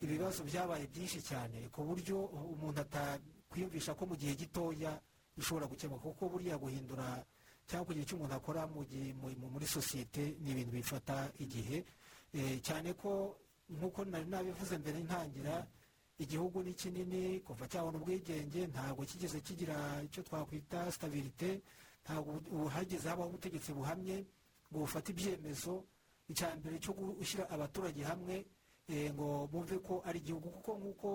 ibibazo 0.02 0.44
byabaye 0.44 0.88
byinshi 0.88 1.22
cyane 1.22 1.70
ku 1.72 1.84
buryo 1.88 2.18
umuntu 2.54 2.82
atakwiyumvisha 2.82 3.94
ko 3.96 4.06
mu 4.06 4.16
gihe 4.16 4.36
gitoya 4.36 4.92
bishobora 5.38 5.68
gukemuka 5.68 6.04
kuko 6.04 6.30
buriya 6.30 6.58
guhindura 6.58 7.24
cyangwa 7.68 7.86
kugira 7.88 8.04
icyo 8.06 8.16
umuntu 8.18 8.36
akora 8.36 8.62
muri 8.68 9.66
sosiyete 9.68 10.36
ni 10.42 10.52
ibintu 10.52 10.72
bifata 10.78 11.32
igihe. 11.40 11.78
Cyane 12.62 12.94
ko 12.94 13.40
nk'uko 13.72 14.06
nari 14.06 14.28
nabivuze 14.30 14.78
mbere 14.78 15.00
ntangira 15.08 15.66
igihugu 16.20 16.62
ni 16.64 16.74
kinini 16.74 17.40
kuva 17.42 17.66
cyabona 17.68 17.98
ubwigenge 17.98 18.68
ntabwo 18.68 19.02
kigeze 19.08 19.40
kigira 19.42 19.76
icyo 20.06 20.22
twakwita 20.24 20.92
sitabirite 20.92 21.62
ntabwo 22.06 22.32
hageze 22.70 23.10
habaho 23.10 23.30
ubutegetsi 23.34 23.72
buhamye 23.74 24.18
ngo 24.70 24.78
bufate 24.86 25.10
ibyemezo. 25.16 25.84
Icya 26.30 26.56
mbere 26.58 26.78
cyo 26.84 26.94
gushyira 26.94 27.50
abaturage 27.50 28.02
hamwe 28.04 28.46
ngo 28.90 29.48
bumve 29.52 29.78
ko 29.82 30.02
ari 30.06 30.20
igihugu 30.20 30.50
kuko 30.50 30.72
nk'uko 30.78 31.10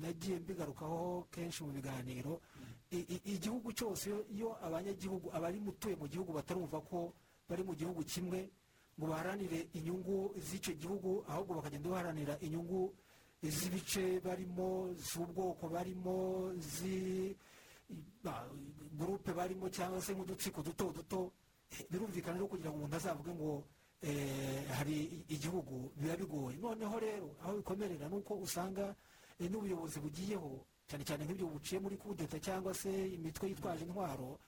nagiye 0.00 0.38
mbigarukaho 0.42 1.26
kenshi 1.30 1.62
mu 1.64 1.70
biganiro 1.70 2.40
igihugu 3.24 3.70
cyose 3.72 4.10
iyo 4.34 4.56
abanyagihugu 4.66 5.30
abari 5.30 5.60
mutuye 5.60 5.94
mu 5.96 6.08
gihugu 6.08 6.32
batarumva 6.34 6.80
ko 6.82 7.14
bari 7.48 7.62
mu 7.62 7.74
gihugu 7.78 8.02
kimwe 8.02 8.50
ngo 8.98 9.06
baharanire 9.06 9.70
inyungu 9.78 10.34
z'icyo 10.42 10.74
gihugu 10.74 11.22
ahubwo 11.30 11.54
bakagenda 11.62 11.88
baharanira 11.90 12.34
inyungu 12.42 12.90
z'ibice 13.42 14.18
barimo 14.20 14.90
z'ubwoko 14.98 15.68
barimo 15.70 16.50
gurupe 18.98 19.30
barimo 19.32 19.70
cyangwa 19.70 20.02
se 20.02 20.12
nk'udutsiko 20.12 20.62
duto 20.62 20.90
duto. 20.92 21.32
Birumvikana 21.90 22.34
rero 22.40 22.48
kugira 22.48 22.70
ngo 22.72 22.78
umuntu 22.80 22.96
azavuge 22.96 23.30
ngo 23.30 23.62
hari 24.78 25.24
igihugu 25.28 25.90
biba 25.96 26.16
bigoye 26.16 26.56
noneho 26.56 26.96
rero 27.00 27.34
aho 27.42 27.56
bikomerera 27.58 28.08
ni 28.08 28.14
uko 28.16 28.34
usanga 28.38 28.94
n'ubuyobozi 29.40 29.98
bugiyeho 30.00 30.64
cyane 30.88 31.04
cyane 31.04 31.24
nk'ibyo 31.26 31.46
buciye 31.50 31.78
muri 31.80 31.96
kudeta 31.98 32.38
cyangwa 32.40 32.74
se 32.74 32.90
imitwe 32.90 33.48
yitwaje 33.50 33.84
intwaro 33.84 34.38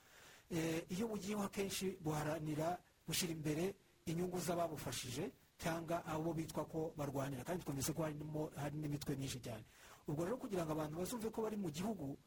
iyo 0.89 1.07
bugiyeho 1.07 1.43
akenshi 1.43 1.97
buharanira 2.03 2.79
gushyira 3.07 3.33
imbere 3.33 3.75
inyungu 4.05 4.39
z'ababufashije 4.39 5.31
cyangwa 5.61 6.01
abo 6.05 6.33
bitwa 6.33 6.65
ko 6.65 6.91
barwanira. 6.97 7.43
Kandi 7.45 7.61
twumvise 7.63 7.93
ko 7.93 8.01
hari 8.03 8.75
n'imitwe 8.81 9.13
myinshi 9.15 9.39
cyane. 9.39 9.61
Ubwo 10.09 10.25
rero 10.25 10.37
kugira 10.41 10.65
ngo 10.65 10.71
abantu 10.73 10.97
bazumve 10.97 11.29
ko 11.29 11.41
bari 11.45 11.53
mu 11.57 11.69
gihugu 11.69 12.17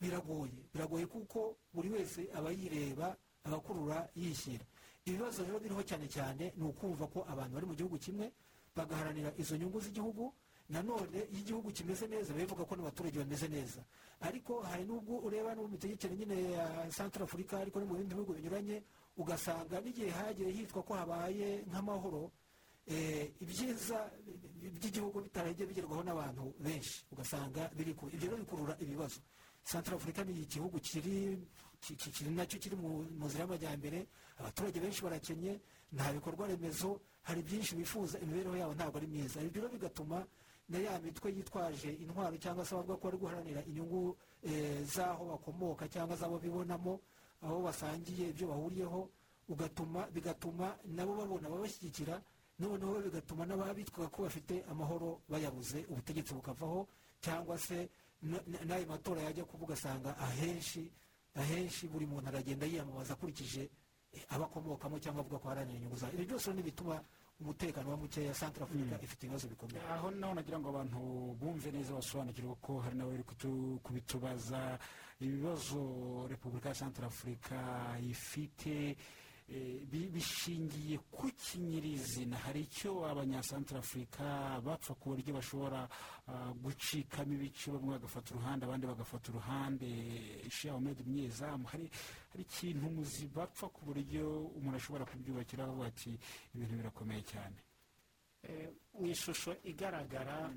biragoye. 0.00 0.58
Biragoye 0.74 1.06
kuko 1.06 1.54
buri 1.72 1.88
wese 1.94 2.26
aba 2.34 2.50
yireba 2.50 3.16
agakurura 3.46 4.08
yishyira. 4.18 4.64
Ibibazo 5.06 5.44
rero 5.44 5.58
biriho 5.62 5.82
cyane 5.86 6.08
cyane 6.10 6.52
ni 6.56 6.64
ukumva 6.66 7.06
ko 7.06 7.22
abantu 7.30 7.54
bari 7.54 7.66
mu 7.66 7.74
gihugu 7.78 7.96
kimwe 7.98 8.26
bagaharanira 8.74 9.30
izo 9.38 9.54
nyungu 9.56 9.78
z'igihugu 9.80 10.34
nanone 10.68 11.18
iyo 11.30 11.40
igihugu 11.40 11.70
kimeze 11.70 12.06
neza 12.10 12.34
bivuga 12.34 12.64
ko 12.66 12.74
n'abaturage 12.76 13.18
bameze 13.22 13.46
neza. 13.48 13.80
Ariko 14.20 14.60
hari 14.66 14.82
n'ubwo 14.84 15.22
ureba 15.22 15.54
no 15.54 15.62
mu 15.62 15.68
mitegekere 15.78 16.16
nyine 16.18 16.36
ya 16.58 16.90
santara 16.90 17.22
afurika 17.24 17.58
ariko 17.62 17.78
no 17.78 17.86
mu 17.86 17.94
bindi 17.94 18.14
bihugu 18.18 18.34
binyuranye 18.34 18.82
ugasanga 19.16 19.78
n'igihe 19.80 20.10
hagiye 20.10 20.50
hitwa 20.50 20.82
ko 20.82 20.92
habaye 20.98 21.62
nk'amahoro 21.70 22.32
ibyiza 23.40 24.10
by'igihugu 24.74 25.22
bitarajya 25.22 25.66
bigerwaho 25.70 26.02
n'abantu 26.02 26.50
benshi. 26.58 27.06
Ugasanga 27.14 27.70
biri 27.78 27.94
ibyo 27.94 28.34
bikurura 28.42 28.74
ibibazo. 28.82 29.22
Santara 29.66 29.96
afurika 29.96 30.22
ni 30.24 30.32
igihugu 30.46 30.78
kiri 30.78 31.38
na 32.30 32.46
cyo 32.46 32.58
kiri 32.58 32.76
mu 32.76 33.02
nzira 33.26 33.42
y'amajyambere. 33.44 34.06
Abaturage 34.38 34.80
benshi 34.80 35.02
barakenye 35.02 35.58
nta 35.92 36.12
bikorwa 36.12 36.46
remezo 36.46 37.00
hari 37.22 37.42
byinshi 37.42 37.74
bifuza 37.74 38.18
imibereho 38.22 38.56
yabo 38.56 38.74
ntabwo 38.74 38.96
ari 38.98 39.06
myiza. 39.06 39.42
Ibyo 39.42 39.62
rero 39.62 39.72
bigatuma 39.74 40.26
na 40.68 40.78
ya 40.78 40.98
mitwe 41.02 41.32
yitwaje 41.34 41.90
intwaro 42.02 42.36
cyangwa 42.38 42.64
se 42.64 42.74
abavuga 42.74 42.96
ko 42.98 43.04
bari 43.10 43.18
guharanira 43.18 43.60
inyungu 43.66 44.16
z'aho 44.86 45.24
bakomoka 45.34 45.88
cyangwa 45.88 46.16
z'abo 46.16 46.38
bibonamo 46.38 47.00
aho 47.42 47.62
basangiye 47.62 48.28
ibyo 48.30 48.48
bahuriyeho 48.48 49.10
ugatuma 49.48 50.06
bigatuma 50.14 50.74
nabo 50.94 51.14
babona 51.14 51.46
ababashyigikira 51.48 52.18
noneho 52.58 52.98
bigatuma 53.02 53.46
n'ababitwaga 53.46 54.08
ko 54.10 54.22
bafite 54.26 54.64
amahoro 54.70 55.20
bayabuze 55.28 55.86
ubutegetsi 55.90 56.34
bukavaho 56.34 56.88
cyangwa 57.22 57.58
se 57.58 57.88
n'ayo 58.66 58.86
matora 58.86 59.22
yajya 59.22 59.44
kuvuga 59.44 59.74
asanga 59.74 60.18
ahenshi 60.18 60.90
ahenshi 61.34 61.86
buri 61.88 62.06
muntu 62.06 62.28
aragenda 62.28 62.66
yiyamamaza 62.66 63.12
akurikije 63.14 63.70
abakomokamo 64.28 64.98
cyangwa 64.98 65.20
avuga 65.20 65.38
ko 65.38 65.48
haranira 65.48 65.76
inyungu 65.78 65.96
zayo 65.96 66.14
ibi 66.14 66.24
byose 66.24 66.52
ni 66.52 66.60
ibituma 66.60 67.00
umutekano 67.40 67.90
wa 67.90 67.96
mukeya 67.96 68.34
santara 68.34 68.64
afurika 68.64 68.96
ifite 69.04 69.22
ibibazo 69.28 69.48
bikomeye. 69.48 69.80
Aho 69.92 70.10
naho 70.10 70.34
nagira 70.34 70.56
ngo 70.58 70.68
abantu 70.72 70.98
bumve 71.36 71.68
neza 71.70 71.92
basobanukirwe 71.92 72.54
ko 72.64 72.80
hari 72.80 72.96
n'abari 72.96 73.24
kubitubaza 73.84 74.78
ibibazo 75.20 76.26
repubulika 76.32 76.68
ya 76.68 76.74
santara 76.74 77.06
afurika 77.12 77.56
ifite 78.00 78.96
bishingiye 79.48 80.98
ku 81.10 81.26
kinyirizina. 81.30 82.36
Hari 82.36 82.60
icyo 82.66 83.06
abanyasantara 83.06 83.78
afurika 83.80 84.60
bapfa 84.64 84.94
ku 84.94 85.10
buryo 85.14 85.34
bashobora 85.38 85.88
gucikamo 86.62 87.34
ibice 87.34 87.70
bamwe 87.70 87.94
bagafata 87.94 88.34
uruhande 88.34 88.64
abandi 88.66 88.86
bagafata 88.86 89.30
uruhande. 89.30 89.88
Sheha 90.50 90.74
umedi 90.76 91.02
myezamu 91.06 91.64
hari 91.66 91.90
ikintu 92.38 92.90
muzi 92.90 93.26
bapfa 93.30 93.68
ku 93.68 93.84
buryo 93.86 94.50
umuntu 94.58 94.76
ashobora 94.76 95.04
kubyubakiraho 95.06 95.84
ati 95.84 96.18
ibintu 96.54 96.74
birakomeye 96.76 97.22
cyane. 97.22 97.56
Mu 98.98 99.06
ishusho 99.06 99.54
igaragara 99.64 100.50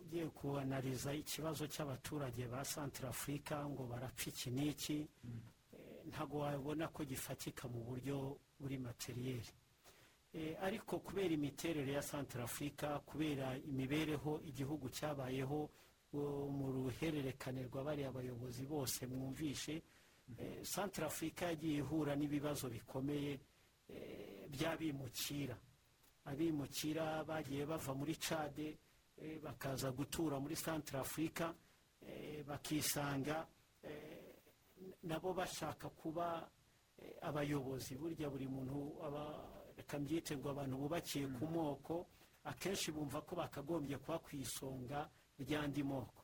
ugiye 0.00 0.26
kuanariza 0.32 1.12
ikibazo 1.14 1.66
cy'abaturage 1.68 2.46
ba 2.48 2.64
santara 2.64 3.08
afurika 3.12 3.60
ngo 3.68 3.82
barapfa 3.88 4.28
iki 4.30 4.50
n'iki? 4.50 4.98
Ntabwo 6.10 6.38
wabona 6.38 6.88
ko 6.88 7.04
gifatika 7.04 7.68
mu 7.68 7.80
buryo 7.84 8.38
buri 8.60 8.78
materiyeri 8.78 9.50
ariko 10.62 10.98
kubera 10.98 11.32
imiterere 11.34 11.92
ya 11.92 12.02
santara 12.02 12.44
afurika 12.44 12.98
kubera 13.04 13.56
imibereho 13.70 14.40
igihugu 14.44 14.88
cyabayeho 14.88 15.70
mu 16.56 16.66
ruhererekane 16.72 17.62
rwa 17.68 17.84
bariya 17.84 18.12
bayobozi 18.12 18.64
bose 18.66 19.06
mwumvishe 19.06 19.82
santara 20.62 21.06
afurika 21.06 21.46
yagiye 21.46 21.78
ihura 21.84 22.16
n'ibibazo 22.16 22.68
bikomeye 22.68 23.40
by'abimukira. 24.52 25.56
Abimukira 26.24 27.24
bagiye 27.24 27.66
bava 27.66 27.92
muri 27.94 28.14
cade 28.16 28.78
bakaza 29.42 29.90
gutura 29.92 30.38
muri 30.40 30.56
santara 30.56 31.00
afurika 31.02 31.54
bakisanga 32.46 33.46
nabo 35.02 35.32
bashaka 35.34 35.88
kuba 35.88 36.48
abayobozi. 37.22 37.96
Burya 37.98 38.30
buri 38.30 38.46
muntu 38.48 38.94
reka 39.76 39.98
mbyite 39.98 40.36
ngo 40.36 40.50
abantu 40.50 40.76
bubakiye 40.76 41.26
ku 41.38 41.46
moko 41.46 42.06
akenshi 42.44 42.92
bumva 42.92 43.20
ko 43.22 43.36
bakagombye 43.36 43.96
kuba 43.98 44.18
ku 44.18 44.36
isonga 44.36 45.08
ry'andi 45.38 45.82
moko. 45.82 46.22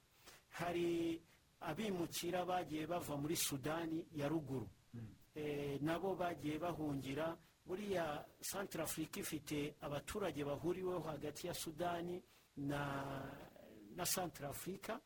Hari 0.58 1.20
abimukira 1.60 2.44
bagiye 2.44 2.86
bava 2.86 3.16
muri 3.16 3.36
sudani 3.36 4.06
ya 4.14 4.28
ruguru. 4.28 4.68
Eh, 5.34 5.78
nabo 5.82 6.14
bagiye 6.14 6.58
bahungira. 6.58 7.36
Buriya 7.66 8.24
santara 8.40 8.84
afurika 8.84 9.20
ifite 9.20 9.74
abaturage 9.80 10.44
bahuriweho 10.44 11.00
hagati 11.04 11.46
ya 11.46 11.54
sudani 11.54 12.22
na 12.56 12.80
na 13.94 14.06
santara 14.06 14.48
afurika 14.48 15.00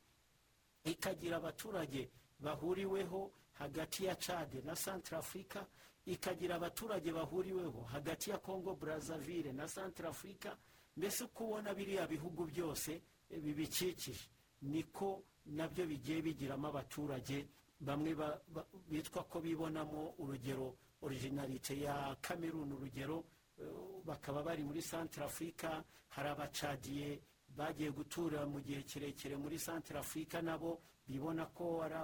ikagira 0.84 1.36
abaturage 1.36 2.08
bahuriweho 2.38 3.30
hagati 3.62 4.04
ya 4.04 4.14
cade 4.16 4.60
na 4.64 4.76
santara 4.76 5.18
afurika 5.18 5.66
ikagira 6.06 6.54
abaturage 6.56 7.12
bahuriweho 7.12 7.82
hagati 7.92 8.30
ya 8.30 8.38
congo 8.38 8.74
brazzaville 8.74 9.52
na 9.52 9.68
santara 9.68 10.08
afurika 10.10 10.56
mbese 10.96 11.24
uko 11.24 11.44
ubona 11.44 11.74
biriya 11.74 12.06
bihugu 12.06 12.44
byose 12.44 13.02
eh, 13.30 13.40
bibikikije. 13.40 14.28
Niko 14.62 15.22
na 15.46 15.68
byo 15.68 15.86
bigiye 15.86 16.22
bigiramo 16.22 16.68
abaturage 16.68 17.46
bamwe 17.80 18.14
ba- 18.14 18.38
ba- 18.48 18.66
bitwa 18.90 19.24
ko 19.24 19.40
bibonamo 19.40 20.14
urugero 20.18 20.76
originalite 21.02 21.74
ya 21.80 22.16
cameroon 22.20 22.72
urugero 22.72 23.24
eh, 23.58 23.66
bakaba 24.04 24.42
bari 24.42 24.62
muri 24.62 24.82
santara 24.82 25.26
afurika 25.26 25.82
hari 26.14 26.28
abacadiye 26.28 27.18
bagiye 27.56 27.90
gutura 27.90 28.46
mu 28.46 28.60
gihe 28.60 28.82
kirekire 28.82 29.36
muri 29.36 29.58
santara 29.58 30.00
afurika 30.00 30.42
nabo 30.42 30.78
bibona 31.08 31.46
ko 31.46 31.82
ari 31.82 31.94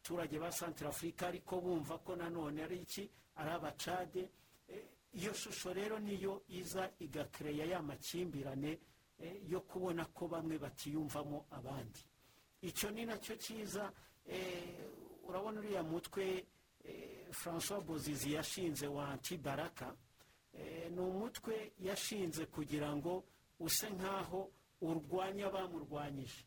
abaturage 0.00 0.38
ba 0.38 0.50
santara 0.52 0.90
afurika 0.90 1.26
ariko 1.28 1.60
bumva 1.60 1.98
ko 1.98 2.16
nanone 2.16 2.62
ari 2.64 2.80
iki? 2.80 3.10
Ari 3.36 3.50
abacade. 3.50 4.28
Eh, 4.68 4.84
iyo 5.12 5.32
shusho 5.34 5.72
rero 5.74 5.98
niyo 5.98 6.42
iza 6.48 6.90
igakereya 6.98 7.64
ya 7.66 7.82
makimbirane 7.82 8.78
eh, 9.20 9.42
yo 9.48 9.60
kubona 9.60 10.04
ko 10.06 10.28
bamwe 10.28 10.58
batiyumvamo 10.58 11.46
abandi. 11.50 12.00
Icyo 12.62 12.90
ni 12.90 13.04
na 13.04 13.18
cyo 13.18 13.36
cyiza 13.36 13.92
eh, 14.26 14.88
urabona 15.28 15.60
uriya 15.60 15.82
mutwe 15.82 16.46
francois 17.32 17.84
bozizi 17.84 18.32
yashinze 18.32 18.86
wa 18.86 19.08
antibaraka. 19.08 19.94
Ni 20.90 21.00
umutwe 21.00 21.72
yashinze 21.78 22.46
kugira 22.46 22.96
ngo 22.96 23.24
use 23.60 23.90
nk'aho 23.90 24.50
urwanya 24.80 25.46
abamurwanyije 25.46 26.44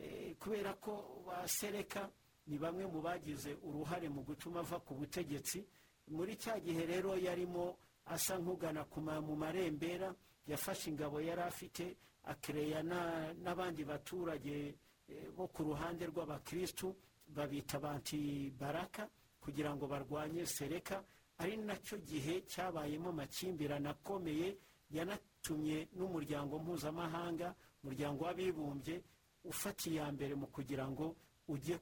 Eh, 0.00 0.32
kubera 0.40 0.72
ko 0.80 1.20
basereka 1.26 2.08
ni 2.46 2.58
bamwe 2.58 2.86
mu 2.86 3.00
bagize 3.00 3.56
uruhare 3.62 4.08
mu 4.08 4.22
gutuma 4.22 4.60
ava 4.60 4.78
ku 4.80 4.94
butegetsi. 4.94 5.64
Muri 6.10 6.36
cya 6.36 6.58
gihe 6.60 6.86
rero 6.86 7.14
yarimo 7.16 7.76
asa 8.06 8.38
nk'ugana 8.38 8.84
mu 9.20 9.36
marembera 9.36 10.14
yafashe 10.46 10.90
ingabo 10.90 11.20
yari 11.20 11.42
afite 11.42 11.96
akereya 12.24 12.82
na- 12.82 13.32
n'abandi 13.34 13.84
baturage 13.84 14.74
eh, 15.08 15.30
bo 15.36 15.46
ku 15.48 15.62
ruhande 15.62 16.06
rw'abakirisitu 16.06 16.94
babita 17.28 17.78
bantibaraka 17.78 19.08
kugira 19.40 19.74
ngo 19.74 19.86
barwanye 19.86 20.46
sereka. 20.46 21.04
Ari 21.38 21.56
na 21.56 21.76
cyo 21.80 21.96
gihe 22.04 22.42
cyabayemo 22.44 23.08
amakimbirane 23.10 23.88
akomeye 23.88 24.58
yanatumye 24.90 25.88
n'umuryango 25.96 26.58
mpuzamahanga 26.58 27.54
umuryango 27.82 28.24
w'abibumbye 28.24 29.00
ufata 29.44 29.88
iya 29.88 30.12
mbere 30.12 30.34
mu 30.34 30.46
kugira 30.52 30.84
ngo 30.90 31.16
ujye 31.48 31.78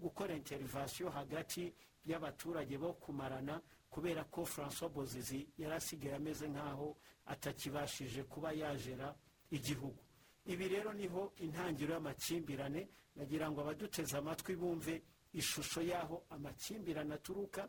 gukora 0.00 0.34
interivasiyo 0.34 1.10
hagati 1.10 1.74
y'abaturage 2.06 2.78
bo 2.78 2.92
kumarana 2.94 3.60
kubera 3.90 4.24
ko 4.24 4.44
francois 4.44 4.92
bozizi 4.92 5.48
yari 5.58 5.74
asigaye 5.74 6.14
ameze 6.16 6.48
nk'aho 6.48 6.96
atakibashije 7.26 8.22
kuba 8.24 8.52
yajera 8.52 9.14
igihugu. 9.50 9.98
Ibi 10.46 10.68
rero 10.68 10.92
ni 10.92 11.06
ho 11.08 11.32
intangiriro 11.36 11.94
y'amakimbirane 11.94 12.88
nagira 13.16 13.50
ngo 13.50 13.60
abaduteze 13.60 14.16
amatwi 14.16 14.56
bumve 14.56 15.02
ishusho 15.32 15.82
y'aho 15.82 16.24
amakimbirane 16.30 17.14
aturuka 17.14 17.68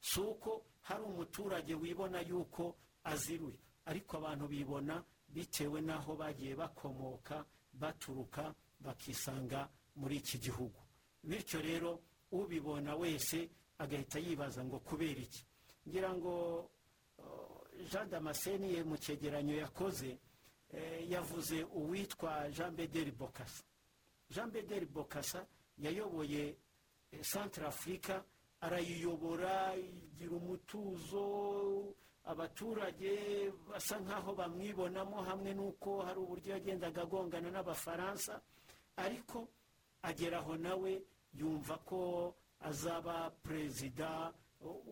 si 0.00 0.20
uko 0.20 0.64
hari 0.82 1.02
umuturage 1.04 1.74
wibona 1.74 2.20
yuko 2.20 2.76
aziruye. 3.04 3.58
Ariko 3.84 4.16
abantu 4.16 4.48
bibona 4.48 5.04
bitewe 5.28 5.80
n'aho 5.80 6.16
bagiye 6.16 6.54
bakomoka 6.56 7.44
baturuka 7.72 8.54
bakisanga 8.80 9.68
muri 9.96 10.16
iki 10.16 10.38
gihugu. 10.38 10.80
Bityo 11.26 11.60
rero 11.60 12.00
ubibona 12.32 12.94
wese 12.96 13.50
agahita 13.78 14.18
yibaza 14.18 14.64
ngo 14.64 14.78
kubera 14.78 15.20
iki? 15.20 15.42
Ngira 15.88 16.10
ngo 16.14 16.34
uh, 17.18 17.60
jean 17.90 18.08
damascene 18.10 18.66
ye 18.72 18.82
mu 18.84 18.96
cyegeranyo 18.96 19.54
yakoze 19.56 20.18
eh, 20.72 21.10
yavuze 21.10 21.62
uwitwa 21.74 22.48
jean 22.50 22.74
bederi 22.76 23.10
bokasa 23.12 23.64
jean 24.30 24.50
bederi 24.50 24.86
bokasa 24.86 25.46
yayoboye 25.78 26.56
eh, 27.12 27.20
centre 27.22 27.66
afurika 27.66 28.24
arayiyobora 28.60 29.76
igira 29.76 30.32
umutuzo 30.36 31.24
abaturage 32.24 33.52
basa 33.70 34.00
nk'aho 34.00 34.34
bamwibonamo 34.34 35.22
hamwe 35.22 35.54
n'uko 35.54 36.02
hari 36.02 36.18
uburyo 36.18 36.52
yagendaga 36.58 37.02
agongana 37.02 37.50
n'abafaransa 37.50 38.40
ariko 38.96 39.48
agera 40.02 40.38
aho 40.42 40.56
nawe 40.56 40.92
yumva 41.38 41.76
ko 41.88 42.34
azaba 42.60 43.30
perezida 43.42 44.32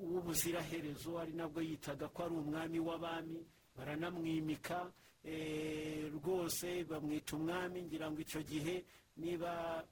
w'ubuziraherezo 0.03 1.19
ari 1.19 1.33
nabwo 1.33 1.61
yitaga 1.63 2.09
ko 2.09 2.25
ari 2.25 2.35
umwami 2.35 2.79
w'abami 2.79 3.41
baranamwimika 3.77 4.93
eh, 5.25 6.13
rwose 6.15 6.85
bamwita 6.85 7.37
umwami 7.37 7.83
ngira 7.83 8.11
ngo 8.11 8.21
icyo 8.21 8.43
gihe 8.43 8.85
niba 9.17 9.83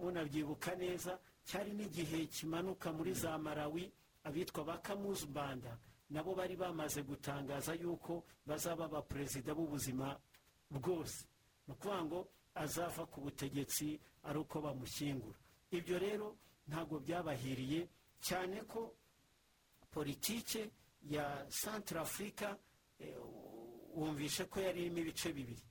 munabyibuka 0.00 0.74
neza 0.76 1.18
cyari 1.46 1.72
n'igihe 1.72 2.26
kimanuka 2.26 2.92
muri 2.92 3.14
za 3.14 3.38
marawi 3.38 3.90
abitwa 4.24 4.64
ba 4.64 4.76
kamuzubanda 4.78 5.78
nabo 6.10 6.34
bari 6.34 6.56
bamaze 6.56 7.02
gutangaza 7.02 7.74
yuko 7.74 8.24
bazaba 8.46 8.84
abaperezida 8.84 9.54
b'ubuzima 9.54 10.18
bwose. 10.70 11.24
Ni 11.66 11.72
ukuvuga 11.74 12.04
ngo 12.04 12.18
azava 12.54 13.06
ku 13.06 13.20
butegetsi 13.20 13.98
ari 14.26 14.38
uko 14.38 14.60
bamushyingura. 14.60 15.38
Ibyo 15.70 15.98
rero 15.98 16.36
ntabwo 16.68 16.98
byabahiriye 17.00 17.80
cyane 18.20 18.56
ko 18.70 18.94
politike 19.90 20.70
ya 21.10 21.46
santara 21.48 22.00
afurika 22.02 22.56
wumvishe 23.96 24.44
ko 24.44 24.60
yari 24.60 24.80
irimo 24.86 24.98
ibice 24.98 25.32
bibiri. 25.32 25.62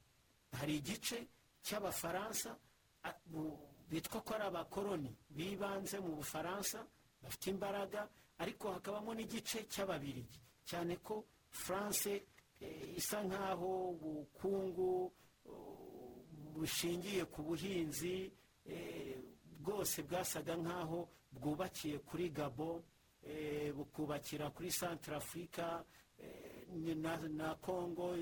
Hari 0.57 0.75
igice 0.81 1.17
cy'abafaransa 1.61 2.57
bitwa 3.89 4.21
ko 4.21 4.33
ari 4.35 4.43
abakoroni 4.49 5.11
bibanze 5.29 5.99
mu 5.99 6.15
bufaransa 6.19 6.85
bafite 7.23 7.45
imbaraga 7.49 8.09
ariko 8.39 8.71
hakabamo 8.73 9.13
n'igice 9.13 9.63
cy'ababirigi 9.71 10.39
cyane 10.65 10.95
ko 11.05 11.25
france 11.49 12.23
eh, 12.61 12.97
isa 12.97 13.23
nk'aho 13.23 13.69
ubukungu 13.95 15.11
uh, 15.45 16.19
bushingiye 16.53 17.25
ku 17.25 17.39
buhinzi 17.47 18.31
eh, 18.65 18.98
bwose 19.69 20.01
bwasaga 20.03 20.55
nk'aho 20.57 21.09
bwubakiye 21.31 21.99
kuri 22.01 22.29
gabo 22.29 22.81
eh, 23.21 23.69
bukubakira 23.73 24.49
kuri 24.49 24.69
centre 24.73 25.15
afurika 25.15 25.85
na, 26.75 27.17
na 27.29 27.55
congo 27.55 28.17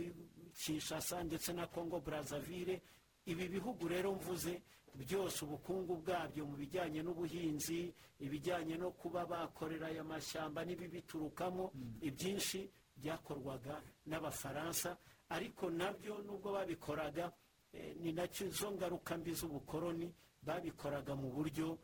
kinshasa 0.53 1.23
ndetse 1.23 1.53
na 1.53 1.67
congo 1.67 1.99
brazzaville. 1.99 2.81
Ibi 3.25 3.47
bihugu 3.47 3.88
rero 3.88 4.12
mvuze 4.15 4.62
byose 4.95 5.45
ubukungu 5.45 5.95
bwabyo 6.03 6.45
mu 6.45 6.55
bijyanye 6.57 7.03
n'ubuhinzi 7.03 7.93
ibijyanye 8.19 8.77
no 8.77 8.91
kuba 8.91 9.25
bakorera 9.25 9.88
aya 9.88 10.03
mashyamba 10.03 10.65
n'ibibiturukamo 10.65 11.71
ibyinshi 12.01 12.69
byakorwaga 12.97 13.81
n'abafaransa. 14.05 14.97
Ariko 15.29 15.69
na 15.69 15.91
byo 15.93 16.17
nubwo 16.23 16.51
babikoraga 16.51 17.31
eh, 17.73 17.95
ni 17.99 18.12
na 18.12 18.27
cyo 18.27 18.47
izo 18.47 18.71
ngaruka 18.71 19.17
mbi 19.17 19.31
z'ubukoroni 19.33 20.07
babikoraga 20.47 21.13
mu 21.15 21.27
buryo 21.36 21.77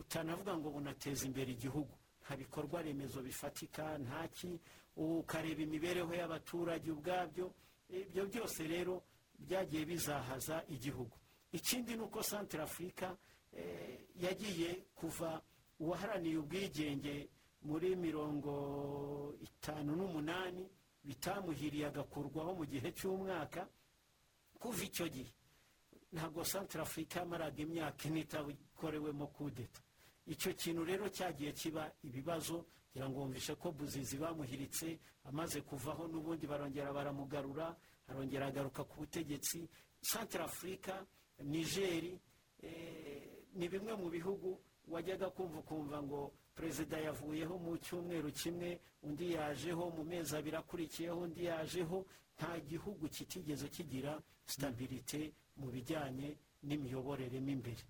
utanavuga 0.00 0.56
ngo 0.56 0.68
bunateza 0.70 1.26
imbere 1.28 1.52
igihugu. 1.52 1.92
Nta 2.24 2.36
bikorwa 2.36 2.82
remezo 2.82 3.20
bifatika 3.22 3.98
ntaki 3.98 4.60
ukareba 4.96 5.60
imibereho 5.62 6.12
y'abaturage 6.20 6.88
ubwabyo 6.90 7.46
ibyo 7.88 8.22
byose 8.30 8.60
rero 8.68 8.94
byagiye 9.38 9.84
bizahaza 9.84 10.64
igihugu. 10.68 11.16
Ikindi 11.52 11.96
ni 11.96 12.02
uko 12.02 12.22
santara 12.22 12.64
afurika 12.64 13.16
eh, 13.52 14.00
yagiye 14.24 14.70
kuva 14.94 15.40
uwaharaniye 15.80 16.36
ubwigenge 16.36 17.28
muri 17.62 17.96
mirongo 17.96 18.52
itanu 19.40 19.96
n'umunani 19.96 20.64
bitamuhiriye 21.04 21.86
agakurwaho 21.88 22.54
mu 22.58 22.64
gihe 22.66 22.88
cy'umwaka. 22.92 23.68
Kuva 24.60 24.82
icyo 24.84 25.06
gihe 25.08 25.32
ntabwo 26.12 26.44
santara 26.44 26.82
afurika 26.84 27.20
yamaraga 27.20 27.58
imyaka 27.62 28.08
ine 28.08 28.20
itakorewemo 28.20 29.26
kudeta. 29.26 29.80
Icyo 30.26 30.52
kintu 30.54 30.84
rero 30.84 31.08
cyagiye 31.08 31.52
kiba 31.52 31.92
ibibazo 32.02 32.64
kugira 32.88 33.08
ngo 33.08 33.28
ko 33.60 33.72
buzizi 33.72 34.16
bamuhiritse 34.16 34.98
amaze 35.24 35.60
kuvaho 35.60 36.08
n'ubundi 36.08 36.46
barongera 36.46 36.92
baramugarura 36.92 37.76
arongera 38.08 38.46
agaruka 38.46 38.84
ku 38.84 38.94
butegetsi. 39.04 39.68
Santara 40.00 40.44
afurika 40.44 41.04
nigeri 41.44 42.18
eh, 42.62 43.44
ni 43.54 43.68
bimwe 43.68 43.94
mu 43.96 44.08
bihugu 44.10 44.58
wajyaga 44.88 45.30
kumva 45.30 45.58
ukumva 45.58 46.02
ngo 46.02 46.32
perezida 46.54 46.98
yavuyeho 46.98 47.54
mu 47.58 47.76
cyumweru 47.78 48.32
kimwe 48.32 48.80
undi 49.02 49.32
yajeho 49.36 49.90
mu 49.96 50.02
mezi 50.04 50.36
abiri 50.36 50.56
akurikiyeho 50.56 51.18
undi 51.20 51.44
yajeho 51.44 52.06
nta 52.36 52.58
gihugu 52.60 53.08
kitigeze 53.08 53.68
kigira 53.68 54.18
sitabirite 54.46 55.32
mu 55.58 55.68
bijyanye 55.74 56.36
n'imiyoborere 56.62 57.38
mo 57.40 57.50
imbere. 57.56 57.82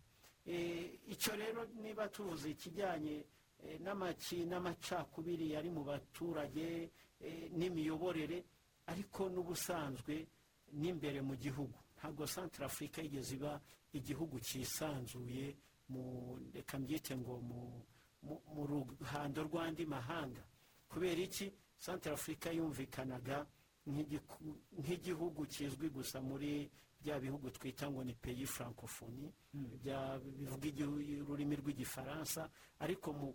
Icyo 1.12 1.33
rero 1.37 1.61
niba 1.83 2.09
tuzi 2.09 2.51
ikijyanye 2.57 3.25
n'amaki 3.85 4.45
n'amacakubiri 4.51 5.47
yari 5.55 5.69
mu 5.71 5.83
baturage 5.85 6.89
n'imiyoborere 7.59 8.39
ariko 8.87 9.29
n'ubusanzwe 9.29 10.14
n'imbere 10.81 11.21
mu 11.29 11.35
gihugu. 11.37 11.77
Ntabwo 11.99 12.27
santara 12.27 12.66
afurika 12.66 13.03
yigeze 13.03 13.35
iba 13.37 13.61
igihugu 13.93 14.37
cyisanzuye 14.41 15.57
mu 15.93 16.05
reka 16.55 16.79
mbyite 16.79 17.16
ngo 17.16 17.35
mu 18.55 18.62
ruhando 19.01 19.41
rw'andi 19.49 19.85
mahanga. 19.87 20.43
Kubera 20.89 21.21
iki? 21.29 21.47
Santara 21.79 22.14
afurika 22.14 22.49
yumvikanaga 22.53 23.47
nk'igihugu 24.81 25.47
kizwi 25.47 25.89
gusa 25.91 26.21
muri 26.21 26.71
bya 27.01 27.20
bihugu 27.20 27.51
twita 27.51 27.90
ngo 27.90 28.05
ni 28.05 28.14
peyi 28.14 28.46
francophonie 28.46 29.30
bivuga 29.55 30.68
ururimi 31.22 31.57
rw'igifaransa 31.57 32.51
ariko 32.80 33.12
mu 33.12 33.28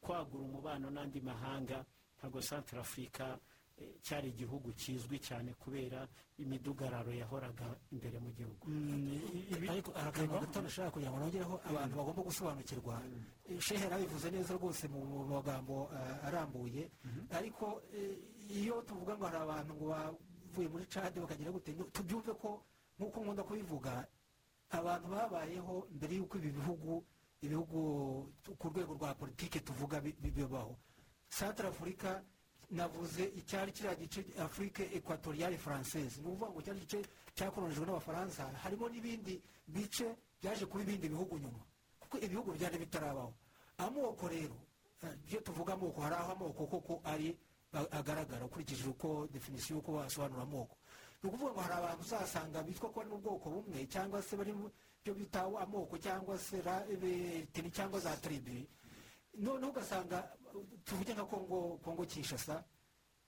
kwagura 0.00 0.44
umubano 0.44 0.90
n'andi 0.90 1.20
mahanga 1.20 1.84
ntabwo 2.18 2.40
santara 2.42 2.80
afurika 2.82 3.38
cyari 4.02 4.28
igihugu 4.30 4.72
kizwi 4.72 5.18
cyane 5.18 5.54
kubera 5.58 6.06
imidugararo 6.38 7.10
yahoraga 7.12 7.66
imbere 7.90 8.18
mu 8.22 8.30
gihugu. 8.30 8.64
Ariko 9.70 9.90
hari 9.92 10.08
akantu 10.08 10.38
gato 10.40 10.58
nashaka 10.62 10.90
kugira 10.94 11.10
ngo 11.10 11.18
nongereho 11.18 11.54
abantu 11.66 11.94
bagomba 11.98 12.22
gusobanukirwa. 12.22 12.94
Shehe 13.58 13.82
yarabivuze 13.84 14.30
neza 14.30 14.54
rwose 14.54 14.86
mu 14.88 15.24
magambo 15.26 15.90
arambuye. 16.22 16.90
Ariko 17.34 17.82
iyo 18.54 18.82
tuvuga 18.86 19.16
ngo 19.18 19.24
hari 19.26 19.38
abantu 19.42 19.70
ngo 19.74 19.84
bavuye 19.90 20.68
muri 20.68 20.86
cade 20.86 21.18
bakagera 21.20 21.50
gute? 21.50 21.72
Tubyumve 21.92 22.32
ko 22.38 22.62
nk'uko 22.98 23.20
nkunda 23.20 23.42
kubivuga 23.42 24.06
abantu 24.70 25.06
babayeho 25.08 25.86
mbere 25.96 26.12
y'uko 26.16 26.34
ibi 26.38 26.50
bihugu 26.50 27.04
ibihugu 27.42 27.78
ku 28.58 28.68
rwego 28.68 28.94
rwa 28.94 29.14
politiki 29.14 29.60
tuvuga 29.60 30.00
bibaho. 30.00 30.76
Santara 31.28 31.68
afurika 31.68 32.22
navuze 32.70 33.24
icyari 33.36 33.72
kiriya 33.72 33.94
gice 33.94 34.20
afurike 34.38 34.88
ekwatoriyale 34.96 35.58
faranseze 35.58 36.20
ni 36.20 36.26
ukuvuga 36.28 36.50
ngo 36.50 36.60
cyari 36.62 36.78
igice 36.78 36.98
cyakoronijwe 37.34 37.84
n'abafaransa. 37.86 38.48
Harimo 38.62 38.88
n'ibindi 38.88 39.42
bice 39.66 40.06
byaje 40.40 40.66
kuba 40.66 40.82
ibindi 40.82 41.08
bihugu 41.08 41.38
nyuma 41.38 41.60
kuko 42.00 42.16
ibihugu 42.18 42.52
byari 42.56 42.78
bitarabaho. 42.78 43.32
Amoko 43.78 44.28
rero 44.28 44.56
iyo 45.28 45.40
tuvuga 45.40 45.72
amoko 45.74 46.00
hari 46.00 46.14
aho 46.14 46.32
amoko 46.32 46.66
koko 46.66 47.00
ari 47.04 47.36
agaragara 47.72 48.44
ukurikije 48.46 48.86
uko 48.88 49.26
definisiyo 49.32 49.78
uko 49.82 49.92
basobanura 49.98 50.42
amoko. 50.42 50.76
Ni 51.22 51.28
ukuvuga 51.28 51.52
ngo 51.52 51.60
hari 51.60 51.74
abantu 51.74 52.02
uzasanga 52.02 52.62
bitwa 52.62 52.90
ko 52.90 52.96
bari 53.00 53.10
mu 53.10 53.18
bwoko 53.18 53.46
bumwe 53.50 53.86
cyangwa 53.86 54.22
se 54.22 54.36
bari 54.36 54.52
mu 54.52 54.70
byo 55.04 55.14
bita 55.14 55.40
amoko 55.62 55.98
cyangwa 55.98 56.38
se 56.38 56.58
teni 57.52 57.70
cyangwa 57.70 58.00
za 58.00 58.16
tiribi 58.16 58.66
noneho 59.38 59.70
ugasanga 59.70 60.28
tuvuge 60.84 61.14
nka 61.14 61.24
kongo 61.24 61.78
kongo 61.82 62.04
kinshasa 62.06 62.64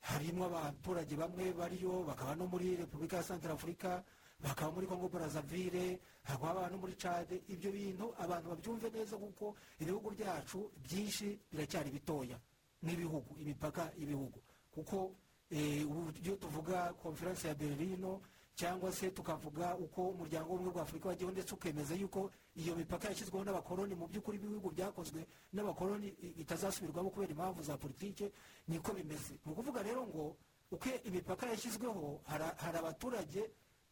harimo 0.00 0.44
abaturage 0.46 1.16
bamwe 1.16 1.52
bariyo 1.52 2.02
bakaba 2.04 2.34
no 2.34 2.46
muri 2.46 2.76
repubulika 2.76 3.16
ya 3.16 3.22
santara 3.22 3.54
afurika 3.54 4.04
bakaba 4.40 4.72
muri 4.72 4.86
kongo 4.86 5.08
brazzaville 5.08 5.98
hakaba 6.22 6.68
no 6.70 6.76
muri 6.78 6.94
cade 6.98 7.42
ibyo 7.48 7.72
bintu 7.72 8.14
abantu 8.18 8.48
babyumve 8.50 8.90
neza 8.90 9.16
kuko 9.16 9.54
ibihugu 9.80 10.10
byacu 10.10 10.70
byinshi 10.82 11.38
biracyari 11.52 11.90
bitoya. 11.90 12.38
Nk'ibihugu 12.84 13.40
imipaka 13.40 13.88
y'ibihugu. 13.96 14.42
Kuko 14.74 15.16
iyo 15.54 16.36
tuvuga 16.36 16.92
konferensi 16.98 17.46
ya 17.46 17.54
berlino 17.54 18.20
cyangwa 18.54 18.92
se 18.92 19.10
tukavuga 19.10 19.74
uko 19.76 20.08
umuryango 20.14 20.50
w'ubumwe 20.50 20.72
bwa 20.72 20.82
afurika 20.82 21.08
wagiyeho 21.08 21.32
ndetse 21.32 21.54
ukemeza 21.54 21.94
yuko 21.94 22.30
iyo 22.54 22.76
mipaka 22.76 23.08
yashyizweho 23.08 23.44
n'abakoloni 23.44 23.94
mu 23.94 24.06
by'ukuri 24.06 24.38
ibihugu 24.38 24.70
byakozwe 24.70 25.26
n'abakoloni 25.52 26.10
bitazasubirwamo 26.38 27.10
kubera 27.10 27.30
impamvu 27.34 27.62
za 27.62 27.76
politiki 27.76 28.30
niko 28.68 28.92
bimeze. 28.94 29.34
Ni 29.46 29.52
ukuvuga 29.52 29.82
rero 29.82 30.06
ngo 30.06 30.36
uko 30.70 30.86
imipaka 31.04 31.46
yashyizweho 31.50 32.20
hari 32.26 32.78
abaturage 32.78 33.42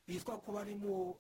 bitwa 0.06 0.38
ko 0.38 0.52
bari 0.52 0.74
mu 0.74 1.16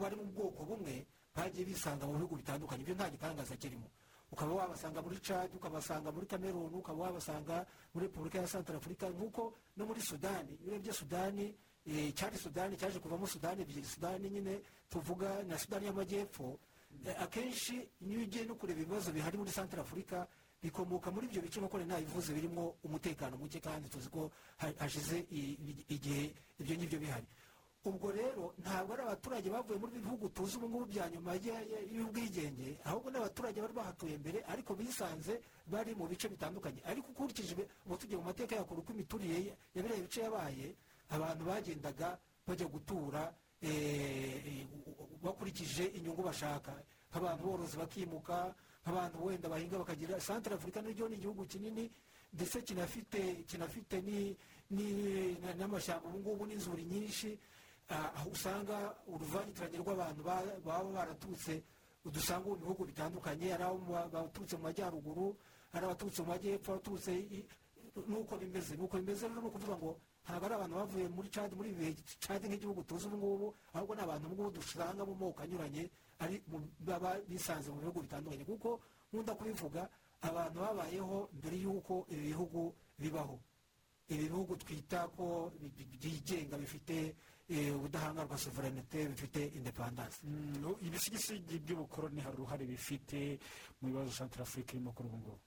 bari 0.00 0.16
mu 0.16 0.24
bwoko 0.32 0.64
bumwe 0.64 1.06
bagiye 1.36 1.64
bisanga 1.66 2.06
mu 2.06 2.14
bihugu 2.16 2.36
bitandukanye. 2.36 2.82
Ibyo 2.82 2.94
nta 2.94 3.10
gitangaza 3.10 3.56
kirimo. 3.56 3.88
Ukaba 4.34 4.52
wabasanga 4.54 4.98
muri 5.02 5.18
cadi 5.22 5.54
ukabasanga 5.56 6.10
muri 6.12 6.26
kameruni 6.26 6.74
ukaba 6.76 7.02
wabasanga 7.06 7.66
muri 7.94 8.06
repubulika 8.10 8.38
ya 8.42 8.46
santara 8.50 8.78
afurika 8.78 9.06
nk'uko 9.10 9.54
no 9.76 9.86
muri 9.86 10.00
sudani 10.02 10.58
iyo 10.58 10.74
urebye 10.74 10.92
sudani 10.92 11.54
cyari 12.14 12.36
sudani 12.38 12.76
cyaje 12.76 12.98
kuvamo 12.98 13.26
sudani 13.26 13.62
ebyiri 13.62 13.84
sudani 13.86 14.30
nyine 14.30 14.60
tuvuga 14.90 15.42
na 15.46 15.58
sudani 15.58 15.86
y'amajyepfo 15.86 16.58
akenshi 17.20 17.88
niyo 18.00 18.20
ugiye 18.26 18.44
no 18.44 18.54
kureba 18.54 18.80
ibibazo 18.80 19.12
bihari 19.12 19.38
muri 19.38 19.50
santara 19.52 19.82
afurika 19.82 20.26
bikomoka 20.62 21.10
muri 21.10 21.26
ibyo 21.26 21.42
bice 21.42 21.60
nk'uko 21.60 21.78
nabivuze 21.78 22.32
birimo 22.32 22.74
umutekano 22.82 23.36
muke 23.36 23.60
kandi 23.60 23.88
tuzi 23.88 24.08
ko 24.08 24.30
hashize 24.78 25.26
igihe 25.88 26.32
ibyo 26.58 26.74
ngibyo 26.76 26.98
bihari. 26.98 27.26
Ubwo 27.84 28.10
rero 28.12 28.54
ntabwo 28.62 28.92
ari 28.94 29.02
abaturage 29.02 29.48
bavuye 29.50 29.78
muri 29.78 29.98
bihugu 30.00 30.28
tuzi 30.28 30.56
ubu 30.56 30.68
ngubu 30.68 30.86
bya 30.86 31.04
nyuma 31.12 31.34
y'ubwigenge 31.92 32.80
ahubwo 32.84 33.10
ni 33.10 33.16
abaturage 33.20 33.60
bari 33.60 33.72
bahatuye 33.76 34.16
mbere 34.18 34.38
ariko 34.48 34.72
bisanze 34.74 35.40
bari 35.68 35.94
mu 35.94 36.08
bice 36.08 36.28
bitandukanye. 36.28 36.80
Ariko 36.88 37.12
ukurikije 37.12 37.52
ubu 37.86 37.96
tugiye 38.00 38.16
mu 38.18 38.24
mateka 38.24 38.56
yakora 38.56 38.80
uko 38.80 38.92
imiturire 38.92 39.52
ya 39.76 39.82
biriya 39.82 40.00
bice 40.00 40.20
yabaye 40.24 40.66
abantu 41.12 41.42
bagendaga 41.44 42.18
bajya 42.46 42.66
gutura 42.72 43.22
bakurikije 45.22 45.84
inyungu 45.96 46.22
bashaka. 46.22 46.72
Nk'abantu 47.12 47.42
borozi 47.46 47.76
bakimuka 47.76 48.54
nk'abantu 48.82 49.16
wenda 49.26 49.48
bahinga 49.48 49.78
bakagira 49.78 50.20
santara 50.20 50.56
afurika 50.56 50.80
niryo 50.82 51.08
ni 51.08 51.16
igihugu 51.16 51.44
kinini 51.46 51.90
ndetse 52.32 52.62
kinafite 52.62 53.44
kinafite 53.46 54.00
n'amashyamba 55.58 56.08
ubu 56.08 56.18
ngubu 56.18 56.46
n'inzuri 56.46 56.84
nyinshi. 56.84 57.38
Aho 57.88 58.30
usanga 58.30 58.94
uruvangitirane 59.06 59.76
rw'abantu 59.78 60.20
baba 60.64 60.84
baraturutse 60.92 61.62
dusanga 62.04 62.48
mu 62.48 62.56
bihugu 62.56 62.84
bitandukanye 62.88 63.52
ari 63.54 63.64
abaturutse 63.64 64.56
mu 64.56 64.62
majyaruguru 64.68 65.36
ari 65.72 65.84
abaturutse 65.84 66.20
mu 66.22 66.28
majyepfo 66.32 66.68
abaturutse 66.72 67.12
nuko 68.08 68.36
bimeze 68.36 68.76
nuko 68.76 68.96
bimeze 68.98 69.28
rero 69.28 69.40
ni 69.40 69.48
ukuvuga 69.48 69.76
ngo 69.76 69.90
ntabwo 70.24 70.44
ari 70.46 70.54
abantu 70.56 70.74
bavuye 70.80 71.06
muri 71.08 71.28
cadi 71.30 71.54
muri 71.54 71.70
bihe 71.76 71.90
cadi 72.24 72.48
nk'igihugu 72.48 72.82
tuzi 72.88 73.06
ubu 73.06 73.16
ngubu 73.16 73.46
ahubwo 73.76 73.92
ni 73.94 74.02
abantu 74.02 74.24
ubu 74.26 74.34
ngubu 74.34 74.50
dusanga 74.58 75.02
mu 75.04 75.14
moko 75.14 75.38
anyuranye 75.44 75.84
ari 76.18 76.42
baba 76.80 77.20
bisanze 77.28 77.68
mu 77.70 77.78
bihugu 77.84 78.00
bitandukanye. 78.06 78.44
Kuko 78.44 78.80
nkunda 79.12 79.34
kubivuga 79.34 79.82
abantu 80.22 80.56
babayeho 80.64 81.28
mbere 81.38 81.56
y'uko 81.64 82.06
ibi 82.08 82.22
bihugu 82.32 82.72
bibaho. 82.98 83.36
Ibi 84.08 84.24
bihugu 84.30 84.56
twita 84.56 85.08
ko 85.16 85.52
byigenga 86.00 86.56
bifite 86.58 87.14
ubudahangarwa 87.48 88.38
sovereignite 88.38 89.08
bifite 89.08 89.40
indepandanse 89.56 90.18
ibisigisigi 90.80 91.58
by'ubukoroni 91.58 92.20
hari 92.20 92.36
uruhare 92.36 92.64
bifite 92.66 93.38
mu 93.80 93.88
bibazo 93.88 94.10
santara 94.12 94.42
afurika 94.42 94.72
irimo 94.72 94.92
kuri 94.92 95.08
ubu 95.08 95.18
ngubu 95.18 95.38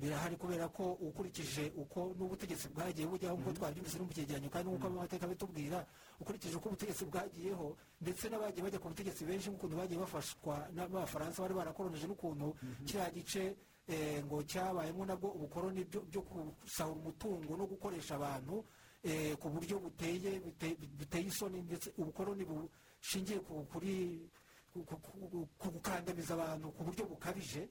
birahari 0.00 0.36
kubera 0.36 0.68
ko 0.68 0.92
ukurikije 0.98 1.72
uko 1.76 2.12
n'ubutegetsi 2.18 2.68
bwagiye 2.68 3.06
bujyaho 3.06 3.36
nk'uko 3.36 3.52
twabyumvise 3.52 3.98
no 3.98 4.04
mu 4.04 4.12
cyegeranyo 4.12 4.48
kandi 4.50 4.66
nk'uko 4.68 4.86
amateka 4.88 5.26
bitubwira 5.28 5.86
ukurikije 6.20 6.56
uko 6.56 6.68
ubutegetsi 6.68 7.04
bwagiyeho 7.04 7.76
ndetse 8.00 8.24
n'abagiye 8.28 8.62
bajya 8.66 8.78
ku 8.82 8.88
butegetsi 8.88 9.22
benshi 9.24 9.48
nk'ukuntu 9.52 9.76
bagiye 9.76 10.00
bafashwa 10.00 10.56
n'abafaransa 10.74 11.38
bari 11.44 11.54
barakoronije 11.54 12.06
n'ukuntu 12.08 12.56
kiriya 12.84 13.10
gice 13.14 13.42
ngo 14.26 14.42
cyabayemo 14.42 15.06
nabwo 15.06 15.30
ubukoroni 15.38 15.84
byo 15.86 16.20
gusahura 16.26 16.98
umutungo 16.98 17.54
no 17.56 17.64
gukoresha 17.70 18.18
abantu 18.18 18.64
ku 19.40 19.46
buryo 19.50 19.78
buteye 19.78 20.40
biteye 20.98 21.26
isoni 21.26 21.62
ndetse 21.62 21.92
ubukoroni 21.98 22.44
bushingiye 22.44 23.38
kuri 23.70 24.28
ku 25.58 25.68
gukandamiza 25.72 26.34
abantu 26.34 26.72
ku 26.72 26.84
buryo 26.84 27.04
bukabije. 27.06 27.68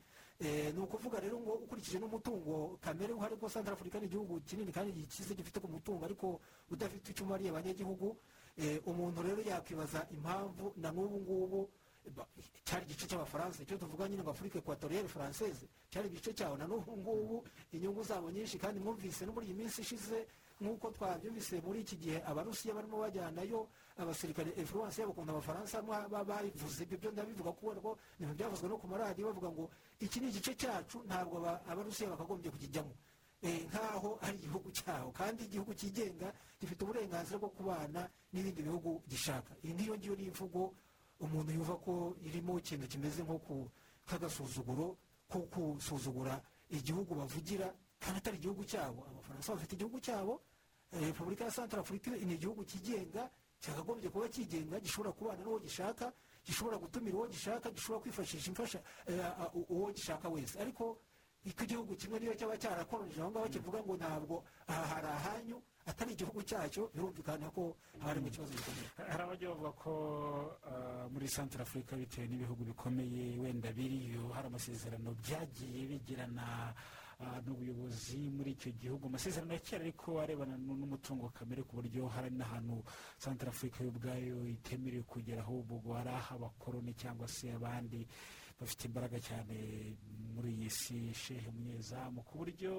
Ni 0.75 0.79
ukuvuga 0.79 1.19
rero 1.19 1.39
ngo 1.39 1.53
ukurikije 1.63 1.99
n'umutungo 1.99 2.77
kamere 2.83 3.13
uhari 3.13 3.35
ko 3.39 3.47
santara 3.49 3.75
afurika 3.75 3.99
ni 3.99 4.05
igihugu 4.05 4.39
kinini 4.43 4.71
kandi 4.71 4.91
gikize 4.91 5.31
gifite 5.35 5.59
ku 5.63 5.67
mutungo 5.67 6.03
ariko 6.05 6.41
udafite 6.69 7.11
icyo 7.11 7.23
umariye 7.25 7.49
abanyagihugu. 7.55 8.17
Umuntu 8.85 9.21
rero 9.23 9.41
yakwibaza 9.41 10.07
impamvu 10.11 10.73
na 10.75 10.91
n'ubu 10.91 11.19
ngubu 11.23 11.59
cyari 12.67 12.83
igice 12.85 13.07
cy'abafaransa 13.07 13.63
icyo 13.63 13.77
tuvuga 13.77 14.07
nyine 14.07 14.21
ngo 14.23 14.31
afurika 14.31 14.59
ekwatoriyeri 14.59 15.07
faranseze 15.07 15.67
cyari 15.91 16.07
igice 16.11 16.33
cyaho. 16.35 16.57
Na 16.57 16.67
n'ubu 16.67 16.91
ngubu 16.97 17.43
inyungu 17.71 18.03
zabo 18.03 18.27
nyinshi 18.31 18.57
kandi 18.59 18.79
mwumvise 18.83 19.25
no 19.25 19.31
muri 19.31 19.47
iyi 19.47 19.55
minsi 19.55 19.81
ishize 19.81 20.27
nk'uko 20.61 20.91
twabyumvise 20.95 21.61
muri 21.61 21.81
iki 21.83 21.95
gihe 21.97 22.17
abarusiya 22.23 22.73
barimo 22.73 22.97
bajyanayo 23.03 23.67
abasirikare 23.97 24.51
influence 24.55 25.01
yabo 25.01 25.11
ukuntu 25.11 25.31
abafaransa 25.31 25.81
babivuze. 25.81 26.83
Ibyo 26.83 26.97
byo 26.97 27.11
ndabivuga 27.11 27.51
kubera 27.51 27.79
ko 27.81 27.97
ibintu 28.19 28.33
byavuzwe 28.35 28.67
no 28.69 28.77
ku 28.77 28.87
maradiyo 28.87 29.27
bavuga 29.31 29.49
ngo 29.51 29.65
iki 29.99 30.19
ni 30.19 30.27
igice 30.31 30.55
cyacu 30.55 31.03
ntabwo 31.07 31.37
aba- 31.43 31.61
abarusiya 31.67 32.09
bakagombye 32.15 32.51
kukijyamo 32.51 32.93
Eh, 33.45 33.67
nk'aho 33.69 34.17
ari 34.25 34.37
igihugu 34.41 34.71
cyaho. 34.73 35.11
Kandi 35.11 35.43
igihugu 35.45 35.75
cyigenga 35.77 36.33
gifite 36.57 36.81
uburenganzira 36.81 37.37
bwo 37.37 37.49
kubana 37.53 38.09
n'ibindi 38.33 38.63
bihugu 38.63 39.03
gishaka. 39.05 39.53
Iyi 39.61 39.73
ngiyo 39.75 39.93
ngiyo 39.99 40.15
ni 40.17 40.25
imvugo 40.33 40.73
umuntu 41.19 41.51
yumva 41.53 41.75
ko 41.77 42.15
irimo 42.25 42.57
ikintu 42.57 42.87
kimeze 42.89 43.21
nko 43.21 43.37
ku- 43.45 43.69
nk'agasuzuguro 44.07 44.97
ko 45.29 45.37
gusuzugura 45.51 46.41
igihugu 46.73 47.13
bavugira 47.13 47.69
kandi 47.99 48.17
atari 48.17 48.37
igihugu 48.37 48.63
cyabo 48.65 49.01
abafaransa 49.09 49.53
bafite 49.55 49.73
igihugu 49.75 49.99
cyabo 49.99 50.41
eh, 50.93 51.01
repubulika 51.01 51.43
ya 51.45 51.51
santara 51.51 51.81
afurika 51.81 52.11
ni 52.11 52.33
igihugu 52.35 52.63
cyigenga 52.65 53.29
cyakagombye 53.59 54.09
kuba 54.09 54.29
cyigenga 54.29 54.79
gishobora 54.79 55.11
kubana 55.11 55.41
n'uwo 55.43 55.59
gishaka 55.59 56.13
gishobora 56.45 56.77
gutumira 56.77 57.17
uwo 57.17 57.27
gishaka 57.27 57.71
gishobora 57.71 58.01
kwifashisha 58.01 58.47
imfasha 58.51 58.79
eh, 59.07 59.19
uwo 59.69 59.91
gishaka 59.91 60.29
wese. 60.29 60.59
Ariko 60.61 60.99
iko 61.45 61.63
igihugu 61.63 61.95
kimwe 61.95 62.19
niyo 62.19 62.33
cyaba 62.33 62.57
cyarakoronije 62.57 63.21
aho 63.21 63.31
ngaho 63.31 63.47
kivuga 63.49 63.79
ngo 63.85 63.93
ntabwo 63.97 64.35
aha 64.67 64.83
hari 64.85 65.07
ahanyu 65.07 65.57
atari 65.85 66.13
igihugu 66.17 66.41
cyacyo 66.41 66.89
birumvikana 66.93 67.49
ko 67.53 67.77
haba 68.01 68.05
harimo 68.09 68.27
ikibazo 68.27 68.53
gikomeye. 68.53 68.89
Hari 69.09 69.21
abajya 69.23 69.49
bavuga 69.53 69.71
ko 69.77 69.91
ah, 70.65 71.05
muri 71.13 71.27
santara 71.29 71.61
afurika 71.63 71.93
bitewe 71.95 72.27
n'ibihugu 72.27 72.63
bikomeye 72.65 73.37
wenda 73.41 73.69
biriyo 73.73 74.29
hari 74.33 74.47
amasezerano 74.49 75.13
byagiye 75.21 75.85
bigirana 75.89 76.73
n'ubuyobozi 77.45 78.29
muri 78.29 78.51
icyo 78.51 78.71
gihugu. 78.71 79.07
Amasezerano 79.07 79.53
ya 79.53 79.59
kera 79.59 79.83
ariko 79.83 80.19
arebana 80.21 80.57
n'umutungo 80.57 81.29
kamere 81.29 81.63
ku 81.63 81.75
buryo 81.79 82.07
hari 82.07 82.29
n'ahantu 82.35 82.83
santara 83.17 83.51
afurika 83.51 83.83
yo 83.83 83.89
ubwayo 83.89 84.47
itemerewe 84.47 85.03
kugera 85.03 85.41
ahubwo 85.41 85.93
hari 85.93 86.09
aho 86.09 86.35
abakoroni 86.35 86.93
cyangwa 86.93 87.27
se 87.27 87.51
abandi 87.53 88.07
bafite 88.59 88.85
imbaraga 88.87 89.19
cyane 89.19 89.55
muri 90.35 90.51
iyi 90.55 90.69
si. 90.69 91.13
Shehe 91.13 91.51
munyezamu 91.51 92.23
ku 92.23 92.37
buryo 92.43 92.71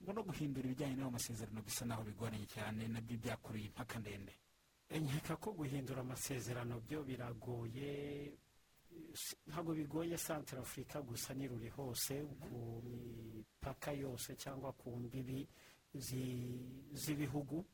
no 0.00 0.22
guhindura 0.24 0.66
ibijyanye 0.68 0.96
n'ayo 0.96 1.10
masezerano 1.10 1.60
bisa 1.62 1.84
naho 1.84 2.02
bigoranye 2.04 2.46
cyane 2.48 2.88
na 2.88 3.00
byo 3.00 3.16
byakuruye 3.20 3.66
impaka 3.68 3.98
ndende. 3.98 4.32
Nkeka 4.92 5.36
ko 5.40 5.52
guhindura 5.56 6.00
amasezerano 6.04 6.80
byo 6.84 7.00
biragoye 7.04 8.28
ntabwo 9.46 9.74
bigoye 9.74 10.16
santara 10.18 10.62
afurika 10.62 11.02
gusa 11.02 11.34
niruri 11.34 11.68
hose 11.68 12.14
ku 12.40 12.82
mipaka 12.84 13.92
yose 13.92 14.34
cyangwa 14.36 14.72
ku 14.72 14.90
mbibi 14.96 15.46
zi- 15.94 16.88
z'ibihugu. 16.92 17.64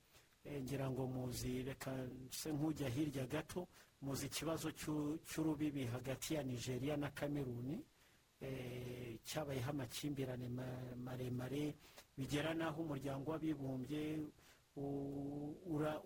Eh, 0.44 0.62
ngira 0.62 0.90
ngo 0.90 1.06
muzi 1.06 1.62
reka 1.62 1.92
se 2.30 2.48
nk'ujya 2.52 2.88
hirya 2.88 3.26
gato 3.26 3.68
muzi 4.00 4.26
ikibazo 4.26 4.70
cy'u- 4.72 5.18
cy'urubibi 5.26 5.84
hagati 5.86 6.34
ya 6.34 6.42
nigeria 6.42 6.96
na 6.96 7.10
kameruni 7.10 7.82
eh, 8.40 9.18
cyabayeho 9.24 9.70
amakimbirane 9.70 10.48
ma- 10.48 10.94
maremare 11.04 11.74
bigera 12.16 12.54
n'aho 12.54 12.82
umuryango 12.82 13.30
w'abibumbye 13.34 14.24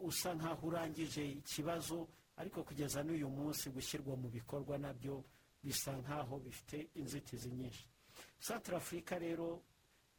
usa 0.03 0.35
nk'aho 0.35 0.67
urangije 0.67 1.23
ikibazo 1.39 2.09
ariko 2.43 2.65
kugeza 2.67 3.03
n'uyu 3.07 3.29
munsi 3.31 3.71
gushyirwa 3.71 4.17
mu 4.19 4.29
bikorwa 4.29 4.75
na 4.79 4.91
byo 4.93 5.23
bisa 5.63 5.95
nk'aho 5.95 6.39
bifite 6.43 6.91
inzitizi 6.99 7.51
nyinshi. 7.55 7.87
Santara 8.39 8.77
afurika 8.83 9.15
rero 9.19 9.63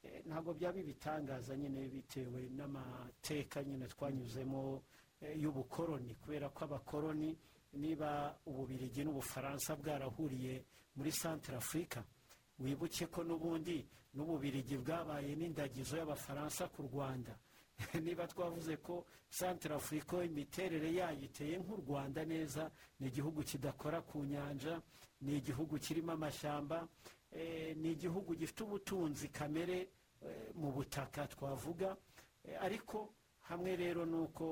eh, 0.04 0.24
ntabwo 0.26 0.54
byaba 0.56 0.80
ibitangaza 0.80 1.52
nyine 1.60 1.88
bitewe 1.92 2.48
n'amateka 2.56 3.64
nyine 3.64 3.88
twanyuzemo 3.92 4.84
eh, 5.22 5.36
y'ubukoroni 5.42 6.16
kubera 6.16 6.50
ko 6.50 6.64
abakoroni 6.64 7.36
niba 7.74 8.40
ububirigi 8.46 9.04
n'ubufaransa 9.04 9.76
bwarahuriye 9.76 10.64
muri 10.96 11.12
santara 11.12 11.58
afurika 11.58 12.04
wibuke 12.60 13.06
ko 13.12 13.24
n'ubundi 13.24 13.84
n'ububirigi 14.16 14.78
bwabaye 14.78 15.36
n'indagizo 15.36 15.98
y'abafaransa 15.98 16.68
ku 16.72 16.82
rwanda. 16.88 17.34
niba 18.04 18.28
twavuze 18.28 18.78
ko 18.78 19.06
santara 19.30 19.76
afurika 19.76 20.24
imiterere 20.24 20.94
yayo 20.94 21.22
iteye 21.22 21.58
nk'u 21.58 21.76
rwanda 21.76 22.26
neza 22.26 22.72
ni 23.00 23.08
igihugu 23.08 23.44
kidakora 23.44 24.02
ku 24.02 24.18
nyanja 24.24 24.82
ni 25.22 25.38
igihugu 25.38 25.80
kirimo 25.80 26.12
amashyamba 26.12 26.88
eh, 27.32 27.76
ni 27.78 27.92
igihugu 27.92 28.36
gifite 28.36 28.64
ubutunzi 28.64 29.28
kamere 29.28 29.78
eh, 30.22 30.50
mu 30.56 30.72
butaka 30.72 31.28
twavuga. 31.28 31.98
Eh, 32.46 32.58
ariko 32.62 33.14
hamwe 33.50 33.76
rero 33.76 34.06
ni 34.06 34.16
uko 34.16 34.46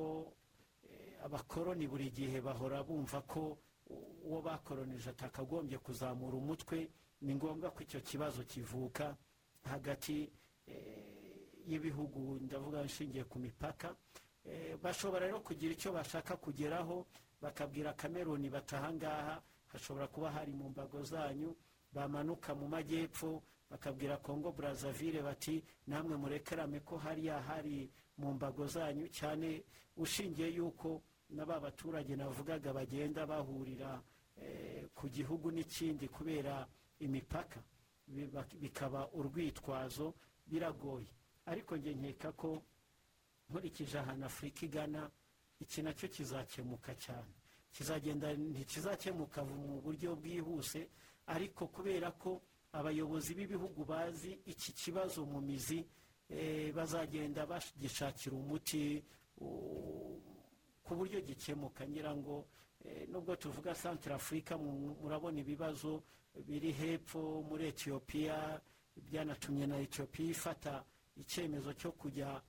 abakoroni 1.24 1.88
buri 1.88 2.10
gihe 2.10 2.42
bahora 2.42 2.84
bumva 2.84 3.22
ko 3.22 3.58
uwo 4.26 4.42
bakoronije 4.42 5.10
atakagombye 5.10 5.78
kuzamura 5.78 6.36
umutwe 6.38 6.90
ni 7.22 7.36
ngombwa 7.36 7.70
ko 7.72 7.84
icyo 7.84 8.02
kibazo 8.02 8.44
kivuka 8.44 9.16
hagati 9.70 10.32
y'ibihugu 11.68 12.39
ndavuga 12.41 12.84
nshingiye 12.84 13.24
ku 13.24 13.39
mipaka 13.39 13.95
Eh, 14.45 14.74
bashobora 14.82 15.26
rero 15.30 15.39
kugira 15.45 15.74
icyo 15.78 15.93
bashaka 15.93 16.34
kugeraho 16.38 17.05
bakabwira 17.41 17.93
kameruni 17.93 18.49
bati 18.49 18.74
ahangaha 18.76 19.38
hashobora 19.70 20.07
kuba 20.07 20.32
hari 20.32 20.51
mu 20.51 20.70
mbago 20.74 21.03
zanyu 21.05 21.53
bamanuka 21.93 22.55
mu 22.57 22.66
majyepfo 22.68 23.43
bakabwira 23.70 24.18
kongo 24.18 24.49
burazavire 24.51 25.22
bati 25.22 25.62
namwe 25.88 26.18
murekerame 26.18 26.80
ko 26.82 26.97
hariya 26.97 27.38
hari 27.41 27.86
mu 28.18 28.34
mbago 28.34 28.66
zanyu 28.68 29.07
cyane 29.14 29.62
ushingiye 29.97 30.49
yuko 30.57 31.01
na 31.30 31.45
ba 31.45 31.59
baturage 31.62 32.16
navugaga 32.18 32.74
bagenda 32.74 33.26
bahurira 33.30 34.01
eh, 34.41 34.89
ku 34.97 35.05
gihugu 35.07 35.51
n'ikindi 35.53 36.07
kubera 36.09 36.66
imipaka. 36.99 37.62
Bikaba 38.62 39.07
urwitwazo 39.14 40.14
biragoye. 40.49 41.05
Ariko 41.46 41.78
njye 41.78 41.94
nkeka 41.94 42.32
ko 42.32 42.62
nkurikije 43.50 44.00
ahantu 44.00 44.26
afurika 44.26 44.66
igana 44.66 45.12
iki 45.60 45.82
na 45.82 45.94
cyo 45.94 46.08
kizakemuka 46.08 46.96
cyane. 46.96 47.32
Kizagenda 47.72 48.34
ntikizakemuka 48.34 49.44
mu 49.44 49.82
buryo 49.82 50.16
bwihuse 50.16 50.88
ariko 51.28 51.68
kubera 51.68 52.12
ko 52.12 52.42
abayobozi 52.72 53.34
b'ibihugu 53.38 53.86
bazi 53.86 54.32
iki 54.46 54.72
kibazo 54.74 55.26
mu 55.26 55.42
mizi 55.42 55.86
eh, 56.30 56.72
bazagenda 56.74 57.46
bagishakira 57.46 58.36
umuti 58.36 59.04
ku 60.84 60.92
buryo 60.98 61.20
gikemuka. 61.22 61.88
Ngira 61.88 62.16
ngo 62.16 62.48
eh, 62.86 63.08
nubwo 63.10 63.36
tuvuga 63.36 63.76
santara 63.76 64.16
afurika 64.16 64.58
mu- 64.58 64.96
murabona 65.02 65.39
ibibazo 65.39 66.04
biri 66.48 66.72
hepfo 66.72 67.44
muri 67.50 67.68
etiyopiya 67.72 68.62
byanatumye 68.96 69.66
na 69.68 69.78
etiyopiya 69.80 70.30
ifata 70.32 70.84
icyemezo 71.22 71.74
cyo 71.78 71.91
kujya 71.91 72.41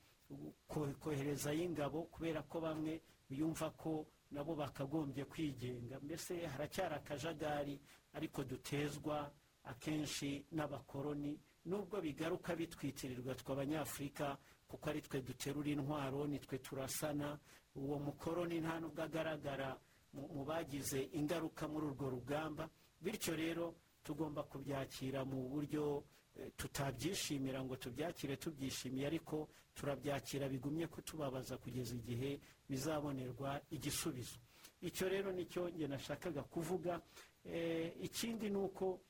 ko- 0.69 0.89
koherezayo 1.01 1.63
ingabo 1.63 2.03
kubera 2.09 2.43
ko 2.49 2.61
bamwe 2.61 3.01
biyumva 3.29 3.71
ko 3.77 4.07
nabo 4.33 4.55
bakagombye 4.57 5.25
kwigenga. 5.29 6.01
Mbese 6.01 6.47
haracyari 6.47 6.95
akajagari 6.97 7.77
ariko 8.17 8.45
dutezwa 8.45 9.29
akenshi 9.65 10.45
n'abakoroni 10.53 11.37
nubwo 11.69 12.01
bigaruka 12.01 12.57
bitwitirirwa 12.57 13.35
twe 13.37 13.53
abanyafurika 13.53 14.37
kuko 14.69 14.85
ari 14.91 15.01
twe 15.05 15.21
duterura 15.23 15.69
intwaro 15.71 16.27
nitwe 16.27 16.59
turasana. 16.59 17.39
Uwo 17.77 17.99
mukoroni 18.01 18.61
nta 18.61 18.81
nubwo 18.81 19.03
agaragara 19.05 19.77
mu 20.13 20.45
bagize 20.45 21.09
ingaruka 21.13 21.69
muri 21.69 21.87
urwo 21.93 22.09
rugamba. 22.11 22.69
Bityo 23.01 23.37
rero 23.37 23.75
tugomba 24.05 24.43
kubyakira 24.49 25.25
mu 25.25 25.49
buryo 25.49 26.05
tutabyishimira 26.57 27.65
ngo 27.65 27.77
tubyakire 27.77 28.37
tubyishimiye 28.37 29.07
ariko 29.07 29.49
turabyakira 29.75 30.49
bigumye 30.49 30.87
kutubabaza 30.87 31.57
kugeza 31.59 31.95
igihe 31.97 32.41
bizabonerwa 32.69 33.61
igisubizo. 33.71 34.39
Icyo 34.81 35.09
rero 35.09 35.33
ni 35.33 35.45
cyo 35.47 35.69
njye 35.69 35.87
nashakaga 35.89 36.43
kuvuga 36.43 37.01
Eh, 37.45 37.91
ikindi 38.01 38.51
ni 38.51 38.57
uko 38.57 39.01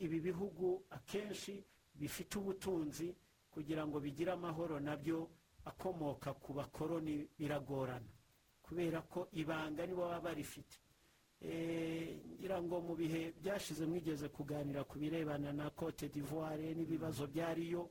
ibi 0.00 0.20
bihugu 0.20 0.80
akenshi 0.90 1.60
bifite 1.94 2.38
ubutunzi 2.40 3.12
kugira 3.52 3.84
ngo 3.86 4.00
bigire 4.00 4.32
amahoro 4.32 4.80
na 4.80 4.96
byo 4.96 5.28
akomoka 5.68 6.32
ku 6.32 6.52
bakoroni 6.56 7.28
biragorana. 7.38 8.08
Kubera 8.64 9.02
ko 9.04 9.28
ibanga 9.36 9.84
nibo 9.86 10.08
baba 10.08 10.20
barifite. 10.32 10.80
Ngira 11.44 12.62
ngo 12.62 12.80
mu 12.80 12.94
bihe 12.96 13.32
byashize 13.40 13.86
mwigeze 13.86 14.28
kuganira 14.28 14.84
ku 14.84 14.98
birebana 14.98 15.52
na 15.52 15.70
cote 15.70 16.08
d'ivoire 16.08 16.74
n'ibibazo 16.74 17.26
byariyo. 17.26 17.90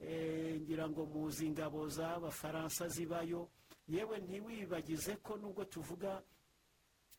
Eh, 0.00 0.60
ngira 0.62 0.88
ngo 0.88 1.06
muzi 1.06 1.46
ingabo 1.46 1.88
z'abafaransa 1.88 2.88
zibayo. 2.88 3.48
Yewe 3.88 4.18
ntiwibagize 4.20 5.16
ko 5.22 5.36
nubwo 5.36 5.64
tuvuga 5.64 6.22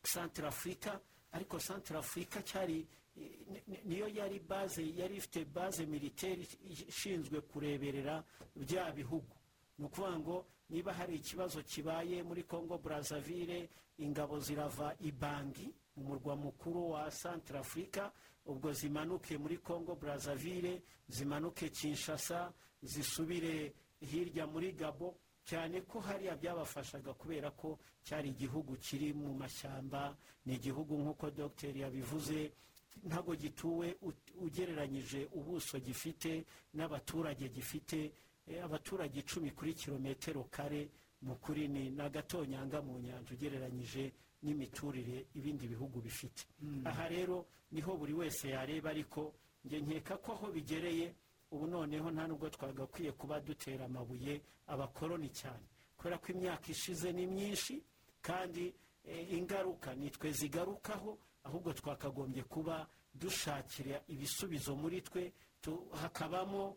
santara 0.02 0.48
afurika 0.48 1.00
ariko 1.32 1.58
santara 1.60 2.00
afurika 2.00 2.42
cyari 2.42 2.86
ni- 3.16 3.62
ni- 3.66 3.80
niyo 3.84 4.08
yari 4.08 4.38
baze 4.40 4.82
yari 4.96 5.16
ifite 5.16 5.44
baze 5.44 5.86
militeri 5.86 6.42
ishinzwe 6.88 7.40
kureberera 7.40 8.24
bya 8.56 8.92
bihugu. 8.92 9.34
Ni 9.78 9.84
ukuvuga 9.86 10.18
ngo 10.18 10.36
niba 10.70 10.92
hari 10.92 11.14
ikibazo 11.16 11.62
kibaye 11.62 12.22
muri 12.22 12.42
congo 12.42 12.78
brazzaville 12.78 13.68
ingabo 13.98 14.40
zirava 14.40 14.94
ibangi 15.00 15.74
umurwa 15.96 16.36
mukuru 16.36 16.90
wa 16.90 17.10
centre 17.10 17.58
afurika 17.58 18.12
ubwo 18.46 18.72
zimanuke 18.72 19.38
muri 19.38 19.58
congo 19.58 19.94
brazzaville 19.94 20.82
zimanuke 21.08 21.68
kinshasa 21.68 22.52
zisubire 22.82 23.72
hirya 24.00 24.46
muri 24.46 24.72
gabo 24.72 25.16
cyane 25.44 25.80
ko 25.80 26.00
hariya 26.00 26.36
byabafashaga 26.36 27.14
kubera 27.14 27.50
ko 27.50 27.78
cyari 28.04 28.28
igihugu 28.28 28.76
kiri 28.76 29.12
mu 29.14 29.34
mashyamba 29.34 30.16
ni 30.44 30.54
igihugu 30.54 30.98
nk'uko 30.98 31.30
dogiteri 31.30 31.80
yabivuze 31.80 32.50
ntabwo 33.06 33.34
gituwe 33.36 33.96
ugereranyije 34.42 35.28
ubuso 35.32 35.78
gifite 35.78 36.44
n'abaturage 36.74 37.48
gifite 37.48 38.12
abaturage 38.64 39.20
icumi 39.20 39.50
kuri 39.50 39.74
kilometero 39.74 40.44
kare 40.50 40.88
mu 41.22 41.34
kuri 41.36 41.68
ni 41.68 41.90
n'agatonyanga 41.90 42.82
mu 42.82 42.98
nyanja 43.00 43.34
ugereranyije 43.34 44.12
n'imiturire 44.42 45.26
ibindi 45.34 45.66
bihugu 45.66 46.00
bifite. 46.00 46.46
Aha 46.84 47.08
rero 47.08 47.46
ni 47.72 47.80
ho 47.80 47.96
buri 47.96 48.12
wese 48.14 48.48
yareba 48.50 48.90
ariko 48.90 49.34
njye 49.64 49.80
nkeka 49.80 50.16
ko 50.22 50.32
aho 50.32 50.46
bigereye 50.52 51.14
ubu 51.50 51.66
noneho 51.66 52.10
nta 52.10 52.26
nubwo 52.26 52.48
twagakwiye 52.50 53.12
kuba 53.12 53.40
dutera 53.40 53.84
amabuye 53.90 54.40
abakoroni 54.66 55.28
cyane. 55.34 55.66
Kubera 55.96 56.18
ko 56.18 56.26
imyaka 56.32 56.66
ishize 56.70 57.12
ni 57.12 57.26
myinshi 57.26 57.82
kandi 58.22 58.74
ingaruka 59.30 59.94
nitwe 59.94 60.30
zigarukaho 60.32 61.18
ahubwo 61.46 61.72
twakagombye 61.72 62.42
kuba 62.46 62.86
dushakira 63.14 64.02
ibisubizo 64.08 64.76
muri 64.76 65.00
twe 65.02 65.32
hakabamo 66.02 66.76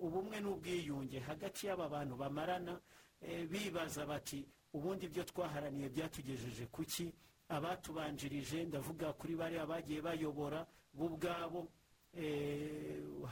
ubumwe 0.00 0.40
n'ubwiyunge 0.40 1.18
hagati 1.20 1.66
y'aba 1.66 1.88
bantu 1.88 2.16
bamarana 2.16 2.80
bibaza 3.50 4.06
bati 4.06 4.46
ubundi 4.72 5.06
ibyo 5.06 5.24
twaharaniye 5.24 5.88
byatugejeje 5.88 6.66
ku 6.70 6.82
ki 6.84 7.12
abatubanjirije 7.48 8.64
ndavuga 8.64 9.12
kuri 9.12 9.34
bariya 9.36 9.66
bagiye 9.66 10.00
bayobora 10.02 10.66
bo 10.94 11.04
ubwabo 11.06 11.68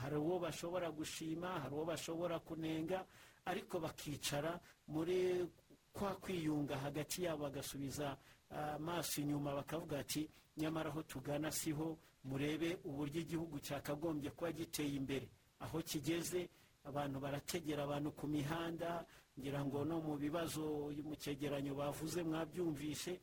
hari 0.00 0.16
uwo 0.16 0.38
bashobora 0.38 0.90
gushima 0.90 1.48
hari 1.60 1.74
uwo 1.74 1.84
bashobora 1.84 2.38
kunenga 2.38 3.04
ariko 3.44 3.80
bakicara 3.80 4.60
muri 4.88 5.46
kwa 5.92 6.14
kwiyunga 6.16 6.76
hagati 6.76 7.24
yabo 7.24 7.42
bagasubiza 7.44 8.16
amaso 8.50 9.20
inyuma 9.20 9.54
bakavuga 9.54 9.98
ati 9.98 10.28
nyamara 10.56 10.90
aho 10.90 11.02
tugana 11.02 11.50
siho 11.50 11.98
murebe 12.24 12.78
uburyo 12.84 13.20
igihugu 13.20 13.58
cyakagombye 13.60 14.30
kuba 14.30 14.52
giteye 14.52 14.94
imbere. 14.96 15.28
Aho 15.60 15.82
kigeze 15.82 16.48
abantu 16.84 17.16
barategera 17.20 17.82
abantu 17.84 18.10
ku 18.12 18.26
mihanda 18.26 19.04
ngira 19.38 19.60
ngo 19.64 19.84
no 19.84 20.00
mu 20.00 20.14
bibazo 20.16 20.90
mu 21.04 21.14
cyegeranyo 21.16 21.74
bavuze 21.74 22.22
mwabyumvishe 22.22 23.20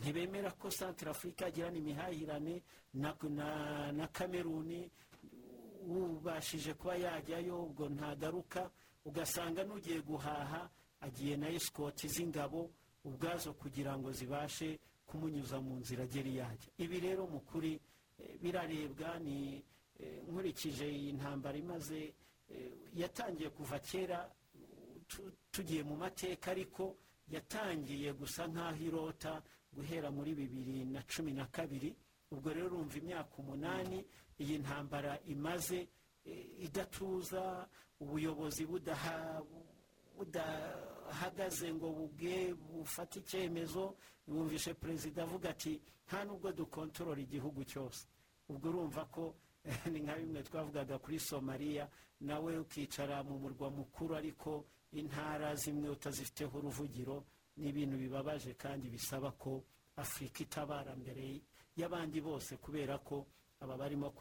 ntibemera 0.00 0.50
ko 0.58 0.70
santire 0.70 1.10
afurika 1.10 1.46
agirana 1.46 1.78
imihahirane 1.78 2.62
na 2.94 4.06
kameruni 4.12 4.90
ubashije 5.86 6.74
kuba 6.74 6.96
yajyayo 6.96 7.62
ubwo 7.68 7.88
ntagaruka 7.88 8.70
ugasanga 9.04 9.62
n'ugiye 9.64 10.00
guhaha 10.00 10.70
agiye 11.00 11.36
na 11.36 11.48
esikoti 11.52 12.08
z'ingabo 12.08 12.70
ubwazo 13.04 13.52
kugira 13.52 13.92
ngo 13.98 14.08
zibashe 14.12 14.80
kumunyuza 15.06 15.60
mu 15.60 15.76
nzira 15.76 16.04
agera 16.08 16.30
yajya. 16.40 16.70
Ibi 16.80 16.96
rero 17.04 17.22
mu 17.28 17.40
kuri 17.44 17.76
birarebwa 18.42 19.18
ni 19.20 19.60
nkurikije 20.28 20.86
iyi 20.90 21.12
ntambara 21.12 21.56
imaze 21.58 22.14
yatangiye 22.94 23.50
kuva 23.50 23.78
kera 23.78 24.18
tugiye 25.50 25.82
mu 25.82 25.96
mateka 25.96 26.50
ariko 26.50 26.96
yatangiye 27.30 28.12
gusa 28.12 28.46
nk'aho 28.48 28.80
irota 28.84 29.42
guhera 29.74 30.10
muri 30.10 30.34
bibiri 30.34 30.84
na 30.84 31.02
cumi 31.02 31.32
na 31.32 31.46
kabiri. 31.46 31.94
Ubwo 32.30 32.48
rero 32.54 32.66
urumva 32.66 32.96
imyaka 32.98 33.32
umunani 33.38 34.04
iyi 34.38 34.58
ntambara 34.58 35.18
imaze 35.26 35.88
idatuza 36.66 37.68
ubuyobozi 38.00 38.62
budahagaze 40.16 41.72
ngo 41.74 41.88
bubwe 41.92 42.54
bufate 42.54 43.18
icyemezo. 43.20 43.94
Bumvishe 44.26 44.74
perezida 44.74 45.22
avuga 45.22 45.50
ati 45.50 45.80
nta 46.08 46.24
nubwo 46.24 46.52
dukontorora 46.52 47.20
igihugu 47.20 47.64
cyose. 47.64 48.06
Ubwo 48.48 48.68
urumva 48.68 49.04
ko 49.12 49.34
ni 49.92 50.00
nka 50.00 50.14
bimwe 50.16 50.42
twavugaga 50.42 50.98
kuri 50.98 51.18
somaliya 51.18 51.88
nawe 52.20 52.58
ukicara 52.58 53.22
mu 53.22 53.38
murwa 53.38 53.70
mukuru 53.70 54.16
ariko 54.16 54.64
intara 54.92 55.54
zimwe 55.56 55.88
utazifiteho 55.88 56.58
uruvugiro 56.58 57.24
ni 57.56 57.68
ibintu 57.68 57.96
bibabaje 57.96 58.54
kandi 58.54 58.88
bisaba 58.88 59.30
ko 59.32 59.64
afurika 59.96 60.42
itabara 60.42 60.92
mbere 60.96 61.40
y'abandi 61.76 62.20
bose 62.20 62.56
kubera 62.56 62.98
ko 62.98 63.26
aba 63.60 63.76
barimo 63.76 64.12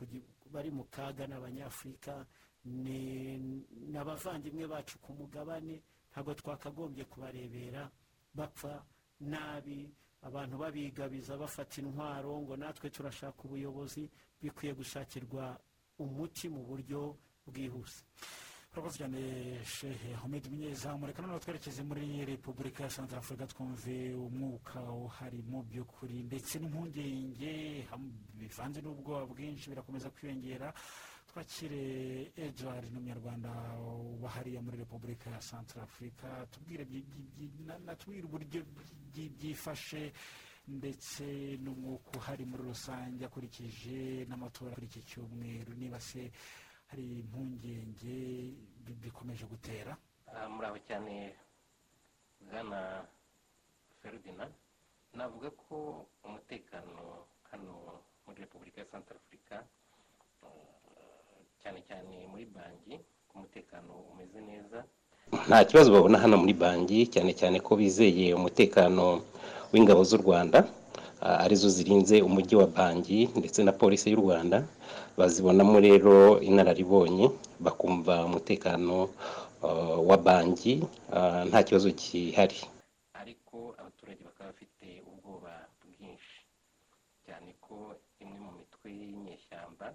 bari 0.54 0.72
mu 0.72 0.84
kaga 0.90 1.28
n'abanyafurika 1.28 2.26
ni 2.66 3.98
abavandimwe 3.98 4.68
bacu 4.68 4.96
ku 5.04 5.12
mugabane 5.14 5.82
ntabwo 6.12 6.34
twakagombye 6.34 7.04
kubarebera 7.06 7.92
bapfa 8.34 8.86
nabi 9.20 9.92
abantu 10.24 10.58
babigabiza 10.58 11.38
bafata 11.38 11.82
intwaro 11.82 12.42
ngo 12.42 12.56
natwe 12.58 12.90
turashaka 12.90 13.44
ubuyobozi 13.44 14.10
bikwiye 14.42 14.74
gushakirwa 14.74 15.60
umuti 16.00 16.50
mu 16.50 16.62
buryo 16.64 17.18
bwihuse. 17.48 18.04
Urakoze 18.74 18.98
cyane 18.98 19.22
shehe 19.66 20.16
ahmed 20.18 20.50
munyezamu 20.50 21.06
reka 21.06 21.22
noneho 21.22 21.40
twerekeze 21.40 21.84
muri 21.86 22.26
repubulika 22.26 22.84
ya 22.84 22.90
santara 22.90 23.20
afurika 23.22 23.46
twumve 23.48 24.14
umwuka 24.18 24.82
uhari 24.92 25.44
mu 25.46 25.62
by'ukuri 25.64 26.24
ndetse 26.26 26.58
n'impungenge 26.60 27.86
bivanze 28.34 28.82
n'ubwoba 28.82 29.26
bwinshi 29.30 29.70
birakomeza 29.70 30.10
kwiyongera. 30.10 30.74
Twakire 31.34 32.30
edouard 32.38 32.86
n'umunyarwanda 32.94 33.50
uba 34.14 34.30
hariya 34.30 34.62
muri 34.62 34.78
repubulika 34.78 35.30
ya 35.34 35.42
santara 35.42 35.82
afurika 35.84 36.46
tubwire 36.52 36.86
natubwire 37.86 38.26
uburyo 38.30 38.62
byifashe 39.38 40.14
ndetse 40.68 41.58
n'umwuka 41.64 42.10
uhari 42.22 42.46
muri 42.46 42.64
rusange 42.70 43.26
akurikije 43.26 44.26
n'amatora 44.30 44.76
kuri 44.78 44.86
iki 44.86 45.02
cyumweru. 45.10 45.74
Niba 45.74 46.00
se 46.00 46.32
hari 46.94 47.04
impungenge 47.26 48.54
bikomeje 49.02 49.46
gutera? 49.50 49.98
Muraho 50.54 50.78
cyane 50.88 51.34
bwana 52.46 52.80
feridina 54.00 54.46
navuga 55.18 55.50
ko 55.50 56.06
umutekano 56.24 57.26
hano 57.50 57.74
muri 58.26 58.46
repubulika 58.46 58.82
ya 58.82 58.88
santara 58.92 59.18
afurika 59.20 59.66
cyane 61.64 61.80
cyane 61.88 62.16
muri 62.32 62.46
banki 62.56 62.96
ko 63.30 63.34
umutekano 63.40 63.92
umeze 64.12 64.40
neza. 64.50 64.80
Nta 65.48 65.60
kibazo 65.66 65.90
babona 65.96 66.18
hano 66.24 66.36
muri 66.42 66.54
banki 66.54 67.00
cyane 67.14 67.32
cyane 67.40 67.58
ko 67.66 67.72
bizeye 67.80 68.28
umutekano 68.40 69.06
w'ingabo 69.72 70.02
z'u 70.10 70.20
rwanda 70.24 70.60
ari 71.44 71.56
zo 71.62 71.70
zirinze 71.76 72.16
umujyi 72.28 72.56
wa 72.62 72.68
banki 72.68 73.20
ndetse 73.40 73.60
na 73.64 73.72
polisi 73.72 74.12
y'u 74.12 74.22
rwanda. 74.24 74.58
Bazibonamo 75.18 75.78
rero 75.88 76.16
inararibonye 76.50 77.26
bakumva 77.66 78.26
umutekano 78.28 78.96
wa 80.10 80.18
banki 80.26 80.74
nta 81.50 81.60
kibazo 81.64 81.88
gihari 82.00 82.60
ariko 83.22 83.56
abaturage 83.80 84.22
bakaba 84.28 84.50
bafite 84.52 84.88
ubwoba 85.10 85.54
bwinshi 85.82 86.38
cyane 87.26 87.50
ko 87.66 87.76
imwe 88.22 88.38
mu 88.46 88.52
mitwe 88.60 88.88
y'inyeshyamba 89.00 89.86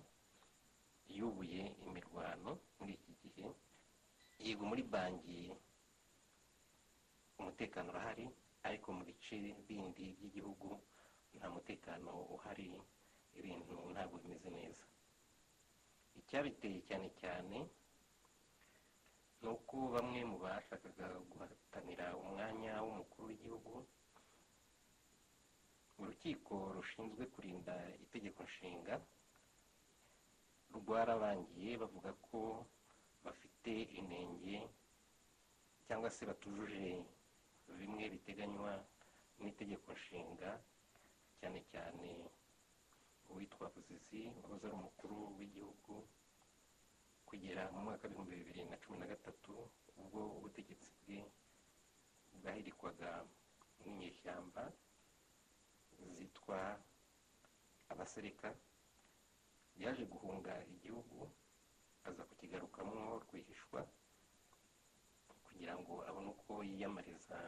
yubuye 1.18 1.62
imirwano 1.86 2.50
muri 2.78 2.92
iki 2.98 3.12
gihe 3.22 3.46
yego 4.44 4.62
muri 4.70 4.82
banki 4.92 5.38
umutekano 7.40 7.88
urahari 7.90 8.24
ariko 8.66 8.88
mu 8.96 9.02
bice 9.08 9.36
bindi 9.66 10.06
by'igihugu 10.18 10.68
nta 11.36 11.46
mutekano 11.54 12.12
uhari 12.34 12.66
ibintu 13.38 13.74
ntabwo 13.92 14.16
bimeze 14.22 14.48
neza. 14.58 14.84
Icyabiteye 16.20 16.78
cyane 16.88 17.08
cyane 17.20 17.56
ni 19.42 19.48
uko 19.54 19.74
bamwe 19.94 20.20
mu 20.30 20.36
bashakaga 20.44 21.06
guhatanira 21.30 22.06
umwanya 22.22 22.72
w'umukuru 22.84 23.22
w'igihugu 23.28 23.72
urukiko 26.00 26.54
rushinzwe 26.76 27.22
kurinda 27.34 27.74
itegeko 28.04 28.40
nshinga 28.48 28.94
rwarabangiye 30.76 31.70
bavuga 31.82 32.10
ko 32.26 32.40
bafite 33.24 33.72
inenge 34.00 34.56
cyangwa 35.86 36.08
se 36.16 36.22
batujuje 36.30 36.86
bimwe 37.78 38.04
biteganywa 38.14 38.72
n'itegeko 39.40 39.88
nshinga 39.98 40.50
cyane 41.38 41.60
cyane 41.72 42.08
uwitwa 43.30 43.64
buzizi 43.74 44.22
wahoze 44.42 44.64
ari 44.66 44.76
umukuru 44.80 45.16
w'igihugu 45.38 45.94
ku 45.94 45.96
kugera 47.28 47.62
mu 47.72 47.78
mwaka 47.84 48.02
w'ibihumbi 48.04 48.34
bibiri 48.40 48.62
na 48.70 48.76
cumi 48.82 48.96
na 49.00 49.06
gatatu 49.12 49.52
ubwo 50.00 50.20
ubutegetsi 50.36 50.88
bwe 51.02 51.18
bwahirikwaga 52.40 53.10
n'inyeshyamba 53.82 54.62
zitwa 56.16 56.58
abasereka. 57.92 58.48
Yaje 59.83 60.05
guhunga 60.12 60.53
igihugu 60.74 61.18
aza 62.09 62.22
kukigarukamo 62.29 63.01
rwihishwa 63.24 63.81
kugira 65.47 65.74
ngo 65.81 65.95
abone 66.09 66.29
uko 66.35 66.53
yiyamariza 66.68 67.39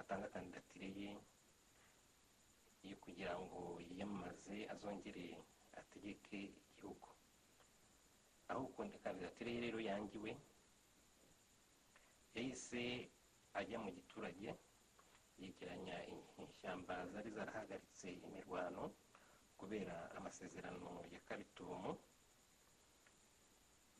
atanga 0.00 0.28
kandidatire 0.34 0.88
ye 1.00 1.10
yo 2.90 2.96
kugira 3.04 3.34
ngo 3.42 3.60
yiyamamaze 3.88 4.56
azongere 4.72 5.24
ategeke 5.80 6.38
igihugu. 6.60 7.08
Aho 8.50 8.60
ukunda 8.68 8.96
kandidatire 9.04 9.50
ye 9.54 9.60
rero 9.66 9.78
yangiwe 9.88 10.30
yahise 12.36 12.82
ajya 13.58 13.78
mu 13.84 13.90
giturage 13.96 14.48
yegeranya 15.40 15.96
ishyamba 16.46 16.94
zari 17.12 17.30
zarahagaritse 17.36 18.08
imirwano 18.26 18.82
kubera 19.58 19.96
amasezerano 20.18 20.90
ya 21.12 21.20
karitumu 21.28 21.90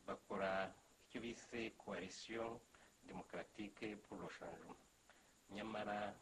bakora 0.07 0.51
icyo 1.07 1.19
bise 1.25 1.61
pour 4.05 4.19
le 4.21 4.29
changement. 4.39 4.79
Nyamara 5.51 6.15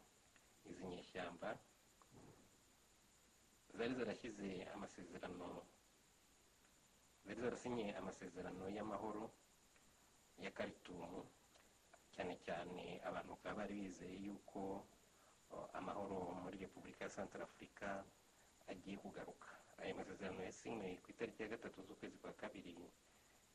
izi 0.69 0.85
nyeshyamba 0.85 1.49
zari 3.77 3.93
zarashyize 3.99 4.49
amasezerano 4.73 5.47
zari 7.25 7.39
zarasinye 7.41 7.87
amasezerano 7.99 8.63
y'amahoro 8.69 9.23
ya 10.43 10.51
karitumu 10.57 11.25
cyane 12.13 12.33
cyane 12.45 12.83
abantu 13.07 13.29
bakaba 13.35 13.55
bari 13.59 13.73
bizeye 13.81 14.15
yuko 14.25 14.59
uh, 15.53 15.67
amahoro 15.79 16.17
muri 16.43 16.57
repubulika 16.63 17.03
ya 17.03 17.09
santara 17.09 17.43
afurika 17.43 17.87
agiye 18.71 18.97
kugaruka 19.03 19.49
aya 19.81 19.93
masezerano 19.99 20.41
yasinywe 20.47 20.87
ku 21.03 21.07
itariki 21.13 21.41
ya 21.43 21.51
gatatu 21.53 21.77
z'ukwezi 21.87 22.17
kwa 22.21 22.33
kabiri 22.41 22.73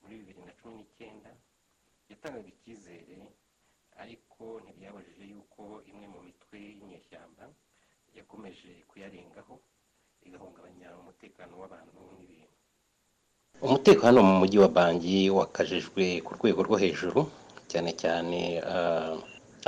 muri 0.00 0.14
bibiri 0.20 0.40
na 0.46 0.52
cumi 0.58 0.74
n'icyenda 0.78 1.30
yatangaga 2.11 2.48
icyizere 2.54 3.18
ariko 4.02 4.42
ntibyabujije 4.64 5.24
yuko 5.32 5.62
imwe 5.90 6.06
mu 6.14 6.20
mitwe 6.26 6.56
y'inyeshyamba 6.76 7.44
yakomeje 8.18 8.70
kuyarengaho 8.90 9.54
igahungabanya 10.26 10.88
umutekano 11.02 11.52
w'abantu 11.61 12.00
n'ibintu 12.18 12.56
umutekano 13.66 14.18
mu 14.28 14.34
mujyi 14.40 14.58
wa 14.64 14.68
bangi 14.76 15.18
wakajijwe 15.38 16.04
ku 16.24 16.30
rwego 16.38 16.61
rwo 16.66 16.76
hejuru 16.82 17.20
cyane 17.70 17.90
cyane 18.02 18.40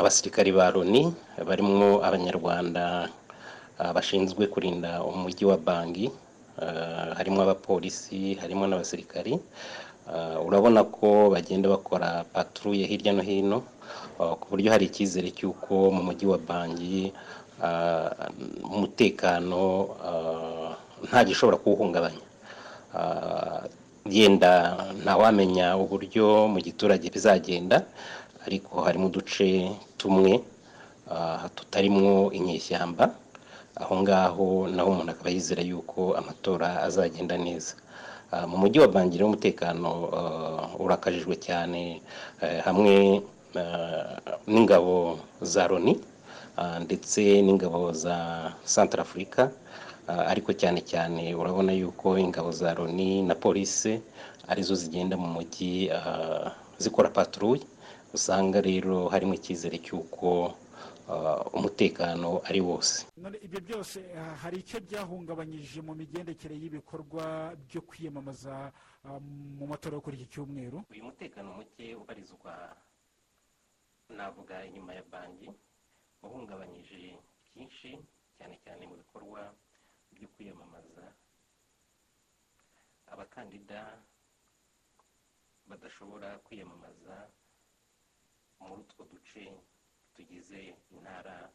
abasirikari 0.00 0.50
ba 0.56 0.70
loni 0.74 1.02
barimo 1.48 2.00
abanyarwanda 2.06 2.82
bashinzwe 3.78 4.46
kurinda 4.46 5.02
umujyi 5.04 5.44
wa 5.48 5.56
bangi 5.56 6.10
ah, 6.60 7.14
harimo 7.16 7.42
abapolisi 7.42 8.34
harimo 8.40 8.66
n'abasirikari. 8.66 9.38
Ah, 10.08 10.38
urabona 10.42 10.84
ko 10.84 11.30
bagenda 11.32 11.68
bakora 11.70 12.24
paturuye 12.34 12.86
hirya 12.86 13.12
no 13.16 13.22
hino 13.22 13.58
ku 14.18 14.44
buryo 14.50 14.70
hari 14.70 14.86
icyizere 14.86 15.30
cy'uko 15.34 15.90
mu 15.94 16.02
mujyi 16.06 16.26
wa 16.30 16.38
bangi 16.38 17.10
umutekano 18.66 19.62
nta 21.08 21.20
gishobora 21.26 21.58
kuwuhungabanya. 21.62 22.22
Yenda 24.06 24.52
ntawamenya 25.02 25.78
uburyo 25.78 26.50
mu 26.52 26.58
giturage 26.62 27.06
bizagenda 27.10 27.86
ariko 28.46 28.82
harimo 28.86 29.06
uduce 29.10 29.74
tumwe 29.98 30.42
tutarimwo 31.54 32.30
inyeshyamba. 32.34 33.14
Aho 33.80 33.94
ngaho 34.02 34.68
naho 34.68 34.88
umuntu 34.92 35.10
akaba 35.12 35.30
yizera 35.30 35.62
yuko 35.62 36.00
amatora 36.20 36.68
azagenda 36.86 37.36
neza. 37.38 37.74
Ah, 38.32 38.46
mu 38.48 38.56
mujyi 38.56 38.80
wa 38.80 38.88
bangira 38.88 39.26
umutekano 39.28 39.90
ah, 40.12 40.64
urakajijwe 40.80 41.36
cyane 41.36 42.00
eh, 42.40 42.60
hamwe 42.64 43.20
ah, 43.56 44.16
n'ingabo 44.48 45.18
za 45.40 45.68
loni 45.68 45.94
ndetse 46.84 47.20
n'ingabo 47.44 47.92
za 47.92 48.16
santara 48.64 49.02
afurika 49.08 49.48
ariko 50.32 50.52
cyane 50.52 50.80
cyane 50.84 51.32
urabona 51.34 51.72
yuko 51.72 52.18
ingabo 52.20 52.52
za 52.52 52.74
loni 52.76 53.22
na 53.24 53.34
polisi 53.34 54.00
ari 54.48 54.60
zo 54.62 54.74
zigenda 54.76 55.16
mu 55.16 55.28
mujyi 55.32 55.88
zikora 56.78 57.08
paturuye 57.08 57.64
usanga 58.12 58.60
rero 58.60 59.08
harimo 59.08 59.32
icyizere 59.32 59.80
cy'uko 59.80 60.52
umutekano 61.58 62.28
ari 62.48 62.60
wose. 62.60 63.06
None 63.16 63.36
ibyo 63.46 63.60
byose 63.66 63.98
hari 64.42 64.56
icyo 64.62 64.78
byahungabanyije 64.86 65.78
mu 65.86 65.92
migendekere 65.94 66.54
y'ibikorwa 66.62 67.24
byo 67.68 67.80
kwiyamamaza 67.88 68.72
ah, 69.04 69.18
mu 69.58 69.64
matora 69.66 69.94
yo 69.96 70.02
kuri 70.04 70.16
iki 70.16 70.28
cyumweru. 70.32 70.78
Uyu 70.92 71.04
mutekano 71.08 71.48
muke 71.58 71.94
ubarizwa 72.02 72.54
navuga 74.08 74.64
inyuma 74.68 74.92
ya 74.94 75.04
banki 75.12 75.48
wahungabanyije 76.22 77.16
byinshi 77.52 77.90
cyane 78.36 78.54
cyane 78.64 78.82
mu 78.90 78.94
bikorwa 79.02 79.40
byo 80.14 80.28
kwiyamamaza. 80.34 81.04
Abakandida 83.12 83.80
badashobora 85.68 86.28
kwiyamamaza 86.44 87.14
muri 88.60 88.80
utwo 88.82 89.02
duce 89.12 89.42
tugize 90.16 90.74
intara 90.90 91.50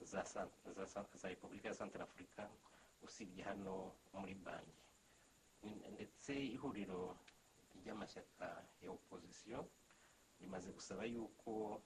za 0.00 1.28
repubulika 1.28 1.68
ya 1.68 1.74
santara 1.74 2.04
afurika 2.04 2.50
usibye 3.02 3.44
hano 3.44 3.92
muri 4.12 4.34
banki. 4.34 4.82
Ndetse 5.94 6.32
ihuriro 6.54 7.16
ry'amashyaka 7.78 8.48
ya 8.82 8.90
opozisiyo 8.90 9.60
rimaze 10.40 10.70
gusaba 10.72 11.04
yuko 11.04 11.82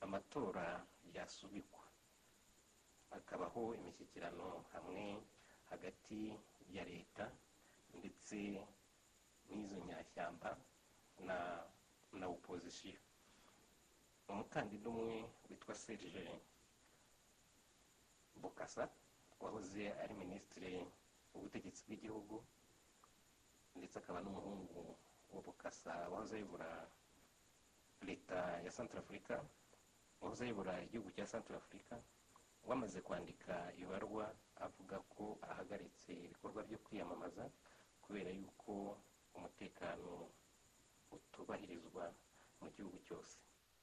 amatora 0.00 0.86
yasubikwa. 1.14 1.84
Hakabaho 3.10 3.74
imishyikirano 3.74 4.64
hamwe 4.72 5.22
hagati 5.70 6.20
ya 6.72 6.84
leta 6.84 7.26
ndetse 7.98 8.38
n'izo 9.48 9.78
nyashyamba 9.88 10.50
na 11.26 11.36
na 12.12 12.26
opozisiyo 12.26 12.98
umukandida 14.30 14.86
umwe 14.92 15.16
witwa 15.48 15.74
serge 15.82 16.24
bukasa 18.42 18.84
wahoze 19.42 19.82
ari 20.02 20.14
minisitiri 20.22 20.72
w'ubutegetsi 21.32 21.80
bw'igihugu 21.86 22.36
ndetse 23.78 23.96
akaba 23.98 24.18
n'umuhungu 24.24 24.80
wa 25.34 25.40
bukasa 25.46 25.92
wahoze 26.12 26.34
ayobora 26.36 26.70
leta 28.08 28.38
ya 28.64 28.70
santara 28.76 29.00
afurika 29.04 29.34
wahoze 30.20 30.40
ayobora 30.44 30.72
igihugu 30.86 31.08
cya 31.16 31.26
santara 31.32 31.56
afurika 31.62 31.94
wamaze 32.68 32.98
kwandika 33.06 33.54
ibarwa 33.82 34.24
avuga 34.66 34.96
ko 35.14 35.24
ahagaritse 35.50 36.10
ibikorwa 36.26 36.60
byo 36.68 36.78
kwiyamamaza 36.84 37.44
kubera 38.04 38.30
yuko 38.40 38.72
umutekano 39.36 40.10
utubahirizwa 41.14 42.04
mu 42.60 42.68
gihugu 42.74 42.98
cyose. 43.06 43.36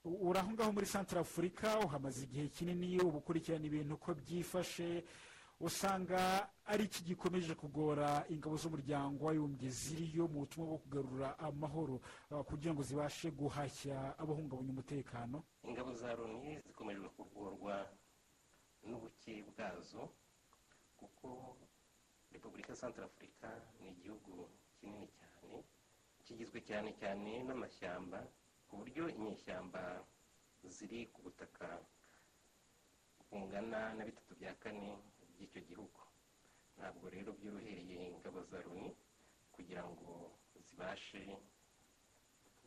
Uri 0.08 0.40
aho 0.40 0.52
ngaho 0.52 0.72
muri 0.72 0.86
santara 0.86 1.22
afurika 1.22 1.80
uhamaze 1.86 2.24
igihe 2.24 2.48
kinini 2.48 3.00
uba 3.02 3.18
ukurikirana 3.20 3.66
ibintu 3.66 3.94
uko 3.96 4.14
byifashe 4.14 5.04
usanga 5.60 6.50
ari 6.66 6.84
iki 6.86 7.04
gikomeje 7.04 7.56
kugora 7.56 8.24
ingabo 8.30 8.56
z'umuryango 8.62 9.26
w'abibumbye 9.26 9.70
ziriyo 9.70 10.28
mu 10.32 10.40
butumwa 10.46 10.68
bwo 10.70 10.78
kugarura 10.78 11.30
amahoro 11.40 11.96
ah, 12.32 12.44
kugira 12.44 12.74
ngo 12.74 12.84
zibashe 12.84 13.32
guhashya 13.32 13.98
abahungabanya 14.22 14.70
umutekano? 14.72 15.44
Ingabo 15.66 15.94
za 15.98 16.14
loni 16.16 16.60
zikomeje 16.68 17.08
kugorwa 17.18 17.76
n'ubuke 18.86 19.44
bwazo 19.50 20.10
kuko 20.98 21.58
repubulika 22.32 22.70
ya 22.70 22.76
santara 22.80 23.06
afurika 23.10 23.48
ni 23.82 23.90
igihugu 23.90 24.50
kinini 24.80 25.08
cyane 25.18 25.64
kigizwe 26.24 26.62
cyane 26.62 26.94
cyane 27.00 27.44
n'amashyamba 27.44 28.20
ku 28.68 28.74
buryo 28.80 29.04
inyeshyamba 29.18 29.84
ziri 30.76 31.00
ku 31.14 31.20
butaka 31.26 31.68
bungana 33.30 33.80
na 33.98 34.04
bitatu 34.08 34.32
bya 34.40 34.54
kane 34.62 34.88
by'icyo 35.34 35.62
gihugu. 35.70 36.00
Ntabwo 36.78 37.06
rero 37.16 37.30
byorohereye 37.40 38.00
ingabo 38.16 38.40
za 38.50 38.60
loni 38.66 38.90
kugira 39.56 39.84
ngo 39.92 40.12
zibashe 40.66 41.22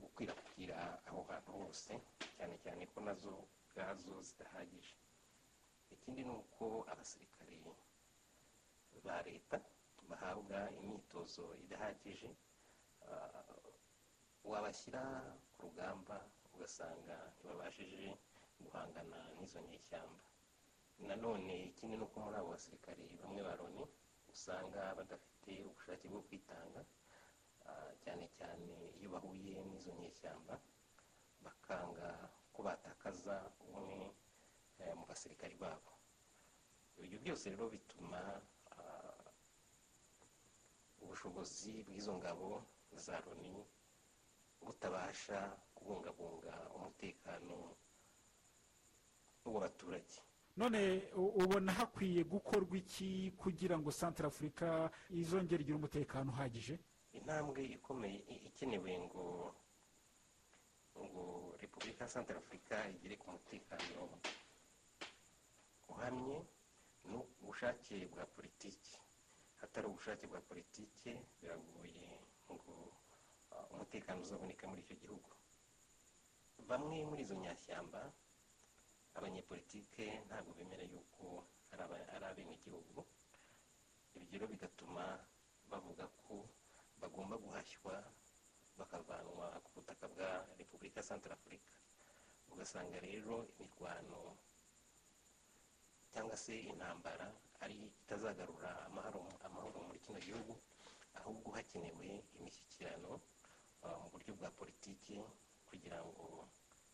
gukwirakwira 0.00 0.78
aho 1.08 1.20
hantu 1.28 1.50
hose 1.58 1.92
cyane 2.36 2.54
cyane 2.64 2.82
ko 2.92 2.98
na 3.06 3.14
zo 3.22 3.32
ubwazo 3.62 4.14
zidahagije. 4.26 4.94
Ikindi 5.94 6.20
ni 6.28 6.32
uko 6.40 6.64
abasirikare 6.92 7.56
ba 9.04 9.16
leta 9.28 9.56
bahabwa 10.08 10.58
imyitozo 10.80 11.44
idahagije 11.62 12.28
ah, 13.08 13.56
wabashyira 14.44 15.02
ku 15.54 15.60
rugamba 15.66 16.16
ugasanga 16.54 17.16
ntibabashije 17.36 18.08
guhangana 18.64 19.18
n'izo 19.36 19.60
nyeshyamba. 19.68 20.24
Nanone 21.08 21.54
ikindi 21.70 21.94
ni 21.96 22.04
uko 22.06 22.16
muri 22.24 22.36
abo 22.38 22.48
basirikare 22.54 23.04
bamwe 23.20 23.40
ba 23.46 23.54
loni 23.60 23.84
usanga 24.32 24.80
badafite 24.98 25.52
ubushake 25.68 26.06
bwo 26.12 26.20
kwitanga 26.26 26.80
ah, 27.68 27.90
cyane 28.02 28.24
cyane 28.36 28.74
iyo 28.98 29.08
bahuye 29.14 29.54
n'izo 29.68 29.92
nyeshyamba 30.00 30.54
bakanga 31.44 32.08
ko 32.54 32.60
batakaza 32.66 33.36
umwe 33.64 33.98
eh, 34.80 34.92
mu 34.98 35.04
basirikari 35.10 35.56
babo. 35.56 35.90
Ibyo 37.00 37.18
byose 37.24 37.44
rero 37.52 37.64
bituma 37.74 38.20
ah, 38.76 39.24
ubushobozi 41.02 41.72
bw'izo 41.86 42.12
ngabo 42.20 42.48
za 43.04 43.16
loni 43.24 43.54
butabasha 44.66 45.38
kubungabunga 45.74 46.54
umutekano 46.76 47.56
w'abaturage. 49.44 50.14
None 50.56 50.80
ubona 51.16 51.72
hakwiye 51.72 52.24
gukorwa 52.24 52.76
iki 52.82 53.32
kugira 53.38 53.78
ngo 53.78 53.90
santara 53.92 54.28
afurika 54.28 54.90
izongere 55.10 55.62
igire 55.62 55.76
umutekano 55.78 56.28
uhagije? 56.32 56.74
Intambwe 57.12 57.64
ikomeye 57.76 58.18
ikenewe 58.48 58.92
ngo 59.06 59.24
ngo 61.04 61.24
repubulika 61.60 62.04
ya 62.04 62.10
santara 62.10 62.38
afurika 62.38 62.74
igere 62.94 63.16
ku 63.16 63.26
mutekano 63.30 64.02
uhamye 65.88 66.38
ni 67.08 67.16
ubushake 67.42 68.06
bwa 68.12 68.24
politiki. 68.26 68.94
Hatari 69.60 69.86
ubushake 69.86 70.26
bwa 70.26 70.40
politiki 70.40 71.10
biragoye 71.40 72.10
ngo 72.50 72.92
umutekano 73.72 74.18
uzaboneka 74.24 74.64
muri 74.70 74.80
icyo 74.84 74.96
gihugu. 75.02 75.30
Bamwe 76.68 76.96
muri 77.08 77.20
izo 77.26 77.34
nyashyamba 77.42 78.00
abanyepolitike 79.16 80.06
ntabwo 80.28 80.50
bemera 80.58 80.84
yuko 80.92 81.24
ari 81.72 82.24
abenegihugu. 82.30 83.00
Ibyo 84.16 84.26
rero 84.38 84.46
bigatuma 84.52 85.04
bavuga 85.70 86.04
ko 86.22 86.34
bagomba 87.00 87.34
guhashywa 87.44 87.94
bakavanwa 88.78 89.46
ku 89.64 89.68
butaka 89.76 90.04
bwa 90.12 90.30
repubulika 90.58 91.00
santara 91.02 91.34
afurika 91.38 91.70
ugasanga 92.52 92.98
rero 93.08 93.34
imirwano 93.52 94.20
cyangwa 96.12 96.36
se 96.44 96.54
intambara 96.70 97.26
ari 97.62 97.76
itazagarura 98.02 98.70
amahoro 99.46 99.78
muri 99.86 99.98
kino 100.04 100.18
gihugu 100.26 100.52
ahubwo 101.18 101.48
hakenewe 101.56 102.08
imishyikirano 102.38 103.12
mu 103.88 104.06
buryo 104.12 104.32
bwa 104.38 104.50
politiki 104.58 105.14
kugira 105.68 105.98
ngo 106.06 106.24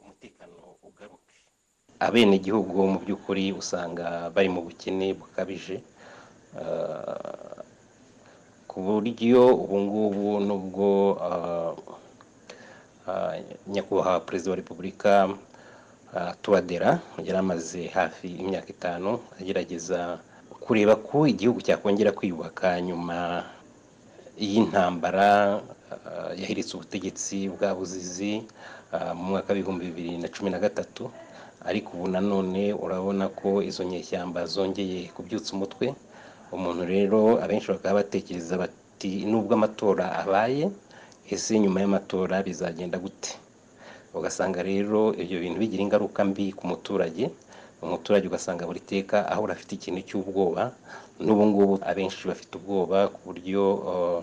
umutekano 0.03 0.57
ugaruke 0.89 1.37
abenegihugu 2.07 2.77
mu 2.93 2.99
by'ukuri 3.03 3.45
usanga 3.61 4.07
bari 4.35 4.49
mu 4.55 4.61
bukene 4.67 5.07
bukabije 5.19 5.77
ah, 6.61 7.61
ku 8.71 8.77
buryo 8.85 9.43
ubu 9.63 9.77
ngubu 9.85 10.27
nubwo 10.47 10.89
ah, 11.27 11.75
nyakubahwa 13.67 14.21
perezida 14.27 14.51
wa 14.53 14.61
repubulika 14.61 15.13
ah, 16.15 16.33
tuwadera 16.43 16.91
yari 17.27 17.39
amaze 17.39 17.81
hafi 17.97 18.29
imyaka 18.43 18.69
itanu 18.77 19.11
agerageza 19.41 20.19
kureba 20.67 20.95
ko 20.99 21.27
igihugu 21.31 21.63
cyakongera 21.63 22.11
kwiyubaka 22.13 22.81
nyuma 22.83 23.47
y'intambara 24.37 25.63
yahiritse 26.41 26.73
ubutegetsi 26.77 27.49
bwa 27.49 27.75
buzizi 27.75 28.43
ah, 28.93 29.15
mu 29.15 29.25
mwaka 29.37 29.53
w'ibihumbi 29.53 29.85
bibiri 29.91 30.13
na 30.19 30.29
cumi 30.29 30.51
na 30.51 30.59
gatatu. 30.59 31.11
Ariko 31.67 31.97
ubu 31.97 32.07
nanone 32.09 32.73
urabona 32.73 33.29
ko 33.29 33.63
izo 33.63 33.83
nyeshyamba 33.85 34.47
zongeye 34.47 35.09
kubyutsa 35.15 35.51
umutwe. 35.57 35.95
Umuntu 36.55 36.83
rero 36.87 37.21
abenshi 37.43 37.69
bakaba 37.75 38.01
batekereza 38.07 38.55
bati 38.63 39.27
nubwo 39.27 39.55
amatora 39.59 40.07
abaye 40.23 40.71
ese 41.31 41.59
nyuma 41.59 41.81
y'amatora 41.83 42.43
bizagenda 42.47 42.99
gute? 43.03 43.35
Ugasanga 44.15 44.63
rero 44.63 45.11
ibyo 45.23 45.37
bintu 45.43 45.59
bigira 45.59 45.83
ingaruka 45.83 46.23
mbi 46.25 46.53
ku 46.55 46.65
muturage. 46.71 47.31
Umuturage 47.83 48.27
ugasanga 48.31 48.63
buri 48.67 48.81
teka 48.81 49.27
ahora 49.29 49.53
afite 49.59 49.73
ikintu 49.77 50.01
cy'ubwoba. 50.09 50.73
N'ubu 51.25 51.45
ngubu 51.49 51.75
abenshi 51.91 52.23
bafite 52.31 52.53
ubwoba 52.59 52.99
ku 53.15 53.19
buryo 53.27 53.63
uh, 53.91 54.19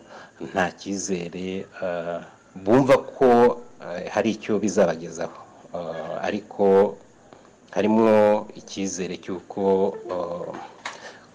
nta 0.51 0.65
cyizere 0.79 1.65
uh, 1.85 2.19
bumva 2.63 2.95
ko 3.15 3.27
uh, 3.85 3.99
hari 4.13 4.29
icyo 4.35 4.53
bizabagezaho. 4.63 5.39
Ariko 6.27 6.63
harimo 7.75 8.05
icyizere 8.59 9.17
cy'uko 9.23 9.61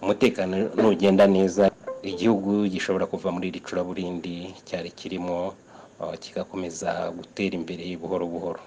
umutekano 0.01 0.55
nugenda 0.79 1.27
neza 1.27 1.63
igihugu 2.11 2.63
gishobora 2.73 3.05
kuva 3.11 3.27
muri 3.35 3.45
iri 3.51 3.59
curaburindi 3.59 4.35
cyari 4.67 4.89
kirimo 4.99 5.37
kigakomeza 6.23 6.89
gutera 7.17 7.53
imbere 7.59 7.83
buhoro 8.01 8.25
buhoro. 8.33 8.61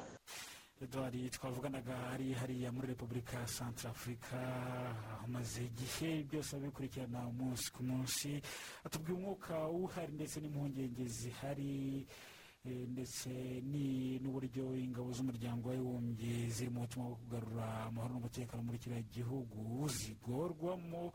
Edouard 0.83 1.30
twavuganaga 1.30 1.95
hari 2.11 2.33
hariya 2.33 2.72
muri 2.72 2.87
repubulika 2.89 3.39
ya 3.41 3.47
santara 3.47 3.91
afurika 3.91 4.37
hamaze 5.20 5.64
igihe 5.64 6.24
byose 6.24 6.57
abikurikirana 6.57 7.26
umunsi 7.28 7.70
ku 7.72 7.83
munsi. 7.83 8.43
Atubwira 8.85 9.14
umwuka 9.18 9.68
uhari 9.68 10.12
ndetse 10.12 10.41
n'impungenge 10.41 11.05
zihari 11.07 12.07
eh, 12.66 12.87
ndetse 12.91 13.30
n'uburyo 14.22 14.74
ingabo 14.76 15.12
z'umuryango 15.12 15.68
w'abibumbye 15.70 16.51
ziri 16.51 16.70
mu 16.70 16.80
butumwa 16.83 17.09
bwo 17.09 17.16
kugarura 17.22 17.66
amahoro 17.87 18.12
n'umutekano 18.14 18.62
muri 18.62 18.78
kiriya 18.78 19.03
gihugu 19.07 19.87
zigorwamo 19.89 21.12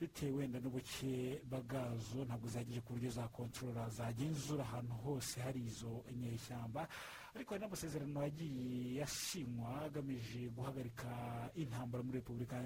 bitewe 0.00 0.32
wenda 0.42 0.58
n'ubuke 0.60 1.38
bwazo. 1.46 2.26
Ntabwo 2.26 2.46
zihagije 2.50 2.80
ku 2.82 2.92
buryo 2.98 3.10
zakontorora 3.14 3.86
zagenzura 3.94 4.62
ahantu 4.66 4.94
hose 5.06 5.38
hari 5.40 5.60
izo 5.70 6.02
nyeshyamba. 6.18 6.88
Ariko 7.34 7.50
hari 7.54 7.62
n'amasezerano 7.64 8.22
yagiye 8.22 8.94
yasinywa 9.00 9.82
agamije 9.90 10.48
guhagarika 10.54 11.08
intambara 11.54 12.02
muri 12.04 12.18
repubulika 12.18 12.56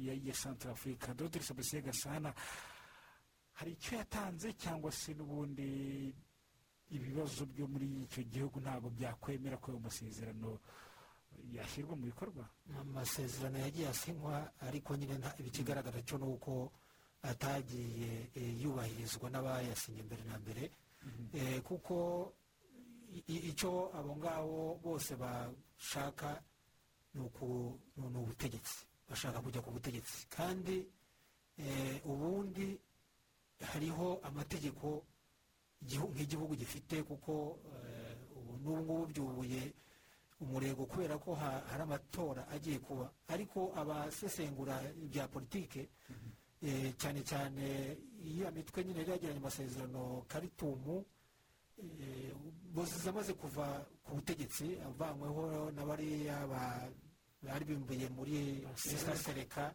ya, 0.00 0.34
santara 0.34 0.72
afurika 0.72 1.14
dr. 1.14 1.42
Sabasiye 1.42 1.82
gasana 1.82 2.34
hari 3.52 3.72
icyo 3.72 3.98
yatanze 3.98 4.52
cyangwa 4.56 4.92
se 4.92 5.14
n'ubundi 5.14 6.14
ibibazo 6.90 7.46
byo 7.46 7.66
muri 7.68 7.86
icyo 8.08 8.22
gihugu 8.32 8.60
ntabwo 8.60 8.90
byakwemera 8.90 9.56
ko 9.60 9.70
ayo 9.70 9.80
masezerano 9.80 10.58
yashyirwa 11.52 11.96
mu 11.96 12.04
bikorwa? 12.06 12.44
Amasezerano 12.80 13.58
yagiye 13.58 13.88
asinywa 13.88 14.52
ariko 14.60 14.96
nyine 14.96 15.14
nta- 15.18 15.36
ikigaragara 15.42 16.00
cyo 16.06 16.18
ni 16.18 16.24
uko 16.30 16.72
atagiye 17.22 18.30
eh, 18.34 18.60
yubahirizwa 18.62 19.30
n'abayasinye 19.30 20.02
mbere 20.02 20.22
na 20.24 20.38
mbere. 20.38 20.70
Eh, 21.34 21.60
kuko 21.62 22.32
icyo 23.26 23.90
abo 23.94 24.16
ngabo 24.16 24.78
bose 24.82 25.16
bashaka 25.16 26.42
ni 27.14 27.20
ubutegetsi. 28.18 28.86
Bashaka 29.08 29.40
kujya 29.40 29.60
ku 29.62 29.70
butegetsi. 29.70 30.26
Kandi 30.28 30.86
eh, 31.58 32.00
ubundi 32.04 32.78
hariho 33.72 34.18
amategeko 34.22 35.04
igihu- 35.82 36.10
nk'igihugu 36.10 36.54
gifite 36.56 37.02
kuko 37.02 37.58
eh, 37.70 38.16
ubu 38.36 38.52
n'ubu 38.62 38.82
ngubu 38.82 39.06
byubuye 39.06 39.62
umurego 40.40 40.86
kubera 40.86 41.18
ko 41.18 41.34
ha- 41.34 41.62
hari 41.70 41.82
amatora 41.82 42.48
agiye 42.48 42.78
kuba. 42.78 43.12
Ariko 43.28 43.70
abasesengura 43.76 44.82
ibya 45.04 45.28
politike 45.28 45.88
eh, 46.62 46.92
cyane 46.98 47.22
cyane 47.22 47.96
iyo 48.24 48.50
mitwe 48.50 48.84
nyine 48.84 48.98
yari 49.00 49.10
yagiranye 49.12 49.38
amasezerano 49.38 50.24
karitumu 50.28 51.04
bose 52.74 52.98
zamaze 52.98 53.32
kuva 53.34 53.86
ku 54.04 54.14
butegetsi 54.14 54.78
avanyweho 54.86 55.70
na 55.74 55.84
bariya 55.84 56.46
ba- 56.46 56.88
bari 57.42 57.64
bimbuye 57.64 58.08
muri 58.08 58.66
sisa 58.76 59.14
sereka 59.16 59.72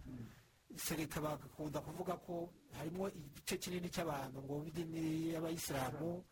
sereka 0.75 1.21
bagakunda 1.21 1.79
kuvuga 1.81 2.13
ko 2.17 2.49
harimo 2.77 3.07
igice 3.09 3.57
kinini 3.57 3.89
cy'abantu 3.89 4.41
ngo 4.43 4.53
b'idini 4.63 5.33
y'abayisilamu. 5.33 6.23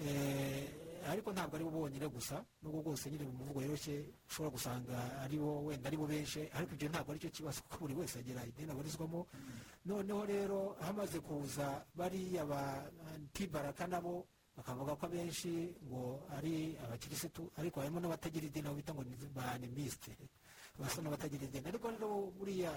Eh, 0.00 0.64
ariko 1.12 1.28
ntabwo 1.32 1.56
ari 1.56 1.64
bo 1.64 1.70
bonyine 1.70 2.08
gusa 2.08 2.40
nubwo 2.62 2.80
bwose 2.80 3.10
nyine 3.10 3.24
mu 3.28 3.44
mvugo 3.44 3.60
yoroshye 3.60 4.00
ushobora 4.28 4.54
gusanga 4.56 4.96
ari 5.20 5.36
bo 5.36 5.64
wenda 5.68 5.88
ari 5.92 5.96
bo 5.96 6.06
benshi 6.06 6.40
ariko 6.56 6.72
ibyo 6.72 6.88
ntabwo 6.88 7.10
ari 7.12 7.20
cyo 7.20 7.30
kibazo 7.30 7.60
kuko 7.68 7.84
buri 7.84 7.94
wese 8.00 8.18
agira 8.20 8.40
idini 8.46 8.70
abarizwamo. 8.72 9.26
Noneho 9.84 10.22
rero 10.24 10.76
hamaze 10.80 11.20
kuza 11.20 11.84
bariya 11.94 12.46
ba 12.48 12.80
antibaraka 13.12 13.84
nabo 13.88 14.24
bakavuga 14.60 14.92
ko 14.96 15.06
abenshi 15.08 15.72
ngo 15.88 16.20
ari 16.36 16.76
abakirisitu 16.84 17.48
ariko 17.56 17.80
harimo 17.80 17.98
n'abatagira 18.00 18.46
idini 18.46 18.66
abo 18.68 18.76
bita 18.76 18.92
ngo 18.92 19.02
ni 19.08 19.16
ba 19.32 19.56
animiste 19.56 20.12
basa 20.78 21.00
n'abatagira 21.02 21.44
idini. 21.48 21.66
Ariko 21.68 21.88
rero 21.90 22.08
buriya 22.36 22.72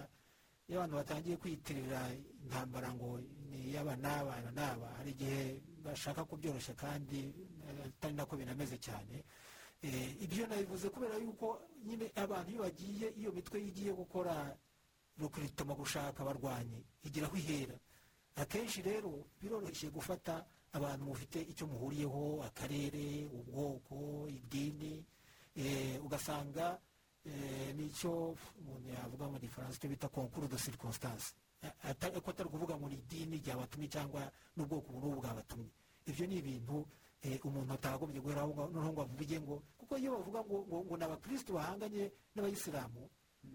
iyo 0.67 0.79
abantu 0.79 0.95
batangiye 0.95 1.36
kwiyitirira 1.38 1.99
intambara 2.43 2.88
ngo 2.95 3.19
ni 3.51 3.67
iy'aba 3.71 3.95
n'aba 3.99 4.39
na 4.47 4.51
n'aba 4.51 4.88
hari 4.97 5.11
igihe 5.11 5.59
bashaka 5.84 6.23
kubyoroshya 6.23 6.73
kandi 6.79 7.19
eh, 7.67 7.88
atari 7.88 8.15
nako 8.15 8.39
binameze 8.39 8.79
cyane. 8.79 9.23
Eh, 9.84 10.23
ibyo 10.23 10.47
nabivuze 10.47 10.88
kubera 10.89 11.19
yuko 11.19 11.59
nyine 11.84 12.07
abantu 12.15 12.49
iyo 12.55 12.61
bagiye 12.63 13.07
iyo 13.19 13.31
mitwe 13.36 13.59
igiye 13.59 13.91
gukora 13.91 14.55
rukiritoma 15.19 15.75
gushaka 15.75 16.23
abarwanyi 16.23 16.79
igira 17.03 17.27
aho 17.27 17.36
ihera. 17.38 17.75
Akenshi 18.36 18.81
rero 18.81 19.27
biroroshye 19.41 19.91
gufata 19.91 20.41
abantu 20.74 21.03
mufite 21.05 21.39
icyo 21.41 21.65
muhuriyeho 21.69 22.43
akarere 22.43 23.26
ubwoko 23.30 24.26
idini 24.30 25.05
eh, 25.55 26.01
ugasanga 26.05 26.80
eh, 27.26 27.71
ni 27.78 27.89
cyo 27.93 28.34
umuntu 28.59 28.89
yavuga 28.89 29.26
mu 29.30 29.38
gifaransa 29.39 29.78
icyo 29.78 29.89
bita 29.89 30.07
konkuru 30.09 30.47
circonstance 30.57 31.34
atari 31.84 32.19
ko 32.19 32.30
atari 32.32 32.49
ukuvuga 32.49 32.76
ngo 32.76 32.89
ni 32.89 32.97
idini 32.99 33.38
ryabatumye 33.39 33.88
cyangwa 33.88 34.21
n'ubwoko 34.57 34.89
ubu 34.91 34.99
n'ubu 34.99 35.21
bwabatumye 35.21 35.69
ibyo 36.09 36.26
ni 36.28 36.36
ibintu 36.41 36.84
eh, 37.24 37.39
umuntu 37.45 37.71
atagombye 37.78 38.19
guhera 38.19 38.41
aho 38.43 38.51
noneho 38.67 38.91
ngo 38.91 39.01
avuge 39.05 39.38
ngo 39.39 39.55
kuko 39.80 39.93
iyo 39.95 40.11
bavuga 40.19 40.39
ngo 40.43 40.57
ngo 40.84 40.93
ni 40.97 41.03
abakirisitu 41.05 41.53
bahanganye 41.55 42.11
n'abayisilamu 42.36 43.01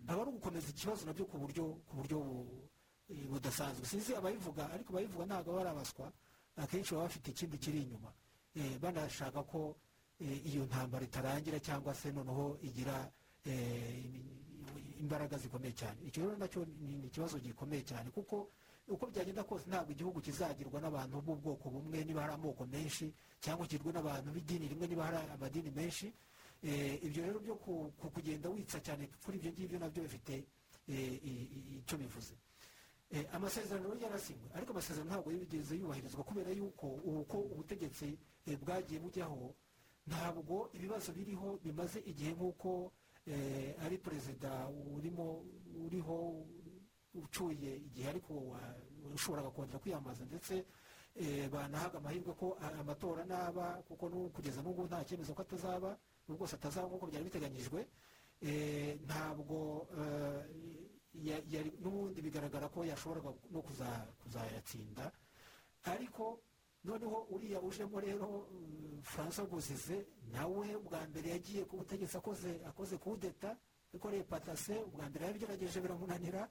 aba 0.08 0.20
ari 0.22 0.30
ugukomeza 0.30 0.68
ikibazo 0.72 1.02
na 1.04 1.12
byo 1.12 1.24
ku 1.28 1.36
buryo 1.36 1.64
ku 1.88 1.92
buryo 2.00 2.16
bu- 2.20 2.68
budasanzwe. 3.08 3.84
Sinzi 3.88 4.12
ababivuga 4.12 4.68
ariko 4.68 4.92
ababivuga 4.92 5.24
ntabwo 5.24 5.48
baba 5.56 5.60
ari 5.64 5.70
abaswa. 5.72 6.12
Akenshi 6.58 6.94
baba 6.94 7.06
bafite 7.06 7.30
ikindi 7.30 7.58
kiri 7.58 7.78
inyuma. 7.82 8.12
Eh, 8.54 8.78
banashaka 8.80 9.42
ko 9.46 9.76
eh, 10.20 10.46
iyo 10.46 10.64
ntambara 10.66 11.04
itarangira 11.04 11.60
cyangwa 11.60 11.94
se 11.94 12.10
noneho 12.12 12.58
igira 12.62 13.10
eh, 13.46 14.04
imbaraga 15.00 15.38
zikomeye 15.38 15.72
cyane. 15.74 15.98
Icyo 16.06 16.22
rero 16.26 16.36
na 16.36 16.48
cyo 16.48 16.64
ni 16.66 17.06
ikibazo 17.06 17.38
gikomeye 17.38 17.82
cyane 17.86 18.10
kuko 18.10 18.50
uko 18.88 19.06
byagenda 19.12 19.44
kose 19.44 19.68
ntabwo 19.68 19.92
igihugu 19.92 20.20
kizagirwa 20.20 20.80
n'abantu 20.80 21.20
b'ubwoko 21.22 21.68
bumwe 21.70 22.04
niba 22.04 22.22
hari 22.24 22.34
amoko 22.34 22.64
menshi 22.66 23.12
cyangwa 23.40 23.66
kigirwe 23.68 23.92
n'abantu 23.92 24.32
b'idini 24.32 24.66
rimwe 24.68 24.86
niba 24.88 25.04
hari 25.06 25.28
amadini 25.30 25.70
menshi. 25.70 26.08
Ibyo 27.06 27.22
rero 27.22 27.38
byo 27.38 27.54
ku- 27.54 27.92
ku- 28.00 28.10
kugenda 28.10 28.48
witsa 28.50 28.80
cyane 28.82 29.06
kuri 29.22 29.38
ibyo 29.38 29.50
ngibyo 29.52 29.78
na 29.78 29.88
byo 29.92 30.02
bifite 30.02 30.42
icyo 30.88 31.94
bivuze. 32.00 32.34
Amasezerano 33.32 33.88
rero 33.88 34.00
yarasinywe 34.06 34.48
ariko 34.54 34.70
amasezerano 34.72 35.10
ntabwo 35.10 35.28
yigeze 35.32 35.74
yubahirizwa 35.80 36.24
kubera 36.24 36.50
yuko 36.52 36.86
uko 37.08 37.36
ubutegetsi 37.52 38.18
eh, 38.46 38.58
bwagiye 38.60 39.00
bujyaho 39.00 39.54
ntabwo 40.06 40.68
ibibazo 40.76 41.12
biriho 41.12 41.56
bimaze 41.64 41.98
igihe 42.04 42.32
nk'uko 42.36 42.92
eh, 43.26 43.74
ari 43.84 43.96
perezida 43.98 44.68
urimo 44.96 45.44
uriho 45.84 46.44
ucuye 47.14 47.76
igihe 47.88 48.08
ariko 48.08 48.32
wa- 48.52 48.76
ushoboraga 49.14 49.50
kongera 49.50 49.78
kwiyamamaza 49.78 50.24
ndetse 50.28 50.64
eh, 51.16 51.48
banahaga 51.50 51.98
amahirwe 51.98 52.32
ko 52.36 52.56
amatora 52.80 53.24
naba 53.24 53.66
kuko 53.88 54.04
kugeza 54.36 54.60
n'ubu 54.62 54.84
nta 54.84 55.04
cyemezo 55.04 55.32
ko 55.34 55.42
atazaba 55.42 55.96
rwose 56.28 56.54
atazaba 56.60 56.88
nk'uko 56.88 57.06
byari 57.08 57.24
biteganyijwe. 57.24 57.80
Eh, 58.40 59.00
ntabwo 59.06 59.88
eh, 59.98 60.44
n'ubundi 61.82 62.20
bigaragara 62.22 62.68
ko 62.68 62.84
yashoboraga 62.84 63.30
no 63.50 63.60
kuza- 63.62 64.06
kuzayatsinda. 64.22 65.12
Ariko 65.84 66.40
noneho 66.84 67.26
uriya 67.30 67.60
ujemo 67.60 68.00
rero 68.00 68.26
uh, 68.26 69.02
francois 69.02 69.48
bozize 69.50 70.06
nawe 70.32 70.66
bwa 70.84 71.00
mbere 71.10 71.28
yagiye 71.34 71.64
ku 71.64 71.76
butegetsi 71.76 72.16
akoze 72.66 72.96
kudeta 72.98 73.56
ikoreye 73.92 74.22
patase 74.22 74.78
ubwa 74.86 75.08
mbere 75.08 75.26
yabigerageje 75.26 75.80
biramunanira. 75.80 76.48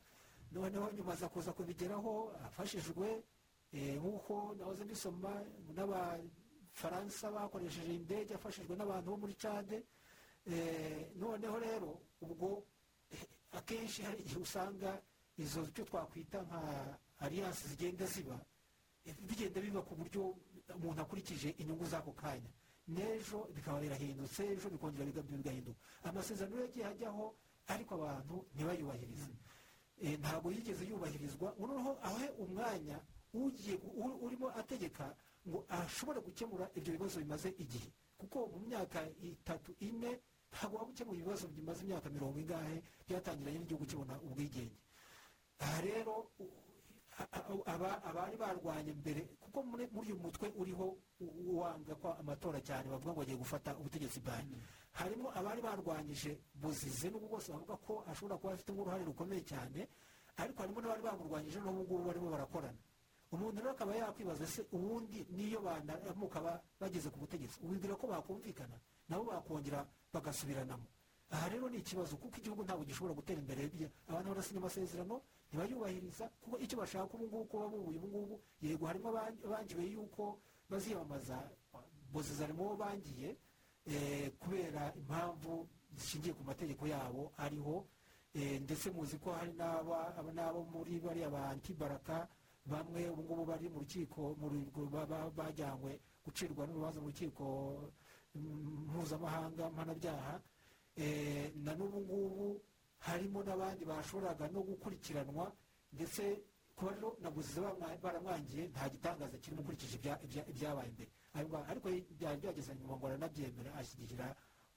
Noneho 0.52 0.92
nyuma 0.96 1.14
aza 1.14 1.28
kuza 1.30 1.54
kubigeraho 1.54 2.32
afashijwe 2.48 3.24
eh, 3.74 3.96
nk'uko 4.00 4.56
nahoze 4.58 4.84
mbisoma 4.84 5.32
n'abafaransa 5.76 7.32
bakoresheje 7.32 7.94
indege 7.96 8.34
afashijwe 8.36 8.76
n'abantu 8.76 9.08
bo 9.12 9.18
muri 9.18 9.36
cade 9.36 9.84
Eh, 10.48 11.12
noneho 11.20 11.60
rero 11.60 12.00
ubwo 12.24 12.64
eh, 13.12 13.20
akenshi 13.52 14.02
hari 14.04 14.22
igihe 14.24 14.40
usanga 14.40 15.02
izo 15.38 15.68
cyo 15.76 15.84
twakwita 15.86 16.42
nka 16.44 16.60
alliance 17.20 17.68
zigenda 17.68 18.06
ziba 18.06 18.38
bigenda 19.28 19.62
biba 19.62 19.82
ku 19.82 19.96
buryo 19.96 20.36
umuntu 20.76 21.02
akurikije 21.02 21.50
inyungu 21.64 21.86
z'ako 21.86 22.12
kanya. 22.12 22.52
N'ejo 22.88 23.48
bikaba 23.56 23.80
birahindutse 23.80 24.44
ejo 24.52 24.68
bikongera 24.70 25.06
biga- 25.06 25.24
bigahinduka. 25.24 25.80
Amasezerano 26.04 26.60
yagiye 26.62 26.86
ajyaho 26.86 27.36
ariko 27.68 27.96
abantu 27.96 28.46
ntibayubahirize. 28.56 29.32
Eh, 30.04 30.20
ntabwo 30.20 30.52
yigeze 30.52 30.84
yubahirizwa. 30.86 31.56
Noneho 31.60 31.98
ahe 32.04 32.28
umwanya 32.44 33.00
ugiye 33.34 33.76
urimo 34.26 34.48
ategeka 34.60 35.16
ngo 35.48 35.64
ashobore 35.72 36.20
gukemura 36.22 36.68
ibyo 36.76 36.92
bibazo 36.96 37.20
bimaze 37.24 37.50
igihe. 37.58 37.90
Kuko 38.20 38.48
mu 38.52 38.60
myaka 38.68 39.00
itatu 39.24 39.72
ine 39.80 40.20
ntabwo 40.52 40.78
waba 40.78 40.90
ukemuye 40.92 41.20
ibibazo 41.22 41.48
bimaze 41.48 41.82
imyaka 41.86 42.10
mirongo 42.10 42.38
ingahe 42.40 42.76
byatangiranye 43.08 43.60
n'igihugu 43.60 43.86
kibona 43.86 44.14
ubwigenge. 44.26 44.78
Aha 45.60 45.82
rero 45.82 46.14
abari 48.10 48.38
barwanye 48.38 48.94
mbere 48.94 49.22
kuko 49.42 49.64
muri 49.64 49.90
uyu 50.00 50.16
mutwe 50.22 50.48
uriho 50.56 50.98
wanga 51.60 51.96
ko 51.98 52.14
amatora 52.20 52.62
cyane 52.62 52.90
bavuga 52.90 53.12
ngo 53.14 53.20
bagiye 53.22 53.38
gufata 53.38 53.74
ubutegetsi 53.80 54.20
bwanyu 54.22 54.58
harimo 54.94 55.30
abari 55.34 55.62
barwanyije 55.62 56.38
buzize 56.62 57.10
n'ubwo 57.10 57.28
bwose 57.28 57.50
bavuga 57.52 57.76
ko 57.86 58.04
ashobora 58.10 58.38
kuba 58.38 58.54
afite 58.54 58.70
uruhare 58.72 59.04
rukomeye 59.06 59.42
cyane 59.50 59.88
ariko 60.38 60.58
harimo 60.62 60.80
n'abari 60.82 61.02
bamurwanyije 61.02 61.58
n'ubu 61.60 61.82
ngubu 61.84 62.04
barimo 62.08 62.30
barakorana. 62.30 62.78
Umuntu 63.34 63.60
rero 63.60 63.72
akaba 63.76 63.92
yakwibaza 63.96 64.46
se 64.48 64.62
ubundi 64.72 65.26
niyo 65.36 65.60
banamuka 65.62 66.40
ba- 66.40 66.62
bageze 66.80 67.10
ku 67.10 67.18
butegetsi 67.20 67.60
ubibwira 67.66 67.96
ko 68.00 68.08
bakumvikana? 68.08 68.78
Nabo 69.10 69.24
bakongera 69.32 69.86
bagasubiranamo 70.14 70.86
aha 71.30 71.50
rero 71.50 71.70
ni 71.70 71.78
ikibazo 71.84 72.16
kuko 72.18 72.38
igihugu 72.40 72.64
ntabwo 72.64 72.84
gishobora 72.88 73.14
gutera 73.14 73.40
imbere. 73.44 73.68
Abantu 74.08 74.30
barasinya 74.32 74.60
amasezerano 74.64 75.22
ntibayubahiriza 75.52 76.26
kuko 76.42 76.56
icyo 76.64 76.78
bashaka 76.80 77.12
ubu 77.14 77.26
ngubu 77.28 77.46
kuba 77.52 77.68
bubuye 77.68 77.98
ubu 78.00 78.08
ngubu 78.08 78.36
yego 78.64 78.86
harimo 78.88 79.08
aban- 79.12 79.40
abangiwe 79.46 79.84
yuko 79.92 80.40
baziyamamaza 80.70 81.38
boziza 82.14 82.44
harimo 82.48 82.76
bangiye 82.80 83.36
eh, 83.88 84.32
kubera 84.40 84.92
impamvu 84.96 85.68
zishingiye 85.96 86.34
ku 86.34 86.44
mategeko 86.48 86.88
yabo 86.88 87.32
ariho 87.38 87.84
eh, 88.34 88.62
ndetse 88.64 88.88
muzi 88.96 89.20
ko 89.20 89.32
hari 89.36 89.52
n'abo 90.36 90.64
muri 90.72 91.00
bariya 91.04 91.28
ba 91.30 91.50
antibaraka 91.52 92.28
bamwe 92.66 93.10
ubu 93.12 93.24
ngubu 93.24 93.44
bari 93.52 93.68
mu 93.70 93.80
rukiko 93.84 94.36
bajyanywe 95.36 96.00
gucirwa 96.24 96.68
n'urubanza 96.68 97.00
mu 97.04 97.08
rukiko 97.12 97.44
mpuzamahanga 98.88 99.70
mpanabyaha 99.70 100.42
Eh, 100.98 101.54
na 101.62 101.76
n'ubu 101.78 102.02
ngubu 102.02 102.62
harimo 103.06 103.44
n'abandi 103.46 103.86
bashoboraga 103.86 104.50
no 104.50 104.66
gukurikiranwa 104.66 105.46
ndetse 105.94 106.42
kuba 106.76 106.92
rero 106.98 107.14
na 107.22 107.30
buzize 107.30 107.62
bamwa- 107.62 107.98
baramwangiye 108.02 108.68
nta 108.74 108.90
gitangaza 108.90 109.38
kirimo 109.38 109.62
ukurikije 109.62 109.98
ibya- 110.02 110.18
ibya- 110.26 110.48
ibyabaye 110.50 110.90
mbere. 110.98 111.10
Ayo 111.38 111.46
nga- 111.54 111.68
ariko 111.70 111.88
byari 112.18 112.38
byageze 112.42 112.74
nyuma 112.82 112.98
ngo 112.98 113.06
aranabyemera 113.14 113.70
ashyigikira 113.78 114.26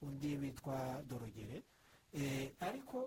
undi 0.05 0.37
witwa 0.37 1.01
dorogere. 1.09 1.63
Eh, 2.13 2.53
ariko 2.61 2.97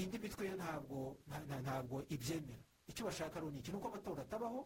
indi 0.00 0.16
mitwe 0.18 0.48
yo 0.48 0.56
ntabwo 0.56 1.16
nta- 1.28 1.44
nta- 1.48 1.60
ntabwo 1.60 1.96
ibyemera. 2.08 2.64
Icyo 2.88 3.04
bashaka 3.04 3.40
ni 3.44 3.58
iki? 3.60 3.70
Ni 3.72 3.76
uko 3.76 3.88
amatora 3.92 4.22
atabaho 4.24 4.64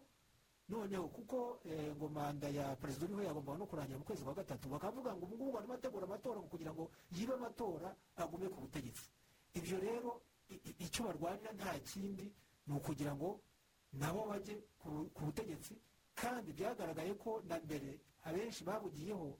noneho 0.69 1.07
kuko 1.07 1.59
eh, 1.65 1.93
ngo 1.95 2.09
manda 2.09 2.49
ya 2.49 2.75
perezida 2.75 3.05
uriho 3.05 3.21
yagombaga 3.23 3.57
no 3.59 3.65
kurangira 3.65 3.99
mu 3.99 4.05
kwezi 4.05 4.23
kwa 4.23 4.33
gatatu 4.33 4.69
bakavuga 4.69 5.13
ngo 5.15 5.25
ubu 5.25 5.35
ngubu 5.35 5.51
barimo 5.51 5.73
bategura 5.73 6.05
amatora 6.05 6.39
kugira 6.41 6.71
ngo 6.73 6.89
yibe 7.13 7.33
amatora 7.33 7.95
agume 8.17 8.49
ku 8.49 8.59
butegetsi. 8.65 9.05
Ibyo 9.53 9.77
rero 9.79 10.21
icyo 10.79 11.03
barwanira 11.05 11.51
nta 11.53 11.73
kindi 11.85 12.33
ni 12.67 12.73
ukugira 12.75 13.13
ngo 13.15 13.39
nabo 13.93 14.25
bajye 14.25 14.55
ku- 14.81 15.09
butegetsi 15.21 15.77
kandi 16.17 16.49
byagaragaye 16.53 17.13
ko 17.21 17.41
na 17.45 17.59
mbere 17.61 17.99
abenshi 18.25 18.63
babugiyeho 18.65 19.37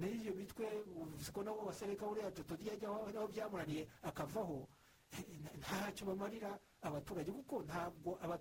n'iyo 0.00 0.32
mitwe 0.34 0.64
ko 1.32 1.42
nabo 1.44 1.60
basereka 1.68 2.06
uriya 2.08 2.30
jotodi 2.32 2.66
yajyaho 2.72 3.12
naho 3.12 3.28
byamunaniye 3.28 3.84
akavaho. 4.02 4.64
Eh, 5.14 5.38
ntacyo 5.60 6.06
bamarira 6.08 6.58
abaturage 6.82 7.30
kuko 7.30 7.62
ntabwo 7.68 8.18
aba- 8.24 8.40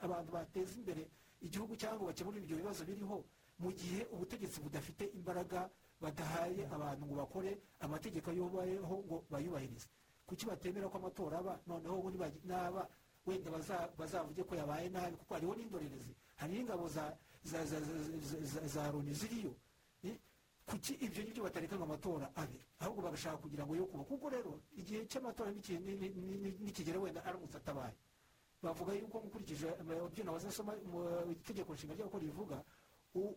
abantu 0.00 0.30
bateza 0.32 0.72
imbere 0.80 1.10
igihugu 1.40 1.76
cyangwa 1.76 2.06
bakemura 2.12 2.38
ibyo 2.38 2.56
bibazo 2.56 2.84
biriho 2.84 3.24
mu 3.58 3.72
gihe 3.72 4.06
ubutegetsi 4.12 4.60
budafite 4.60 5.04
imbaraga 5.14 5.70
badahaye 6.00 6.66
abantu 6.68 7.06
ngo 7.06 7.14
bakore 7.14 7.58
amategeko 7.80 8.30
yubayeho 8.32 8.94
ngo 9.06 9.24
bayubahirize. 9.30 9.88
Kuki 10.26 10.46
batemera 10.46 10.88
ko 10.88 10.96
amatora 10.98 11.38
aba? 11.38 11.60
Noneho 11.66 11.98
ubundi 12.00 12.18
naba 12.44 12.88
wenda 13.26 13.50
baza- 13.50 13.88
bazavuge 13.98 14.42
ko 14.44 14.54
yabaye 14.56 14.88
nabi? 14.88 15.16
Kuko 15.16 15.34
hariho 15.34 15.54
n'indorerezi. 15.54 16.14
Hariho 16.36 16.60
ingabo 16.64 16.88
za 16.88 18.90
loni 18.92 19.12
ziriyo. 19.14 19.54
Kuki 20.66 20.94
ibyo 20.96 21.22
ngibyo 21.24 21.42
batareka 21.44 21.76
ngo 21.76 21.84
amatora 21.84 22.30
abe? 22.34 22.56
Ahubwo 22.80 23.02
bagashaka 23.04 23.36
kugira 23.36 23.66
ngo 23.68 23.76
yo 23.76 23.84
kuba 23.84 24.04
kuko 24.04 24.28
rero 24.32 24.60
igihe 24.76 25.04
cy'amatora 25.06 25.52
niki- 25.52 25.76
ni- 25.78 25.96
ni- 25.96 26.08
ni- 26.08 26.38
ni- 26.40 26.56
nikigera 26.64 26.96
wenda 26.98 27.20
aramutse 27.24 27.56
atabaye. 27.60 27.92
Bavuga 28.64 28.92
yuko 28.96 29.16
mukurikije 29.24 29.68
ibyo 30.08 30.22
nahoze 30.24 30.48
nsoma 30.48 30.72
mu 30.90 30.98
itegeko 31.32 31.70
nshinga 31.74 31.94
ry'uko 31.94 32.18
rivuga 32.18 32.56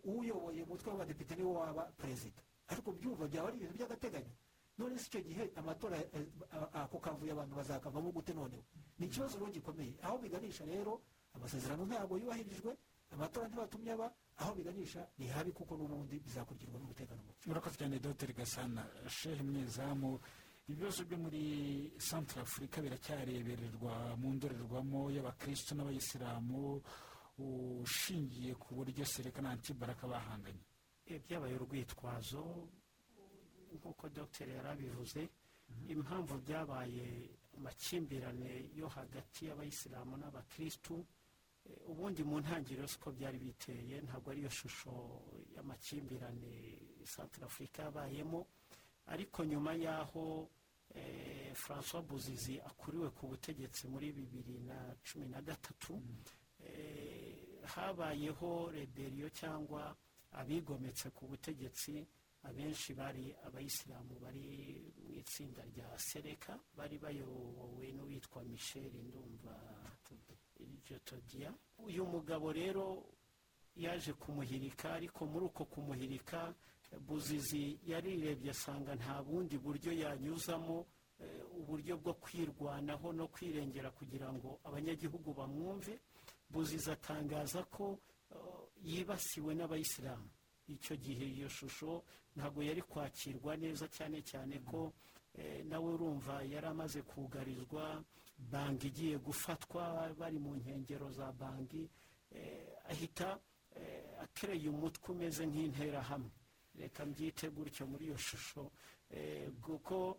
uyoboye 0.04 0.64
umutwe 0.64 0.88
w'abadepite 0.92 1.36
niwo 1.36 1.54
waba 1.60 1.84
perezida 2.02 2.42
ariko 2.68 2.92
byumva 2.92 3.28
byaba 3.28 3.48
ari 3.48 3.58
ibintu 3.58 3.76
by'agateganyo. 3.78 4.34
None 4.78 4.98
si 5.00 5.08
icyo 5.10 5.22
gihe 5.26 5.44
amatora 5.56 5.98
eh, 5.98 6.28
ako 6.74 7.00
kavuye 7.00 7.32
abantu 7.32 7.56
bazakavamo 7.56 8.12
gute 8.12 8.34
noneho? 8.34 8.62
Ni 9.00 9.06
ikibazo 9.08 9.40
rero 9.40 9.50
gikomeye. 9.52 9.94
Aho 10.06 10.18
biganisha 10.22 10.66
rero 10.66 11.02
amasezerano 11.34 11.86
ntabwo 11.86 12.18
yubahirijwe 12.18 12.78
amatora 13.14 13.48
ntibatumye 13.48 13.92
aba 13.98 14.08
aho 14.38 14.52
biganisha 14.54 15.02
ni 15.18 15.26
habi 15.34 15.52
kuko 15.52 15.74
n'ubundi 15.78 16.20
bizakurikirwa 16.20 16.78
n'umutekano 16.80 17.22
muke. 17.26 17.42
Murakoze 17.50 17.76
cyane 17.80 17.98
dr. 18.00 18.30
Gasana. 18.38 18.84
Shehe 19.10 19.42
mwezamu 19.44 20.20
ibibazo 20.68 21.04
byo 21.08 21.18
muri 21.18 21.44
centre 21.98 22.42
afurika 22.42 22.82
biracyarebererwa 22.82 24.16
mu 24.20 24.34
ndorerwamo 24.36 25.02
y'abakristo 25.16 25.72
n'abayisilamu 25.76 26.82
ushingiye 27.84 28.52
ku 28.62 28.76
buryo 28.76 29.06
sereka 29.06 29.42
na 29.42 29.50
antibaraka 29.56 30.08
bahanganye 30.08 30.64
Eh, 31.08 31.22
byabaye 31.24 31.56
urwitwazo 31.56 32.44
nk'uko 33.80 34.10
dogiteri 34.12 34.52
yari 34.60 34.68
abivuze 34.76 35.22
impamvu 35.88 36.34
byabaye 36.44 37.08
amakimbirane 37.58 38.52
yo 38.80 38.88
hagati 38.92 39.48
y'abayisilamu 39.48 40.14
n'abakirisitu 40.20 40.96
eh, 41.64 41.90
ubundi 41.92 42.22
mu 42.28 42.36
ntangiriro 42.44 42.88
siko 42.92 43.08
byari 43.16 43.38
biteye 43.40 43.96
ntabwo 44.06 44.28
ariyo 44.36 44.50
shusho 44.52 44.92
y'amakimbirane 45.56 46.54
santire 47.08 47.46
afurika 47.48 47.84
yabayemo. 47.88 48.40
Ariko 49.14 49.40
nyuma 49.48 49.72
y'aho 49.84 50.24
francois 51.54 52.04
buzizi 52.06 52.60
akuriwe 52.62 53.10
ku 53.10 53.28
butegetsi 53.28 53.88
muri 53.88 54.12
bibiri 54.12 54.60
na 54.60 54.96
cumi 55.04 55.26
na 55.28 55.42
gatatu. 55.42 56.02
Eh, 56.64 57.62
habayeho 57.66 58.70
reberiyo 58.72 59.30
cyangwa 59.30 59.96
abigometse 60.32 61.10
ku 61.10 61.28
butegetsi. 61.28 62.06
Abenshi 62.44 62.94
bari 62.94 63.36
abayisilamu 63.46 64.14
bari 64.24 64.46
mu 65.04 65.12
itsinda 65.20 65.66
rya 65.66 65.90
sereka 66.00 66.56
bari 66.78 66.98
bayobowe 66.98 67.92
n'uwitwa 67.92 68.44
michel 68.44 68.94
ndumva 69.08 69.54
jotodiya 70.88 71.54
uyu 71.78 72.06
mugabo 72.06 72.52
rero 72.54 73.04
yaje 73.76 74.14
kumuhirika 74.14 74.94
ariko 74.94 75.26
muri 75.26 75.46
uko 75.46 75.66
kumuhirika 75.66 76.54
buzizi 77.08 77.80
yarirebye 77.88 78.52
asanga 78.52 78.96
nta 78.96 79.24
bundi 79.24 79.58
buryo 79.58 79.92
yanyuzamo 79.94 80.86
eh, 81.20 81.42
uburyo 81.60 81.98
bwo 81.98 82.14
kwirwanaho 82.14 83.14
no 83.14 83.28
kwirengera 83.28 83.90
kugira 83.92 84.30
ngo 84.34 84.60
abanyagihugu 84.64 85.34
bamwumve. 85.34 86.00
Buzizi 86.50 86.92
atangaza 86.92 87.64
ko 87.68 88.00
eh, 88.32 88.38
yibasiwe 88.84 89.52
n'abayisilamu. 89.56 90.30
Icyo 90.68 90.96
gihe 90.96 91.26
iyo 91.26 91.50
shusho 91.50 92.04
ntabwo 92.36 92.64
yari 92.64 92.82
kwakirwa 92.82 93.56
neza 93.58 93.88
cyane 93.88 94.22
cyane 94.22 94.60
ko 94.64 94.94
eh, 95.36 95.66
nawe 95.66 95.88
urumva 95.94 96.44
yari 96.44 96.68
amaze 96.68 97.02
kugarizwa 97.02 98.04
banki 98.38 98.88
igiye 98.88 99.18
gufatwa 99.18 100.14
bari 100.20 100.38
mu 100.40 100.56
nkengero 100.56 101.10
za 101.12 101.32
banki 101.32 101.90
ahita 102.90 103.40
akereye 104.24 104.70
umutwe 104.70 105.08
umeze 105.16 105.42
nk'interahamwe. 105.50 106.30
Reka 106.78 107.06
mbyite 107.06 107.50
gutyo 107.50 107.88
muri 107.88 108.06
iyo 108.06 108.18
shusho. 108.18 108.72
Eh, 109.10 109.50
kuko 109.62 110.18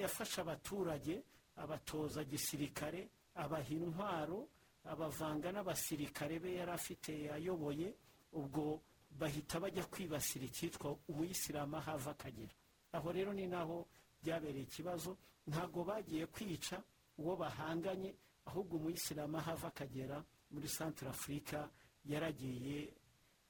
yafashe 0.00 0.40
abaturage 0.40 1.22
abatoza 1.56 2.24
gisirikare 2.24 3.08
abaha 3.34 3.70
intwaro 3.74 4.48
abavanga 4.84 5.52
n'abasirikare 5.52 6.38
be 6.42 6.54
yari 6.60 6.70
afite 6.70 7.12
ayoboye 7.32 7.88
ubwo 8.32 8.82
bahita 9.18 9.60
bajya 9.60 9.84
kwibasira 9.86 10.44
icyitwa 10.44 10.96
umuyisilamu 11.08 11.76
aho 11.76 11.90
ava 11.96 12.10
akagera. 12.10 12.54
Aho 12.92 13.12
rero 13.12 13.32
ni 13.32 13.46
naho 13.46 13.86
byabereye 14.22 14.64
ikibazo. 14.66 15.16
Ntabwo 15.46 15.84
bagiye 15.84 16.26
kwica 16.26 16.82
uwo 17.18 17.36
bahanganye 17.36 18.14
ahubwo 18.46 18.76
umuyisilamu 18.76 19.38
aho 19.38 19.50
ava 19.52 19.68
akagera 19.68 20.18
muri 20.50 20.68
santire 20.68 21.10
afurika 21.10 21.70
yaragiye 22.04 22.92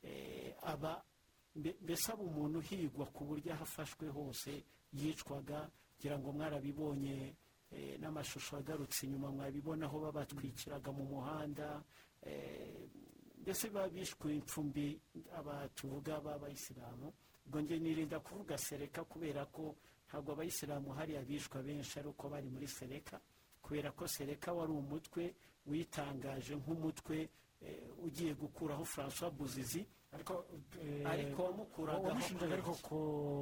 eh, 0.02 0.54
aba 0.62 1.02
mbese 1.56 2.12
aba 2.12 2.22
umuntu 2.22 2.58
uhigwa 2.58 3.06
ku 3.14 3.24
buryo 3.24 3.52
aho 3.54 3.62
afashwe 3.64 4.08
hose 4.08 4.64
yicwaga 4.92 5.70
kugira 5.94 6.18
ngo 6.18 6.32
mwarabibonye 6.32 7.34
eh, 7.70 7.98
n'amashusho 8.00 8.56
agarutse 8.56 9.06
inyuma 9.06 9.30
mwabibona 9.30 9.86
aho 9.86 10.00
babatwikiraga 10.04 10.90
mu 10.92 11.04
muhanda 11.04 11.82
eh, 12.22 12.88
mbese 13.42 13.68
bishwe 13.92 14.34
imfumbi 14.40 15.00
aba 15.38 15.68
tuvuga 15.74 16.20
b'abayisilamu 16.20 17.12
ubwo 17.46 17.60
njye 17.60 17.78
nirinda 17.78 18.20
kuvuga 18.20 18.58
sereka 18.58 19.04
kubera 19.04 19.46
ko 19.46 19.76
ntabwo 20.08 20.32
abayisilamu 20.32 20.90
hariya 20.98 21.22
bishwa 21.22 21.62
benshi 21.62 21.98
ari 21.98 22.08
uko 22.08 22.28
bari 22.28 22.48
muri 22.50 22.66
sereka 22.68 23.20
kubera 23.62 23.92
ko 23.92 24.08
sereka 24.08 24.52
wari 24.52 24.72
umutwe 24.72 25.34
witangaje 25.66 26.54
nk'umutwe 26.56 27.28
eh, 27.62 27.82
ugiye 28.04 28.34
gukuraho 28.34 28.84
francois 28.84 29.32
buzizi 29.32 29.86
ariko 30.14 30.44
ariko 31.04 31.42
wamukuragaho 31.44 32.02
wamushinjaga 32.08 32.54
ariko 32.54 32.72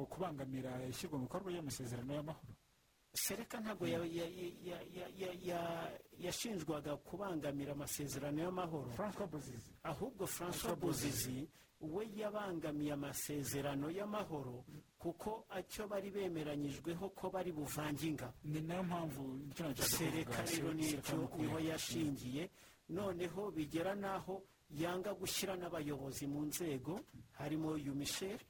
kubangamira 0.09 0.71
ishyirwa 0.89 1.17
mu 1.19 1.25
bikorwa 1.25 1.51
y'amasezerano 1.51 2.13
y'amahoro. 2.13 2.53
Sereka 3.13 3.59
ntabwo 3.61 3.85
ya- 3.87 4.01
ya- 4.05 4.25
ya- 4.65 4.85
ya- 4.97 5.11
ya- 5.21 5.37
ya- 5.49 5.91
yashinjwaga 6.17 6.97
kubangamira 6.97 7.71
amasezerano 7.77 8.41
y'amahoro. 8.41 8.89
Ahubwo 9.83 10.25
francois 10.27 10.75
buzizi 10.81 11.47
we 11.79 12.09
yabangamiye 12.15 12.93
amasezerano 12.93 13.91
y'amahoro 13.91 14.65
kuko 14.97 15.45
icyo 15.59 15.85
bari 15.87 16.09
bemeranyijweho 16.11 17.09
ko 17.13 17.29
bari 17.29 17.51
buvange 17.51 18.07
ingabo 18.07 18.33
ni 18.43 18.61
na 18.61 18.75
yo 18.75 18.83
mpamvu 18.83 19.51
sereka 19.85 20.41
rero 20.49 20.73
ni 20.73 20.83
cyo 21.03 21.17
ni 21.37 21.45
ho 21.47 21.59
yashingiye. 21.59 22.49
Noneho 22.89 23.51
bigera 23.51 23.93
n'aho 23.95 24.41
yanga 24.81 25.13
gushyira 25.13 25.53
n'abayobozi 25.55 26.25
mu 26.27 26.41
nzego 26.49 26.99
harimo 27.39 27.77
yumisheri 27.77 28.45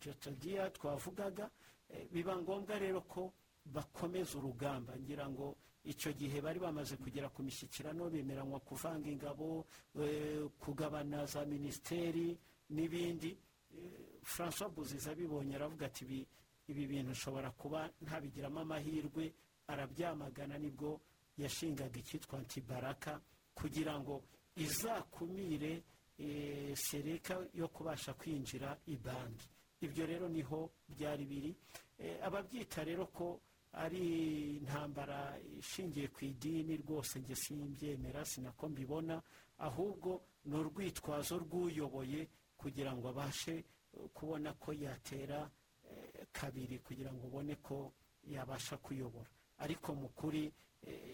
jotodiya 0.00 0.70
twavugaga 0.70 1.50
Eh, 1.92 2.06
biba 2.12 2.36
ngombwa 2.38 2.78
rero 2.78 3.00
ko 3.02 3.32
bakomeza 3.66 4.38
urugamba 4.38 4.94
ngira 4.94 5.26
ngo 5.28 5.56
icyo 5.82 6.12
gihe 6.14 6.38
bari 6.40 6.58
bamaze 6.62 6.94
kugera 6.96 7.26
ku 7.34 7.42
mishyikirano 7.42 8.06
bemeranywa 8.10 8.60
kuvanga 8.62 9.10
ingabo 9.10 9.66
eh, 9.98 10.46
kugabana 10.62 11.26
za 11.26 11.42
minisiteri 11.44 12.38
n'ibindi. 12.70 13.34
Eh, 13.74 14.22
francois 14.22 14.70
buziza 14.70 15.10
abibonye 15.10 15.56
aravuga 15.58 15.86
ati 15.90 16.04
"Ibi- 16.06 16.26
ibi 16.70 16.86
bintu 16.86 17.10
ushobora 17.10 17.50
kuba 17.58 17.90
ntabigiramo 18.06 18.60
amahirwe 18.62 19.34
arabyamagana 19.66 20.54
ni 20.62 20.70
bwo 20.70 21.00
yashingaga 21.42 21.98
icyitwa 21.98 22.38
antibaraka 22.38 23.18
kugira 23.58 23.98
ngo 23.98 24.22
izakumire 24.60 25.82
eh, 26.18 26.76
sereka 26.76 27.46
yo 27.54 27.68
kubasha 27.68 28.14
kwinjira 28.14 28.78
i 28.86 28.96
banki 28.96 29.48
ibyo 29.80 30.06
rero 30.06 30.28
ni 30.28 30.42
ho 30.42 30.70
byari 30.88 31.24
biri. 31.24 31.54
Eh, 31.98 32.16
ababyita 32.22 32.84
rero 32.84 33.06
ko 33.06 33.40
ari 33.72 34.56
intambara 34.60 35.38
ishingiye 35.58 36.08
ku 36.08 36.24
idini 36.24 36.76
rwose 36.76 37.18
njye 37.20 37.36
simbyemera 37.36 38.24
sinako 38.24 38.68
mbibona 38.68 39.22
ahubwo 39.58 40.20
ni 40.44 40.56
urwitwazo 40.56 41.38
rw'uyoboye 41.38 42.28
kugira 42.56 42.92
ngo 42.96 43.08
abashe 43.08 43.54
eh, 43.56 43.64
kubona 44.14 44.52
ko 44.52 44.72
yatera 44.72 45.50
kabiri 46.32 46.78
kugira 46.78 47.12
ngo 47.12 47.26
ubone 47.26 47.54
ko 47.56 47.92
yabasha 48.28 48.76
kuyobora. 48.76 49.28
Ariko 49.58 49.94
mu 49.94 50.08
kuri 50.08 50.52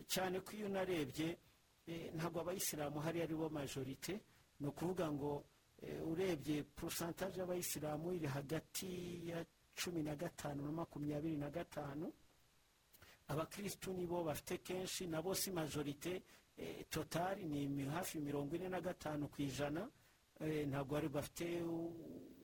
cyane 0.06 0.40
ko 0.40 0.52
iyo 0.52 0.66
unarebye 0.66 1.38
ntabwo 2.14 2.40
abayisilamu 2.40 3.00
hari 3.00 3.22
ari 3.22 3.34
bo 3.34 3.48
majorite. 3.48 4.20
Ni 4.60 4.66
ukuvuga 4.66 5.12
ngo 5.12 5.44
eh, 5.82 6.00
urebye 6.08 6.62
porosantaje 6.62 7.40
y'abayisilamu 7.40 8.12
iri 8.14 8.26
hagati 8.26 8.88
ya 9.28 9.44
cumi 9.74 10.02
na 10.02 10.16
gatanu 10.16 10.64
na 10.64 10.72
makumyabiri 10.72 11.36
na 11.36 11.50
gatanu 11.50 12.12
abakirisitu 13.28 13.92
nibo 13.92 14.24
bafite 14.24 14.58
kenshi 14.62 15.06
nabo 15.06 15.34
si 15.34 15.50
majorite. 15.50 16.22
Eh, 16.58 16.86
totari 16.90 17.44
ni 17.44 17.84
hafi 17.84 18.18
mirongo 18.18 18.56
ine 18.56 18.68
na 18.68 18.80
gatanu 18.80 19.28
ku 19.28 19.42
ijana. 19.42 19.88
Eh, 20.40 20.66
ntabwo 20.68 20.94
bari 20.94 21.08
bafite 21.08 21.60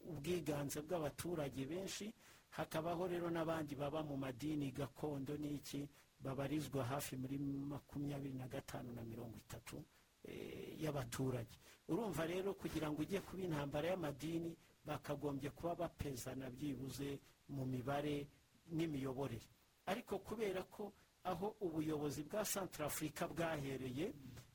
ubwiganze 0.05 0.81
bw'abaturage 0.83 1.65
benshi. 1.67 2.13
Hakabaho 2.51 3.07
rero 3.09 3.31
n'abandi 3.31 3.75
baba 3.75 4.03
mu 4.03 4.17
madini 4.17 4.71
gakondo 4.73 5.37
n'iki 5.41 5.89
babarizwa 6.25 6.85
hafi 6.85 7.17
muri 7.17 7.39
makumyabiri 7.39 8.35
na 8.39 8.47
gatanu 8.49 8.93
na 8.93 9.03
mirongo 9.03 9.37
itatu 9.37 9.83
eh, 10.25 10.81
y'abaturage. 10.83 11.59
Urumva 11.89 12.27
rero 12.27 12.55
kugira 12.55 12.91
ngo 12.91 13.03
ujye 13.03 13.21
kuba 13.21 13.43
intambara 13.43 13.89
y'amadini 13.91 14.57
bakagombye 14.85 15.51
kuba 15.51 15.75
bapezana 15.75 16.51
byibuze 16.51 17.19
mu 17.49 17.67
mibare 17.67 18.27
n'imiyoborere. 18.71 19.47
Ariko 19.87 20.19
kubera 20.19 20.63
ko 20.71 20.93
aho 21.25 21.57
ubuyobozi 21.61 22.23
bwa 22.23 22.45
santara 22.45 22.87
afurika 22.87 23.29
bwahereye 23.29 24.13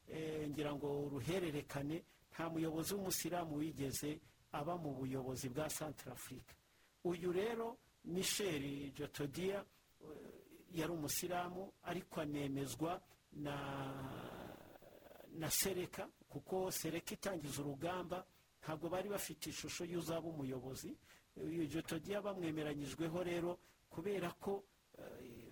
eh, 0.08 0.50
ngira 0.50 0.74
ngo 0.76 0.88
uruhererekane 1.08 2.04
nta 2.32 2.50
muyobozi 2.50 2.94
w'umusilamu 2.94 3.56
wigeze 3.60 4.20
aba 4.52 4.78
mu 4.78 4.92
buyobozi 4.96 5.50
bwa 5.50 5.70
santara 5.70 6.12
afurika 6.16 6.56
uyu 7.04 7.32
rero 7.32 7.78
michel 8.06 8.92
jotodiya 8.96 9.64
yari 10.74 10.92
umusilamu 10.92 11.74
ariko 11.84 12.22
anemezwa 12.22 13.02
na 13.34 13.56
na 15.38 15.50
sereka 15.52 16.08
kuko 16.30 16.72
sereka 16.72 17.14
itangiza 17.14 17.62
urugamba 17.62 18.26
ntabwo 18.62 18.90
bari 18.90 19.10
bafite 19.10 19.48
ishusho 19.50 19.86
y'uzaba 19.86 20.28
umuyobozi. 20.28 20.98
Uyu 21.38 21.66
jotodiya 21.68 22.22
bamwemeranyijweho 22.22 23.24
rero 23.24 23.60
kubera 23.90 24.32
ko 24.42 24.64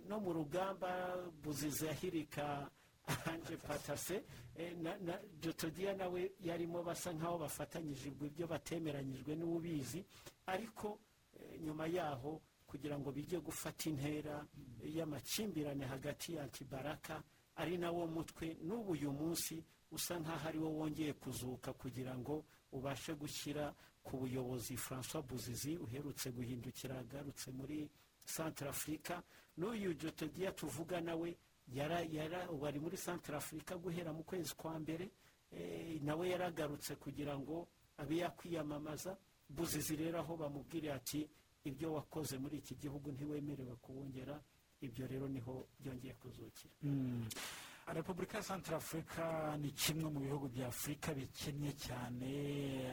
no 0.09 0.19
mu 0.19 0.33
rugamba 0.33 0.89
buziza 1.43 1.87
yahirika 1.87 2.69
anje 3.25 3.57
patase 3.57 4.23
na 4.81 5.19
jotodiya 5.41 5.93
nawe 5.93 6.31
yarimo 6.41 6.83
basa 6.83 7.13
nkaho 7.13 7.37
bafatanyije 7.37 8.09
ibyo 8.09 8.47
batemeranyijwe 8.47 9.35
n'ubizi 9.37 10.01
ariko 10.45 10.99
nyuma 11.61 11.85
yaho 11.87 12.41
kugira 12.75 12.99
ngo 12.99 13.11
bijye 13.11 13.39
gufata 13.39 13.87
intera 13.89 14.45
y'amakimbirane 14.83 15.85
hagati 15.85 16.35
ya 16.35 16.47
kibaraka 16.51 17.23
ari 17.55 17.77
nawo 17.77 18.07
mutwe. 18.07 18.57
N'ubu 18.63 18.91
uyu 18.91 19.11
munsi 19.11 19.63
usa 19.91 20.19
nkaho 20.19 20.47
ari 20.47 20.59
wo 20.59 20.69
wongeye 20.69 21.13
kuzuka 21.13 21.73
kugira 21.73 22.11
ngo 22.17 22.43
ubashe 22.71 23.13
gushyira 23.15 23.73
ku 24.03 24.17
buyobozi 24.17 24.75
francois 24.77 25.23
buzizi 25.25 25.77
uherutse 25.77 26.31
guhindukira 26.31 26.99
agarutse 26.99 27.51
muri 27.51 27.89
santara 28.25 28.69
afurika 28.71 29.23
n'uyu 29.57 29.93
jotodiya 29.93 30.51
tuvuga 30.51 31.01
nawe 31.01 31.37
wari 32.59 32.79
muri 32.79 32.97
santara 32.97 33.37
afurika 33.37 33.77
guhera 33.77 34.13
mu 34.13 34.23
kwezi 34.23 34.53
kwa 34.55 34.79
mbere 34.79 35.09
nawe 36.03 36.29
yaragarutse 36.29 36.95
kugira 36.95 37.39
ngo 37.39 37.67
abe 37.97 38.17
yakwiyamamaza. 38.17 39.17
Buzizi 39.49 39.95
rero 39.95 40.19
aho 40.19 40.37
bamubwira 40.37 40.95
ati 40.95 41.29
ibyo 41.65 41.93
wakoze 41.93 42.37
muri 42.37 42.57
iki 42.61 42.75
gihugu 42.77 43.11
ntiwemerewe 43.11 43.75
kuwongera 43.81 44.37
ibyo 44.81 45.07
rero 45.07 45.27
ni 45.27 45.39
ho 45.41 45.67
byongeye 45.79 46.13
kuzukira. 46.13 46.73
Repubulika 47.93 48.37
ya 48.37 48.43
santara 48.43 48.77
afurika 48.77 49.57
ni 49.61 49.69
kimwe 49.71 50.09
mu 50.09 50.19
bihugu 50.19 50.49
bya 50.49 50.67
afurika 50.67 51.13
bikennye 51.13 51.71
cyane 51.77 52.29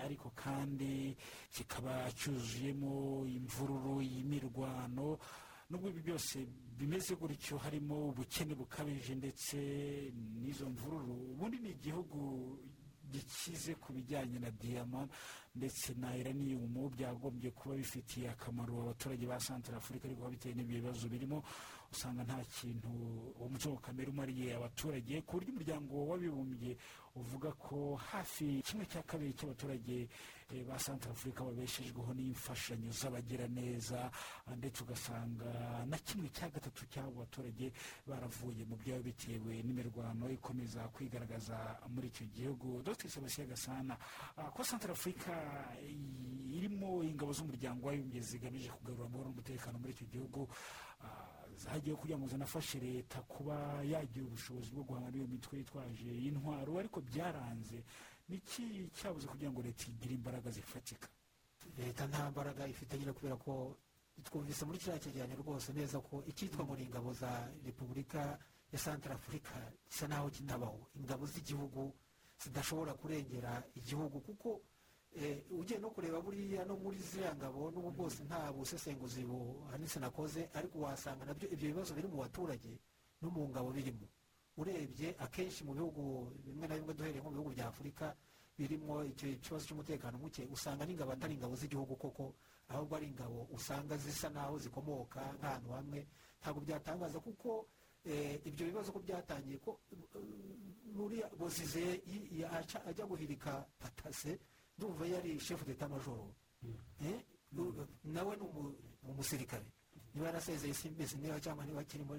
ariko 0.04 0.30
kandi 0.36 1.16
kikaba 1.52 2.12
cyuzuyemo 2.12 3.24
imvururu 3.26 4.02
y'imirwano 4.04 5.16
nubwo 5.70 5.88
ibi 5.88 6.00
byose 6.12 6.44
bimeze 6.76 7.14
gutyo 7.16 7.56
harimo 7.56 8.08
ubukene 8.12 8.52
bukabije 8.54 9.14
ndetse 9.16 9.56
n'izo 10.40 10.68
mvururu. 10.68 11.14
Ubundi 11.32 11.56
ni 11.58 11.70
igihugu 11.72 12.20
gikize 13.12 13.74
ku 13.76 13.92
bijyanye 13.92 14.38
na 14.40 14.50
diyama 14.50 15.04
ndetse 15.54 15.92
na 16.00 16.16
iraniyumu 16.16 16.88
byagombye 16.96 17.50
kuba 17.52 17.76
bifitiye 17.76 18.30
akamaro 18.32 18.82
abaturage 18.82 19.26
ba 19.28 19.36
santara 19.40 19.76
afurika 19.78 20.08
ariko 20.08 20.28
bitewe 20.32 20.54
n'ibyo 20.56 20.80
bibazo 20.80 21.04
birimo 21.12 21.44
usanga 21.92 22.24
nta 22.24 22.40
kintu 22.56 22.88
uwo 23.36 23.48
mutungo 23.52 23.76
kamere 23.84 24.08
umariye 24.10 24.56
abaturage 24.56 25.20
ku 25.28 25.36
buryo 25.36 25.52
umuryango 25.52 25.94
w'abibumbye 26.08 26.72
uvuga 27.20 27.52
ko 27.52 28.00
hafi 28.00 28.62
kimwe 28.64 28.86
cya 28.88 29.02
kabiri 29.04 29.36
cy'abaturage 29.36 30.08
ba 30.68 30.76
santara 30.78 31.12
afurika 31.16 31.44
babeshejweho 31.44 32.12
n'imfashanyo 32.14 32.92
z'abagiraneza 32.92 34.10
ndetse 34.56 34.84
ugasanga 34.84 35.84
na 35.88 35.96
kimwe 35.98 36.28
cya 36.28 36.48
gatatu 36.52 36.84
cy'abo 36.92 37.24
baturage 37.24 37.72
baravuye 38.06 38.64
mu 38.68 38.76
byabo 38.76 39.02
bitewe 39.08 39.62
n'imirwano 39.64 40.28
ikomeza 40.30 40.84
kwigaragaza 40.92 41.56
muri 41.88 42.08
icyo 42.12 42.26
gihugu. 42.28 42.82
Dr. 42.84 43.08
Sebastien 43.08 43.48
gasana 43.48 43.96
ko 44.54 44.60
santara 44.64 44.92
afurika 44.92 45.32
irimo 46.52 47.02
ingabo 47.02 47.32
z'umuryango 47.32 47.86
w'abibumbye 47.88 48.20
zigamije 48.20 48.68
kugarura 48.70 49.06
amahoro 49.08 49.28
n'umutekano 49.32 49.78
muri 49.80 49.92
icyo 49.96 50.06
gihugu. 50.12 50.48
Zagiye 51.56 51.94
kugira 51.96 52.18
ngo 52.18 52.26
zinafashe 52.28 52.80
leta 52.80 53.20
kuba 53.28 53.82
yagira 53.84 54.24
ubushobozi 54.26 54.70
bwo 54.72 54.82
guhangana 54.88 55.12
n'iyo 55.12 55.26
mitwe 55.28 55.58
yitwaje 55.60 56.10
intwaro 56.28 56.78
ariko 56.80 56.98
byaranze 57.04 57.84
niki 58.32 58.88
cyabuze 58.96 59.26
kugira 59.28 59.50
ngo 59.52 59.60
leta 59.62 59.84
igire 59.92 60.14
imbaraga 60.16 60.48
zifatika? 60.50 61.08
Leta 61.78 62.06
nta 62.08 62.30
mbaraga 62.32 62.64
ifite 62.66 62.96
nyine 62.98 63.12
kubera 63.12 63.36
ko 63.36 63.76
twumvise 64.24 64.64
muri 64.64 64.78
kiriya 64.78 64.98
cyegeranyo 65.02 65.36
rwose 65.44 65.72
neza 65.72 66.00
ko 66.00 66.22
icyitwa 66.26 66.64
ngo 66.64 66.74
ni 66.76 66.84
ingabo 66.88 67.12
za 67.12 67.30
repubulika 67.64 68.38
ya 68.72 68.78
santara 68.78 69.14
afurika 69.14 69.52
gisa 69.88 70.08
naho 70.08 70.30
kitabaho. 70.30 70.80
Ingabo 70.96 71.26
z'igihugu 71.26 71.92
zidashobora 72.42 72.94
kurengera 72.94 73.62
igihugu 73.74 74.20
kuko 74.20 74.60
ugiye 75.50 75.78
no 75.80 75.90
kureba 75.92 76.20
buriya 76.24 76.64
no 76.64 76.76
muri 76.76 76.98
ziriya 76.98 77.34
ngabo 77.36 77.70
n'ubu 77.70 77.90
bwose 77.92 78.24
nta 78.24 78.48
busesenguzi 78.52 79.24
buhanitse 79.28 80.00
nakoze 80.00 80.48
ariko 80.56 80.78
wasanga 80.88 81.24
na 81.28 81.34
byo 81.36 81.48
ibyo 81.52 81.68
bibazo 81.68 81.92
biri 81.94 82.08
mu 82.08 82.16
baturage 82.24 82.72
no 83.20 83.28
mu 83.30 83.48
ngabo 83.52 83.70
birimo. 83.76 84.08
Urebye 84.56 85.16
akenshi 85.18 85.64
mu 85.64 85.72
bihugu 85.74 86.32
bimwe 86.44 86.66
na 86.68 86.74
bimwe 86.76 86.94
duhereye 86.94 87.20
nko 87.20 87.30
mu 87.30 87.36
bihugu 87.36 87.50
bya 87.56 87.68
afurika 87.68 88.16
birimo 88.58 89.04
icyo 89.04 89.26
kibazo 89.40 89.64
cy'umutekano 89.66 90.18
muke 90.18 90.44
usanga 90.52 90.84
n'ingabo 90.86 91.12
atari 91.12 91.34
ingabo 91.34 91.56
z'igihugu 91.56 91.96
koko 91.96 92.34
ahubwo 92.68 92.96
ari 92.96 93.06
ingabo 93.08 93.48
usanga 93.52 93.96
zisa 93.96 94.28
naho 94.30 94.58
zikomoka 94.60 95.20
nk'ahantu 95.40 95.68
hamwe 95.72 96.00
ntabwo 96.40 96.60
byatangaza 96.60 97.18
kuko 97.20 97.66
ibyo 98.44 98.64
bibazo 98.68 98.92
ko 98.92 98.98
byatangiye 99.00 99.56
ko 99.62 99.80
nuriya 100.94 101.28
bozize 101.38 102.02
ajya 102.88 103.04
guhirika 103.08 103.64
patase 103.80 104.36
ndumva 104.76 105.06
yari 105.06 105.40
shefu 105.40 105.64
d'etat 105.64 105.88
majoro 105.90 106.28
nawe 108.04 108.36
ni 108.36 108.44
umusirikare 109.10 109.64
niba 110.14 110.26
yarasezeye 110.26 110.74
simbese 110.74 111.16
niba 111.16 111.40
cyangwa 111.40 111.64
niba 111.64 111.80
akirimo 111.80 112.16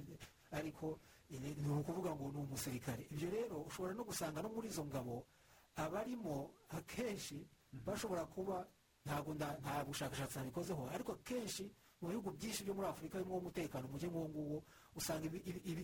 ariko 0.51 0.99
ni 1.39 1.73
ukuvuga 1.79 2.15
ngo 2.15 2.31
ni 2.31 2.37
umusirikare. 2.43 3.07
Ibyo 3.11 3.29
rero 3.29 3.55
ushobora 3.67 3.93
no 3.93 4.03
gusanga 4.03 4.41
no 4.41 4.49
muri 4.49 4.67
izo 4.69 4.85
ngabo 4.85 5.25
abarimo 5.75 6.51
akenshi 6.69 7.47
bashobora 7.85 8.25
kuba 8.25 8.67
ntabwo 9.05 9.33
nta 9.33 9.83
bushakashatsi 9.85 10.37
nabikozeho. 10.37 10.89
Ariko 10.93 11.11
akenshi 11.17 11.71
mu 12.01 12.09
bihugu 12.09 12.31
byinshi 12.37 12.63
byo 12.63 12.73
muri 12.73 12.87
afurika 12.87 13.17
birimo 13.17 13.37
umutekano 13.37 13.87
muke 13.87 14.07
nk'uwo 14.07 14.27
nguwo 14.29 14.57
usanga 14.95 15.25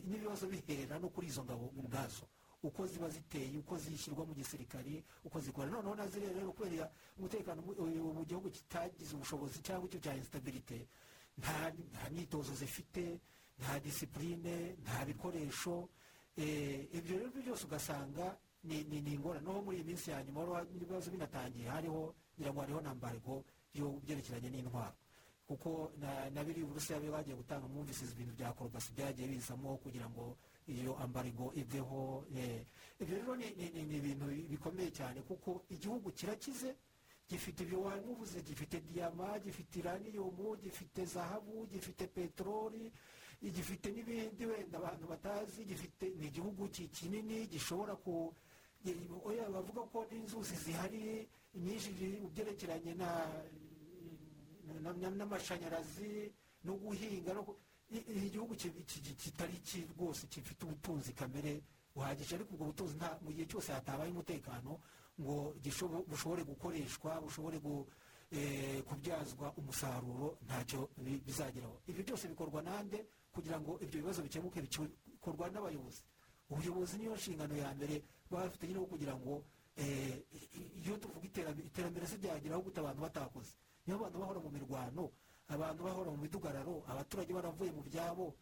n'ibibazo 0.09 0.45
bihera 0.47 0.99
no 0.99 1.09
kuri 1.09 1.27
izo 1.27 1.43
ngabo 1.43 1.65
ubwazo. 1.79 2.25
Uko 2.63 2.83
ziba 2.87 3.07
ziteye 3.09 3.55
uko 3.57 3.77
zishyirwa 3.79 4.25
mu 4.27 4.33
gisirikari 4.35 4.99
uko 5.23 5.39
zikora 5.39 5.71
noneho 5.71 5.95
na 5.95 6.07
ziriya 6.11 6.33
rero 6.35 6.51
kubera 6.51 6.91
umutekano 7.17 7.63
mu 7.63 8.23
gihugu 8.27 8.49
kitagize 8.51 9.15
ubushobozi 9.15 9.63
cyangwa 9.63 9.87
icyo 9.87 9.99
cya 10.03 10.13
instabirite 10.19 10.83
nta 11.39 11.71
myitozo 12.11 12.51
zifite 12.55 13.15
nta 13.59 13.79
disipurine 13.79 14.75
nta 14.83 15.05
bikoresho 15.05 15.89
ibyo 16.97 17.13
rero 17.19 17.29
byose 17.43 17.63
ugasanga 17.67 18.37
ni 18.63 18.79
ingorane. 19.13 19.43
Noneho 19.45 19.61
muri 19.63 19.77
iyi 19.77 19.87
minsi 19.87 20.11
ya 20.11 20.23
nyuma 20.23 20.63
ibibazo 20.75 21.11
binatangiye. 21.11 21.67
Hariho 21.69 22.15
ngira 22.37 22.51
ngo 22.53 22.59
hariho 22.61 22.81
na 22.81 22.93
mbargo 22.95 23.43
byerekeranye 24.03 24.49
n'intwaro 24.49 24.95
kuko 25.49 25.91
na 26.33 26.43
biri 26.45 26.61
uburusiya 26.63 26.99
bagiye 27.01 27.35
gutanga 27.35 27.65
mwumvise 27.67 28.05
ibintu 28.13 28.33
bya 28.37 28.53
korobasi 28.53 28.93
byagiye 28.93 29.27
bizamo 29.33 29.77
kugira 29.81 30.05
ngo 30.09 30.37
iyo 30.69 30.93
ambarigo 31.01 31.49
iveho 31.57 32.21
ibyo 33.01 33.15
rero 33.17 33.33
ni 33.35 33.49
ibintu 33.97 34.25
bikomeye 34.51 34.91
cyane 34.93 35.21
kuko 35.25 35.65
igihugu 35.73 36.11
kirakize 36.13 36.75
gifite 37.29 37.63
ibyo 37.65 37.81
wamuvuze 37.81 38.41
gifite 38.45 38.77
diyama 38.85 39.39
gifite 39.41 39.79
iraniyumu 39.81 40.53
gifite 40.61 41.05
zahabu 41.05 41.65
gifite 41.65 42.05
peteroli 42.07 42.91
gifite 43.41 43.87
n'ibindi 43.91 44.45
wenda 44.45 44.77
abantu 44.77 45.07
batazi 45.07 45.65
gifite 45.65 46.05
ni 46.19 46.27
igihugu 46.27 46.67
kinini 46.67 47.47
gishobora 47.47 47.95
ku 47.95 48.33
bavuga 49.55 49.81
ko 49.91 50.05
n'inzuzi 50.11 50.55
zihari 50.55 51.27
nyinshi 51.55 51.89
byerekeranye 52.33 52.93
na 52.99 53.09
n'amashanyarazi 55.17 56.31
no 56.63 56.73
guhinga 56.75 57.31
igihugu 58.27 58.55
kitari 58.55 59.57
rwose 59.95 60.27
gifite 60.27 60.63
ubutunzi 60.65 61.13
kamere 61.13 61.61
buhagije 61.95 62.35
ariko 62.35 62.53
ubwo 62.53 62.65
butunzi 62.71 62.95
mu 63.23 63.31
gihe 63.33 63.45
cyose 63.47 63.71
hatabaye 63.73 64.11
umutekano 64.11 64.79
ngo 65.19 65.55
bushobore 66.07 66.43
gukoreshwa 66.43 67.19
bushobore 67.23 67.57
kubyazwa 68.87 69.53
umusaruro 69.57 70.37
ntacyo 70.45 70.89
bizageraho. 71.25 71.81
Ibyo 71.89 72.03
byose 72.03 72.27
bikorwa 72.29 72.61
nande 72.61 73.05
kugira 73.33 73.59
ngo 73.61 73.77
ibyo 73.81 73.97
bibazo 74.01 74.21
bikemuke 74.21 74.61
bikorwa 74.61 75.49
n'abayobozi. 75.49 76.01
Ubuyobozi 76.49 76.97
niyo 76.97 77.15
nshingano 77.15 77.55
ya 77.55 77.69
mbere 77.75 78.03
baba 78.29 78.45
bafite 78.45 78.67
nyine 78.67 78.79
kugira 78.89 79.13
ngo 79.15 79.43
iyo 80.81 80.97
tuvuga 80.97 81.25
iterambere 81.69 82.05
se 82.07 82.17
ryageraho 82.17 82.61
gute 82.61 82.79
abantu 82.79 83.01
batakoze. 83.01 83.53
Niyo 83.85 83.95
abantu 83.99 84.17
bahora 84.19 84.39
mu 84.39 84.49
mirwano 84.49 85.03
abantu 85.47 85.81
bahora 85.83 86.09
mu 86.11 86.17
midugararo 86.17 86.83
abaturage 86.87 87.31
baravuye 87.33 87.71
mu 87.71 87.81
byabo 87.85 88.33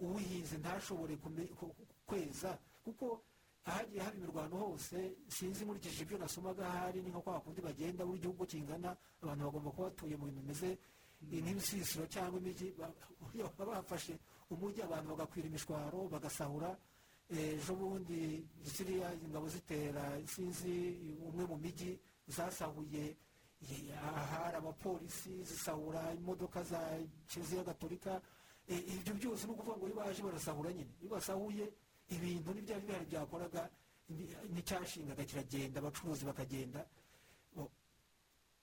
uwihinze 0.00 0.56
ntashobore 0.58 1.16
kweza 2.06 2.58
kuko 2.84 3.22
ahagiye 3.64 4.00
haba 4.02 4.16
imirwano 4.16 4.54
hose 4.56 5.16
sinzi 5.28 5.64
nkurikije 5.64 6.02
ibyo 6.02 6.18
nasomaga 6.18 6.66
ahari 6.66 7.02
ni 7.02 7.10
nka 7.10 7.20
kwa 7.20 7.40
kundi 7.40 7.60
bagenda 7.60 8.06
buri 8.06 8.20
gihugu 8.22 8.46
kingana 8.46 8.96
abantu 9.22 9.44
bagomba 9.44 9.70
kuba 9.70 9.88
batuye 9.90 10.14
mu 10.16 10.24
bintu 10.30 10.40
bimeze 10.42 10.78
nk'ibisisiro 11.22 12.06
cyangwa 12.06 12.38
imijyi 12.40 12.74
ba- 12.78 12.92
baba 13.58 13.72
bafashe 13.82 14.18
umujyi 14.50 14.82
abantu 14.82 15.08
bagakwira 15.16 15.46
imishwaro 15.48 16.08
bagasahura. 16.12 16.76
Ejo 17.28 17.74
bundi 17.74 18.46
ziriya 18.62 19.10
ingabo 19.24 19.48
zitera 19.50 20.04
sinzi 20.26 20.94
umwe 21.26 21.44
mu 21.50 21.56
mijyi 21.58 21.98
zasahuye. 22.28 23.16
Ahari 23.98 24.56
abapolisi 24.62 25.42
zisahura 25.42 26.12
imodoka 26.14 26.62
za 26.62 26.78
kiliziya 27.28 27.64
gatolika. 27.64 28.20
Eh, 28.68 28.78
ibyo 28.94 29.14
byose 29.14 29.46
ni 29.46 29.52
ukuvuga 29.52 29.76
ngo 29.76 29.86
iyo 29.86 29.96
baje 29.96 30.22
barasahura 30.22 30.70
nyine. 30.72 30.92
Iyo 31.02 31.10
basahuye 31.10 31.64
ibintu 32.14 32.54
n'ibyari 32.54 32.86
bihari 32.86 33.06
byakoraga 33.10 33.62
ni- 34.08 34.30
n'icyashingaga 34.54 35.24
kiragenda 35.24 35.80
abacuruzi 35.82 36.22
bakagenda. 36.26 36.86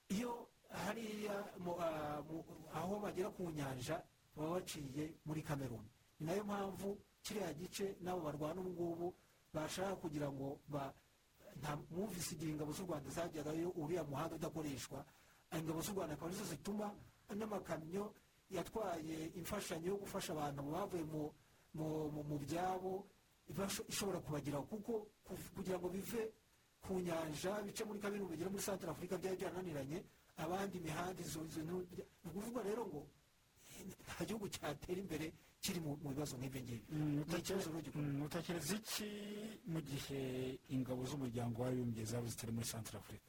Iyo 0.09 0.47
hariya 0.73 1.35
ah, 1.79 2.21
aho 2.73 2.99
bagera 2.99 3.29
ku 3.29 3.51
nyanja 3.51 4.01
baba 4.35 4.57
baciye 4.59 5.13
muri 5.25 5.41
kameruni 5.43 5.89
ni 6.19 6.25
na 6.25 6.33
yo 6.33 6.43
mpamvu 6.43 6.97
kiriya 7.23 7.53
gice 7.53 7.95
n'abo 8.01 8.21
barwana 8.21 8.61
ubu 8.61 8.69
ngubu 8.71 9.07
bashaka 9.53 9.95
kugira 9.95 10.27
ngo 10.31 10.59
mwumvise 11.91 12.35
igihe 12.35 12.51
ingabo 12.51 12.71
z'u 12.73 12.85
rwanda 12.85 13.09
zajyagayo 13.09 13.69
uriya 13.77 14.03
muhanda 14.03 14.35
udakoreshwa. 14.35 15.05
Ingabo 15.53 15.81
z'u 15.81 15.93
rwanda 15.93 16.13
akaba 16.15 16.27
ari 16.31 16.37
zo 16.37 16.45
zituma 16.45 16.89
n'amakamyo 17.29 18.13
yatwaye 18.49 19.31
imfashanyo 19.37 19.87
yo 19.93 19.97
gufasha 20.01 20.33
abantu 20.33 20.61
bavuye 20.73 21.03
mu 22.29 22.37
byabo 22.43 23.05
ishobora 23.87 24.19
kubageraho 24.19 24.63
kuko 24.65 25.07
kugira 25.55 25.77
ngo 25.77 25.89
bive 25.89 26.33
ku 26.81 26.97
nyanja 26.99 27.61
bice 27.61 27.83
muri 27.85 27.99
kabiri 27.99 28.25
bigere 28.25 28.49
muri 28.49 28.63
santara 28.63 28.91
afurika 28.91 29.17
byari 29.17 29.37
byarananiranye 29.37 29.99
abandi 30.37 30.77
imihanda 30.77 31.19
izo 31.21 31.39
ni 31.63 31.73
ukuvuga 32.25 32.61
rero 32.63 32.85
ngo 32.87 33.01
nta 34.05 34.25
gihugu 34.25 34.47
cyatera 34.49 34.99
imbere 35.01 35.25
kiri 35.63 35.79
mu 35.79 35.95
bibazo 36.11 36.35
nk'ibyo 36.37 36.59
ngibyo. 36.61 36.87
Ni 36.91 37.37
ikibazo 37.39 37.69
gikomeye 37.85 38.11
Mm, 38.13 38.21
utekereza 38.27 38.73
iki 38.75 39.07
mu 39.71 39.79
gihe 39.81 40.21
ingabo 40.75 41.01
z'umuryango 41.09 41.57
w'abibumbye 41.63 42.03
zaba 42.05 42.27
zitari 42.27 42.51
muri 42.51 42.67
santara 42.67 42.99
afurika 42.99 43.27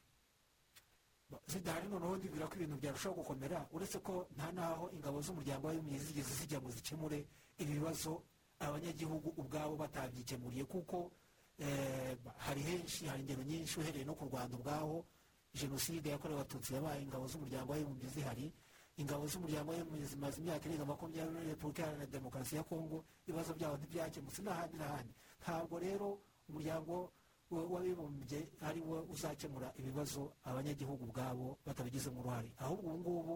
zidahari 1.46 1.88
noneho 1.88 2.16
ndibwira 2.16 2.46
ko 2.46 2.54
ibintu 2.58 2.76
byarushaho 2.78 3.14
gukomera 3.18 3.58
uretse 3.74 3.98
ko 4.06 4.26
nta 4.36 4.52
n'aho 4.54 4.84
ingabo 4.96 5.18
z'umuryango 5.24 5.66
w'abibumbye 5.66 5.98
zigeze 5.98 6.32
zijya 6.38 6.58
ngo 6.60 6.70
zikemure 6.70 7.18
ibi 7.58 7.72
bibazo 7.78 8.22
abanyagihugu 8.64 9.28
ubwabo 9.40 9.74
batabyikemuriye. 9.82 10.64
Kuko 10.64 11.10
eh, 11.58 12.14
hari 12.38 12.62
henshi 12.62 13.06
hari 13.06 13.22
ingero 13.22 13.42
nyinshi 13.42 13.74
uhereye 13.80 14.04
no 14.04 14.14
ku 14.18 14.24
rwanda 14.30 14.54
ubwaho 14.58 15.06
jenoside 15.54 16.06
yakorewe 16.10 16.40
abatutsi 16.40 16.74
yabaye 16.74 17.02
ingabo 17.02 17.24
z'umuryango 17.30 17.72
w'abibumbye 17.72 18.08
zihari 18.14 18.46
ingabo 18.96 19.26
z'umuryango 19.26 19.68
w'abibumbye 19.72 20.06
zimaze 20.06 20.36
imyaka 20.40 20.66
irenga 20.68 20.84
makumyabiri 20.84 21.34
muri 21.34 21.46
repubulika 21.54 21.82
iharanira 21.82 22.06
demokarasi 22.16 22.56
ya 22.56 22.62
kongo 22.62 23.04
ibibazo 23.26 23.50
byabo 23.54 23.74
ntibyakemutse 23.78 24.40
n'ahandi 24.42 24.76
n'ahandi. 24.78 25.12
Ntabwo 25.42 25.74
rero 25.78 26.08
umuryango 26.48 26.94
wa- 27.50 27.66
w'abibumbye 27.72 28.40
ari 28.66 28.80
wo 28.80 28.96
uzakemura 29.14 29.68
ibibazo 29.80 30.32
abanyagihugu 30.44 31.04
ubwabo 31.04 31.58
batabigizemo 31.66 32.20
uruhare 32.20 32.50
ahubwo 32.58 32.86
ubu 32.90 32.98
ngubu 33.00 33.34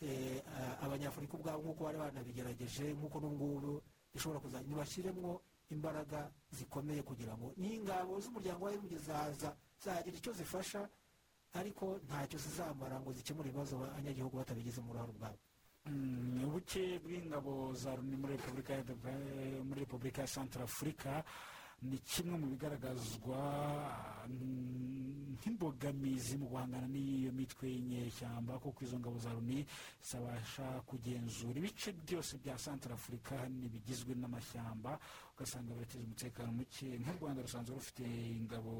eh, 0.00 0.42
abanyafurika 0.84 1.34
ubwabo 1.36 1.60
nk'uko 1.64 1.80
bari 1.84 1.98
banabigerageje 1.98 2.84
nk'uko 2.94 3.16
n'ubu 3.20 3.34
ngubu 3.36 3.72
bishobora 4.12 4.40
kuza 4.40 4.58
ntibashyiremo 4.60 5.40
imbaraga 5.74 6.30
zikomeye 6.56 7.02
kugira 7.02 7.32
ngo 7.36 7.52
n'ingabo 7.56 8.20
z'umuryango 8.22 8.60
w'abibumbye 8.64 8.98
zaza 9.08 9.48
zagira 9.82 10.16
icyo 10.16 10.32
zifasha 10.36 10.80
ariko 11.58 11.98
ntacyo 12.06 12.38
zizamara 12.38 13.00
ngo 13.00 13.12
zikemure 13.12 13.48
ibibazo 13.48 13.76
abanyagihugu 13.84 14.36
batabigizemo 14.36 14.90
uruhare 14.90 15.12
ubwabo 15.12 15.38
Mm, 15.86 16.42
ubuke 16.44 16.98
bw'ingabo 16.98 17.70
za 17.78 17.94
loni 17.94 18.16
muri 18.18 18.34
repubulika 19.86 20.22
ya 20.22 20.26
santara 20.26 20.64
afurika 20.64 21.22
ni 21.82 21.98
kimwe 22.02 22.34
mu 22.42 22.46
bigaragazwa 22.50 23.38
mm, 24.26 25.36
nk'imbogamizi 25.38 26.36
mu 26.42 26.46
guhangana 26.50 26.88
n'iyo 26.90 27.30
mitwe 27.32 27.70
y'inyeshyamba 27.70 28.58
kuko 28.58 28.82
izo 28.82 28.98
ngabo 28.98 29.18
za 29.22 29.30
loni 29.30 29.62
zibasha 30.02 30.66
kugenzura 30.90 31.54
ibice 31.58 31.92
byose 32.02 32.34
bya 32.42 32.58
santara 32.58 32.94
afurika 32.98 33.36
bigizwe 33.46 34.14
n'amashyamba. 34.18 34.98
Ugasanga 35.38 35.70
birateza 35.74 36.02
umutekano 36.04 36.50
muke. 36.52 36.88
Nk'u 36.98 37.14
rwanda 37.20 37.42
rusanzwe 37.46 37.74
rufite 37.78 38.02
ingabo 38.42 38.72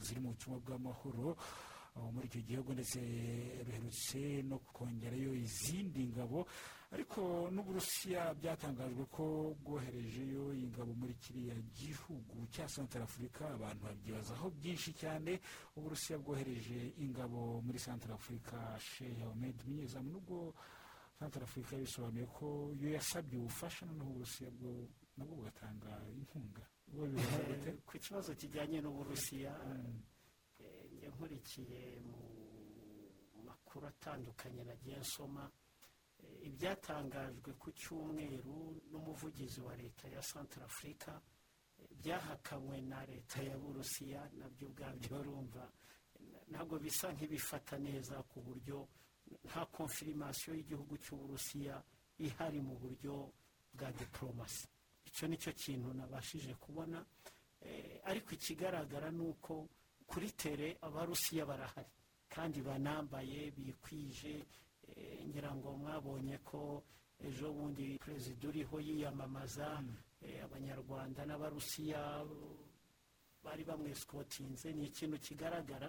ziri 0.00 0.20
mu 0.24 0.30
butumwa 0.32 0.58
bw'amahoro. 0.64 1.36
aho 1.36 1.36
muri 2.12 2.26
icyo 2.26 2.40
gihugu 2.42 2.72
ndetse 2.72 2.98
ruherutse 3.66 4.42
no 4.42 4.58
kongerayo 4.58 5.34
izindi 5.34 6.06
ngabo 6.10 6.46
ariko 6.90 7.50
n'uburusiya 7.54 8.34
byatangajwe 8.34 9.04
ko 9.14 9.54
bwoherejeyo 9.62 10.50
ingabo 10.54 10.90
muri 10.94 11.14
kiriya 11.22 11.54
gihugu 11.78 12.46
cya 12.50 12.66
santara 12.68 13.04
afurika 13.06 13.46
abantu 13.54 13.80
babyibazaho 13.86 14.50
byinshi 14.50 14.90
cyane. 14.98 15.38
Uburusiya 15.78 16.18
bwohereje 16.18 16.94
ingabo 16.98 17.62
muri 17.62 17.78
santara 17.78 18.14
afurika 18.18 18.56
shehe 18.82 19.22
ahmed 19.22 19.54
umunyezamu 19.62 20.10
nubwo 20.10 20.54
santara 21.18 21.44
afurika 21.46 21.76
yabisobanuye 21.78 22.26
ko 22.26 22.74
iyo 22.74 22.88
yasabye 22.98 23.38
ubufasha 23.38 23.86
noneho 23.86 24.10
uburusiya 24.10 24.50
bwo 24.50 24.70
nabwo 25.16 25.34
bugatanga 25.38 25.90
inkunga. 26.18 26.64
Ku 27.86 27.92
kibazo 28.02 28.34
kijyanye 28.34 28.82
n'uburusiya 28.82 29.54
njye 29.78 30.09
nkurikiye 31.12 31.80
mu 32.10 32.20
makuru 33.48 33.86
atandukanye 33.92 34.62
nagiye 34.64 34.98
nsoma 35.04 35.44
eh, 36.22 36.46
ibyatangajwe 36.48 37.50
ku 37.60 37.68
cyumweru 37.80 38.56
n'umuvugizi 38.90 39.60
wa 39.60 39.74
leta 39.76 40.08
ya 40.08 40.22
santara 40.22 40.66
afurika 40.66 41.12
eh, 41.78 41.88
byahakanywe 42.00 42.80
na 42.90 43.00
leta 43.06 43.42
ya 43.42 43.56
burusiya 43.58 44.20
na 44.38 44.46
byo 44.48 44.68
ubwabyo 44.68 45.16
urumva. 45.20 45.64
Ntabwo 46.50 46.78
bisa 46.78 47.06
nk'ibifata 47.14 47.78
neza 47.78 48.14
ku 48.30 48.38
buryo 48.46 48.88
nta 49.46 49.62
konfirimasiyo 49.74 50.50
y'igihugu 50.58 50.94
cy'uburusiya 50.98 51.76
ihari 52.18 52.60
mu 52.60 52.74
buryo 52.82 53.14
bwa 53.74 53.88
diporomasi 53.94 54.66
icyo 55.08 55.24
ni 55.30 55.36
cyo 55.42 55.52
kintu 55.52 55.88
nabashije 55.94 56.54
kubona 56.54 56.98
Eh, 57.62 58.00
ariko 58.08 58.32
ikigaragara 58.34 59.10
ni 59.12 59.20
uko 59.20 59.68
kuri 60.10 60.28
tere 60.34 60.68
abarusiya 60.82 61.46
barahari. 61.46 61.90
Kandi 62.28 62.58
banambaye 62.62 63.50
bikwije 63.56 64.32
eh, 64.96 65.26
ngira 65.26 65.50
ngo 65.54 65.72
mwabonye 65.78 66.38
ko 66.42 66.82
ejo 67.26 67.52
bundi 67.52 67.98
perezida 67.98 68.48
uriho 68.48 68.76
yiyamamaza 68.80 69.82
eh, 70.22 70.42
abanyarwanda 70.44 71.20
n'abarusiya 71.26 72.00
bari 73.44 73.62
bamwesikotinze. 73.64 74.72
Ni 74.72 74.86
ikintu 74.90 75.18
kigaragara 75.18 75.88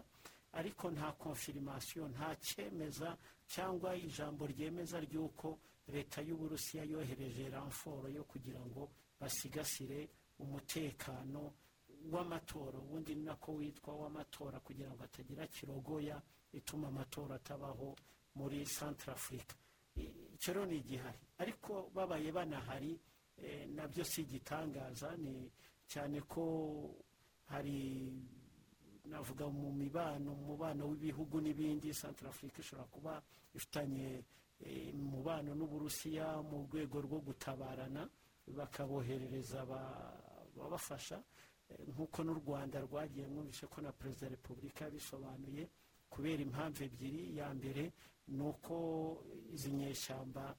ariko 0.53 0.91
nta 0.91 1.11
konfirimasiyo 1.18 2.07
nta 2.14 2.35
cyemeza 2.35 3.18
cyangwa 3.48 3.95
ijambo 3.95 4.45
ryemeza 4.48 4.99
ry'uko 4.99 5.60
leta 5.88 6.22
y'uburusiya 6.22 6.84
yohereje 6.84 7.49
ramforo 7.49 8.07
yo 8.10 8.23
kugira 8.23 8.60
ngo 8.69 8.89
basigasire 9.19 10.10
umutekano 10.39 11.53
w'amatora 12.10 12.78
ubundi 12.80 13.15
ni 13.15 13.23
nako 13.23 13.52
witwa 13.61 13.94
w'amatora 13.95 14.60
kugira 14.60 14.90
ngo 14.90 15.02
hatagira 15.03 15.48
kirogoya 15.48 16.22
ituma 16.53 16.88
amatora 16.88 17.36
atabaho 17.36 17.95
muri 18.36 18.65
santara 18.65 19.14
afurika 19.14 19.56
icyo 20.34 20.53
rero 20.53 20.65
ni 20.65 20.78
igihari. 20.82 21.19
Ariko 21.38 21.91
babaye 21.94 22.32
banahari 22.32 22.99
eh, 23.38 23.68
na 23.69 23.88
byo 23.88 24.03
si 24.03 24.22
igitangaza 24.22 25.14
ni 25.18 25.52
cyane 25.88 26.22
ko 26.26 26.41
hari 27.52 28.10
navuga 29.06 29.45
mu 29.52 29.69
mibano 29.73 30.34
mu 30.34 30.44
mubano 30.56 30.88
w'ibihugu 30.90 31.41
n'ibindi 31.41 31.94
santara 31.94 32.30
afurika 32.32 32.60
ishobora 32.61 32.88
kuba 32.88 33.14
ifitanye 33.53 34.23
umubano 34.94 35.52
n'uburusiya 35.57 36.41
mu 36.41 36.65
rwego 36.69 37.02
rwo 37.02 37.19
gutabarana 37.19 38.07
bakaboherereza 38.48 39.61
aba- 39.61 40.18
ababafasha 40.56 41.18
nk'uko 41.91 42.23
n'u 42.23 42.34
rwanda 42.41 42.80
rwagiye 42.81 43.27
mwumvishe 43.27 43.68
ko 43.68 43.81
na 43.81 43.91
perezida 43.91 44.26
wa 44.27 44.31
repubulika 44.35 44.85
yabisobanuye 44.85 45.64
kubera 46.10 46.41
impamvu 46.43 46.84
ebyiri. 46.84 47.38
Ya 47.38 47.53
mbere 47.53 47.91
ni 48.27 48.41
uko 48.43 48.76
izi 49.53 49.72
nyeshyamba 49.72 50.56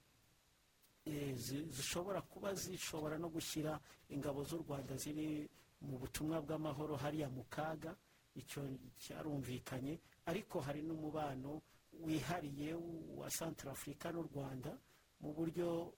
eh, 1.04 1.34
zi- 1.36 1.66
zishobora 1.70 2.20
kuba 2.22 2.54
zishobora 2.54 3.18
no 3.18 3.28
gushyira 3.28 3.80
ingabo 4.08 4.44
z'u 4.44 4.58
rwanda 4.64 4.96
ziri 4.96 5.48
mu 5.82 5.98
butumwa 5.98 6.40
bw'amahoro 6.40 6.96
hariya 6.96 7.28
mu 7.28 7.44
kaga. 7.50 7.96
Icyo 8.34 8.64
cyarumvikanye. 8.96 9.98
Ariko 10.26 10.60
hari 10.60 10.80
n'umubano 10.82 11.60
wihariye 12.00 12.72
wa 13.18 13.28
santara 13.30 13.72
afurika 13.76 14.08
n'u 14.12 14.22
rwanda 14.24 14.72
mu 15.20 15.32
buryo 15.36 15.92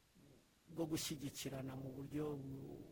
bwo 0.75 0.85
gushyigikirana 0.91 1.77
mu 1.79 1.89
buryo 1.95 2.35
bu- 2.35 2.83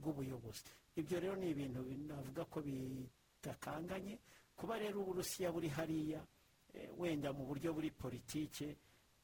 bw'ubuyobozi. 0.00 0.64
Ibyo 0.96 1.20
rero 1.20 1.36
ni 1.36 1.50
ibintu 1.50 1.80
navuga 2.08 2.44
ko 2.44 2.60
bidakanganye 2.66 4.18
kuba 4.56 4.78
rero 4.78 5.00
uburusiya 5.00 5.52
buri 5.52 5.68
hariya 5.68 6.20
eh, 6.74 6.88
wenda 6.98 7.32
mu 7.32 7.44
buryo 7.46 7.72
buri 7.74 7.90
politike 7.90 8.76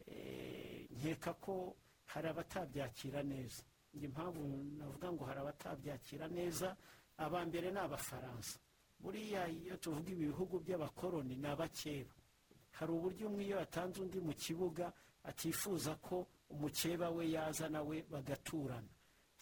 eh, 0.06 0.86
nkeka 0.90 1.32
ko 1.40 1.76
hari 2.12 2.28
abatabyakira 2.28 3.22
neza. 3.22 3.62
Njye 3.94 4.06
impamvu 4.08 4.40
navuga 4.78 5.12
ngo 5.12 5.24
hari 5.24 5.40
abatabyakira 5.40 6.28
neza 6.28 6.76
aba 7.16 7.44
mbere 7.46 7.70
ni 7.72 7.78
abafaransa. 7.80 8.58
Buriya 9.00 9.48
iyo 9.48 9.76
tuvuga 9.76 10.10
ibi 10.12 10.26
bihugu 10.30 10.60
by'abakoroni 10.60 11.36
ni 11.36 11.46
abakeba. 11.48 12.12
Hari 12.72 12.92
uburyo 12.92 13.28
umwe 13.28 13.42
iyo 13.44 13.56
yatanze 13.60 14.00
undi 14.00 14.20
mu 14.20 14.32
kibuga 14.32 14.92
atifuza 15.24 15.94
ko 16.00 16.26
umukeba 16.50 17.10
we 17.10 17.30
yaza 17.32 17.68
nawe 17.68 17.96
bagaturana. 18.10 18.88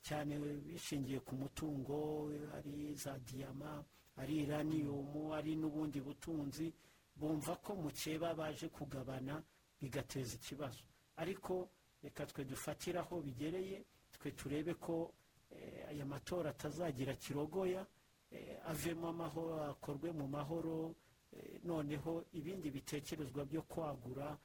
Cyane 0.02 0.39
bishingiye 0.66 1.20
ku 1.20 1.35
mutungo 1.35 2.31
ari 2.56 2.94
za 2.94 3.18
diyama 3.18 3.85
ari 4.16 4.43
iraniyumu 4.44 5.35
ari 5.35 5.56
n'ubundi 5.56 6.01
butunzi 6.01 6.72
bumva 7.16 7.56
ko 7.56 7.74
mukeba 7.77 8.35
baje 8.35 8.68
kugabana 8.68 9.43
bigateza 9.81 10.35
ikibazo. 10.36 10.82
Ariko 11.16 11.68
reka 12.02 12.27
twe 12.27 12.44
dufatire 12.44 12.98
aho 12.98 13.20
bigereye 13.20 13.85
twe 14.12 14.31
turebe 14.32 14.74
ko 14.74 15.12
eh, 15.51 15.89
aya 15.89 16.05
matora 16.06 16.51
atazagira 16.51 17.14
kirogoya 17.14 17.86
eh, 18.32 18.56
avemo 18.66 19.09
amahoro 19.09 19.62
akorwe 19.72 20.12
mu 20.12 20.27
mahoro 20.28 20.94
eh, 21.32 21.60
noneho 21.64 22.24
ibindi 22.32 22.70
bitekerezwa 22.70 23.44
byo 23.44 23.62
kwagura 23.62 24.39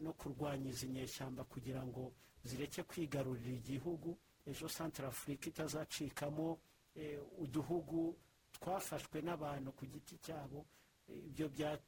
no 0.00 0.12
kurwanya 0.12 0.70
izi 0.72 0.88
nyeshyamba 0.88 1.44
kugira 1.44 1.84
ngo 1.86 2.12
zireke 2.44 2.82
kwigarurira 2.82 3.52
igihugu 3.60 4.16
ejo 4.46 4.68
santara 4.68 5.08
afurika 5.08 5.48
itazacikamo 5.48 6.58
eh, 6.94 7.18
uduhugu 7.38 8.16
twafashwe 8.52 9.20
n'abantu 9.22 9.72
ku 9.72 9.84
giti 9.86 10.16
cyabo. 10.18 10.66
Eh, 11.08 11.26
ibyo 11.28 11.48
bya- 11.48 11.80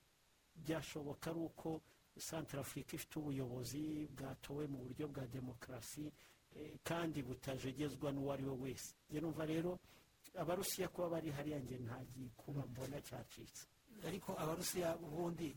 byashoboka 0.56 1.30
ari 1.30 1.40
uko 1.40 1.80
santara 2.18 2.60
afurika 2.60 2.96
ifite 2.96 3.14
ubuyobozi 3.18 4.08
bwatowe 4.16 4.66
mu 4.66 4.78
buryo 4.84 5.08
bwa 5.08 5.24
demokarasi 5.26 6.12
eh, 6.56 6.72
kandi 6.82 7.22
butajegezwa 7.22 8.12
n'uwo 8.12 8.32
ari 8.32 8.44
we 8.44 8.54
wese. 8.62 8.94
Numva 9.10 9.44
rero 9.46 9.78
abarusiya 10.34 10.88
kuba 10.88 11.08
bari 11.08 11.30
hariya 11.30 11.58
njye 11.60 11.78
nta 11.78 11.98
gikuba 12.12 12.66
mbona 12.66 13.00
cyacitse. 13.00 13.66
Ariko 14.06 14.36
abarusiya 14.38 14.96
ubundi 15.00 15.56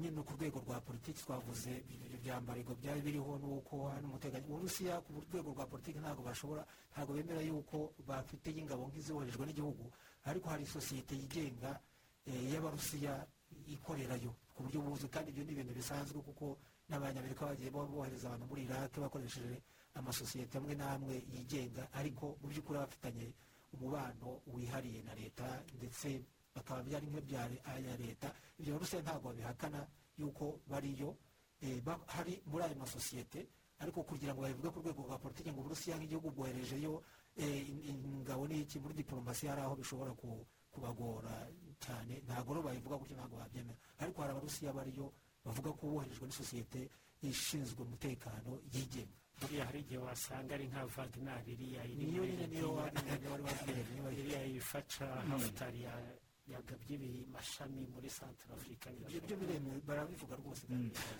nyine 0.00 0.22
ku 0.22 0.32
rwego 0.38 0.58
rwa 0.64 0.80
politiki 0.80 1.20
twavuze 1.22 1.72
ibyo 1.90 2.18
byambarigo 2.22 2.72
byari 2.78 3.00
biriho 3.02 3.32
n'uko 3.42 3.88
hano 3.90 4.06
umutekano 4.08 4.44
uburusiya 4.46 5.00
ku 5.04 5.10
rwego 5.30 5.50
rwa 5.56 5.66
politiki 5.66 5.98
ntabwo 5.98 6.22
bashobora 6.22 6.62
ntabwo 6.92 7.12
bemera 7.16 7.40
yuko 7.42 7.92
bafite 8.06 8.48
ingabo 8.54 8.88
nk'izoherejwe 8.88 9.44
n'igihugu 9.46 9.84
ariko 10.24 10.46
hari 10.52 10.64
sosiyete 10.66 11.14
yigenga 11.16 11.80
eh, 12.28 12.52
y'abarusiya 12.52 13.26
ikorerayo 13.66 14.30
ku 14.54 14.62
buryo 14.62 14.80
buzwi 14.84 15.08
kandi 15.08 15.30
ibyo 15.32 15.44
ni 15.44 15.52
ibintu 15.52 15.72
bisanzwe 15.74 16.18
kuko 16.22 16.58
n'abanyamerika 16.88 17.46
bagiye 17.50 17.70
bo- 17.70 17.86
bohereza 17.88 18.28
abantu 18.28 18.46
muri 18.50 18.62
iraq 18.68 18.92
bakoresheje 19.00 19.56
amasosiyete 19.98 20.58
amwe 20.58 20.74
n'amwe 20.78 21.14
yigenga 21.32 21.88
ariko 21.92 22.36
mu 22.40 22.46
by'ukuri 22.50 22.78
bafitanye 22.78 23.26
umubano 23.74 24.28
wihariye 24.54 25.02
na 25.02 25.14
leta 25.14 25.46
ndetse 25.78 26.22
bakaba 26.54 26.82
byari 26.82 27.06
nk'ibya 27.06 27.40
ya 27.86 27.94
leta 27.96 28.28
ibyo 28.58 28.74
barusiya 28.74 29.02
ntabwo 29.02 29.28
babihakana 29.30 29.80
yuko 30.18 30.60
bariyo 30.66 31.16
eh, 31.62 31.80
ba- 31.84 32.00
hari 32.06 32.42
muri 32.46 32.64
ayo 32.64 32.76
masosiyete 32.76 33.46
ariko 33.80 34.02
kugira 34.04 34.34
ngo 34.34 34.42
babivuge 34.42 34.70
ku 34.70 34.80
rwego 34.84 35.00
rwa 35.08 35.18
politiki 35.18 35.48
ngo 35.52 35.60
uburusiya 35.64 35.96
nk'igihugu 35.96 36.28
bwoherejeyo 36.36 37.02
eh, 37.36 37.64
in- 37.68 38.04
ingabo 38.20 38.44
n'iki 38.48 38.76
muri 38.82 38.94
diporomasi 38.94 39.46
hari 39.48 39.60
aho 39.64 39.74
bishobora 39.76 40.12
ku- 40.16 40.44
kubagora 40.70 41.34
cyane 41.80 42.22
ntabwo 42.26 42.54
rero 42.54 42.62
babivuga 42.66 42.96
gutyo 43.00 43.14
ntabwo 43.16 43.36
babyemera 43.40 43.78
ariko 43.98 44.16
hari 44.22 44.32
abarusiya 44.32 44.70
bariyo 44.76 45.06
bavuga 45.44 45.70
ko 45.78 45.82
boherejwe 45.96 46.24
n'isosiyete 46.28 46.80
ishinzwe 47.24 47.80
umutekano 47.84 48.60
yigenga 48.72 49.16
buriya 49.40 49.64
hari 49.66 49.80
igihe 49.80 50.00
wasanga 50.04 50.52
ari 50.54 50.68
nka 50.68 50.84
vaginari 50.94 51.48
iriya 51.56 51.82
iri 51.88 52.04
niyo 52.06 52.22
muri 52.22 52.32
nyine 52.36 52.46
niyo 52.52 52.68
Libiya, 52.68 52.76
wa- 52.76 52.92
niyo 53.18 53.30
wari 53.32 53.42
wabwiye 53.48 53.82
niyo 53.90 54.02
wari- 54.04 54.18
iriya 54.20 54.40
ifasha 54.60 55.06
hafutari 55.28 55.80
ya- 55.82 56.16
yagabye 56.52 56.98
mashami 57.32 57.86
muri 57.94 58.10
santara 58.10 58.54
afurika 58.54 58.90
ibyo 58.90 59.20
byo 59.24 59.36
biremewe 59.36 59.80
barabivuga 59.86 60.34
rwose. 60.36 60.62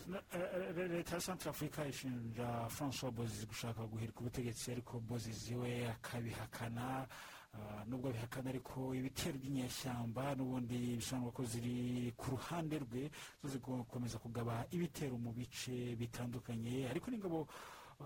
Na- 0.07 0.23
eh, 0.35 0.75
eh, 0.79 0.91
leta 0.91 1.15
ya 1.15 1.21
santara 1.21 1.51
afurika 1.51 1.87
ishinja 1.87 2.69
francois 2.69 3.13
bozizi 3.15 3.47
gushaka 3.47 3.87
guhirika 3.87 4.21
ubutegetsi 4.21 4.71
ariko 4.73 5.01
bozizi 5.01 5.55
we 5.55 5.87
akabihakana 5.89 7.07
ah, 7.55 7.85
nubwo 7.87 8.09
abihakana 8.11 8.51
ariko 8.51 8.95
ibitero 8.95 9.39
by'inyeshyamba 9.39 10.35
n'ubundi 10.39 10.97
bisobanura 10.99 11.33
ko 11.35 11.43
ziri 11.45 12.13
ku 12.17 12.31
ruhande 12.39 12.79
rwe 12.79 13.11
zo 13.43 13.49
zikomeza 13.51 14.19
kugaba 14.19 14.67
ibitero 14.71 15.19
mu 15.19 15.33
bice 15.33 15.97
bitandukanye. 15.99 16.87
Ariko 16.91 17.11
n'ingabo 17.11 17.49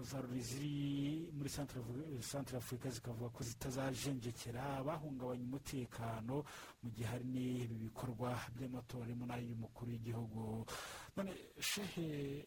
za 0.02 0.20
loni 0.20 0.40
ziri 0.42 1.30
muri 1.32 1.48
santara 1.48 2.58
afurika 2.58 2.90
zikavuga 2.90 3.28
ko 3.30 3.44
zitazajenjekera 3.44 4.82
bahungabanya 4.84 5.44
umutekano 5.44 6.44
mu 6.82 6.90
gihe 6.90 7.06
hari 7.08 7.24
n'ibi 7.24 7.74
bikorwa 7.88 8.34
by'amatora 8.56 9.04
arimo 9.04 9.26
n'ay'umukuru 9.26 9.90
w'igihugu. 9.90 10.66
None 11.16 11.32
shehe 11.60 12.46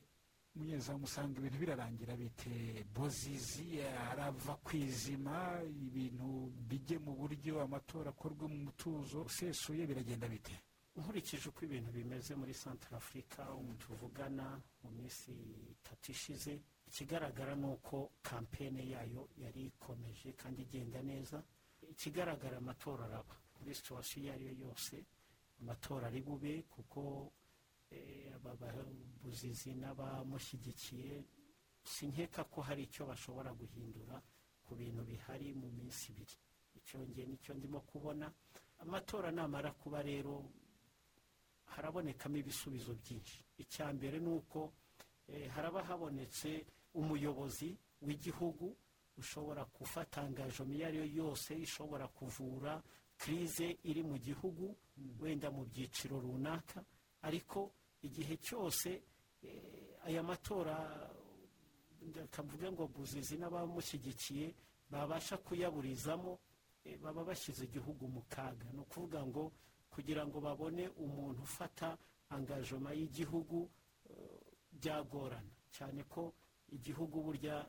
munyezamu 0.56 1.06
usanga 1.06 1.40
ibintu 1.40 1.57
birarangira 1.57 2.15
bite? 2.18 2.84
Bozizi 2.94 3.82
arava 4.11 4.56
ku 4.65 4.76
izima 4.78 5.61
ibintu 5.88 6.52
bijye 6.69 6.98
mu 6.99 7.14
buryo 7.15 7.61
amatora 7.61 8.10
akorwe 8.11 8.48
mu 8.48 8.57
mutuzo 8.68 9.22
usesuye 9.24 9.88
biragenda 9.88 10.28
bite? 10.28 10.56
Nkurikije 10.98 11.49
uko 11.49 11.65
ibintu 11.65 11.91
bimeze 11.94 12.36
muri 12.36 12.53
santara 12.53 12.98
afurika 12.98 13.45
ubu 13.53 13.74
tuvugana 13.78 14.57
mu 14.84 14.90
minsi 14.98 15.32
itatu 15.78 16.11
ishize 16.11 16.53
ikigaragara 16.88 17.55
ni 17.55 17.65
uko 17.68 18.11
kampene 18.22 18.81
yayo 18.89 19.30
yari 19.38 19.65
ikomeje 19.72 20.34
kandi 20.34 20.61
igenda 20.61 21.01
neza. 21.01 21.43
Ikigaragara 21.91 22.57
amatora 22.57 23.05
araba. 23.05 23.35
Muri 23.59 23.76
situwasiyo 23.76 24.23
iyo 24.23 24.34
ari 24.34 24.45
yo 24.45 24.53
yose 24.68 24.95
amatora 25.61 26.07
ari 26.07 26.22
bube 26.22 26.64
kuko 26.69 27.31
eh, 27.91 28.34
aba 28.35 28.55
babuzizi 28.61 29.73
n'abamushyigikiye 29.76 31.23
sinkeka 31.84 32.43
ko 32.43 32.61
hari 32.61 32.84
icyo 32.84 33.05
bashobora 33.05 33.51
guhindura 33.53 34.22
ku 34.65 34.76
bintu 34.76 35.01
bihari 35.03 35.53
mu 35.53 35.68
minsi 35.77 36.11
ibiri. 36.11 36.35
Icyo 36.80 36.99
ngiye 37.07 37.26
ni 37.27 37.38
cyo 37.43 37.53
ndimo 37.53 37.80
kubona. 37.81 38.31
Amatora 38.80 39.31
namara 39.31 39.72
kuba 39.72 40.01
rero 40.01 40.43
harabonekamo 41.73 42.38
ibisubizo 42.38 42.93
byinshi. 43.01 43.39
Icya 43.57 43.93
mbere 43.93 44.19
ni 44.19 44.30
uko 44.30 44.73
eh, 45.27 45.49
haraba 45.51 45.84
habonetse 45.84 46.65
umuyobozi 46.99 47.69
w'igihugu 48.06 48.65
ushobora 49.22 49.61
gufata 49.78 50.22
angajoma 50.22 50.74
iyo 50.76 50.86
ari 50.88 50.98
yo 51.02 51.06
yose 51.22 51.52
ishobora 51.65 52.06
kuvura 52.18 52.74
kirize 53.19 53.68
iri 53.90 54.03
mu 54.03 54.18
gihugu 54.18 54.76
wenda 55.22 55.48
mu 55.56 55.64
byiciro 55.69 56.19
runaka. 56.22 56.80
Ariko 57.28 57.60
igihe 58.07 58.38
cyose 58.38 58.90
eh, 59.44 60.06
aya 60.06 60.22
matora 60.24 60.76
kavuge 62.32 62.72
ngo 62.72 62.88
buzizi 62.88 63.38
n'abamushyigikiye 63.38 64.53
babasha 64.90 65.38
kuyaburizamo 65.38 66.40
eh, 66.86 66.98
baba 67.02 67.24
bashyize 67.24 67.65
igihugu 67.65 68.07
mu 68.07 68.22
kaga. 68.30 68.65
Ni 68.74 68.80
ukuvuga 68.80 69.26
ngo 69.26 69.52
kugira 69.90 70.26
ngo 70.28 70.38
babone 70.40 70.88
umuntu 70.98 71.41
ufata 71.44 71.98
angajoma 72.30 72.94
y'igihugu 72.94 73.69
eh, 74.10 74.41
byagorana. 74.72 75.53
Cyane 75.74 76.03
ko 76.03 76.34
igihugu 76.76 77.22
burya 77.26 77.65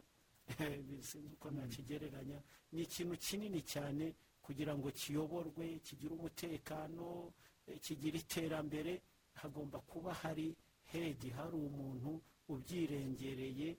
sinzi 1.09 1.33
uko 1.35 1.51
nakigereranya 1.51 2.39
ni 2.73 2.83
ikintu 2.83 3.15
kinini 3.17 3.61
cyane 3.63 4.15
kugira 4.43 4.73
ngo 4.77 4.89
kiyoborwe 4.91 5.79
kigire 5.87 6.13
umutekano 6.15 7.33
kigire 7.85 8.19
iterambere 8.19 9.03
hagomba 9.41 9.79
kuba 9.79 10.15
hari 10.15 10.57
hedi 10.93 11.29
hari 11.31 11.57
umuntu 11.57 12.21
ubyirengereye 12.49 13.77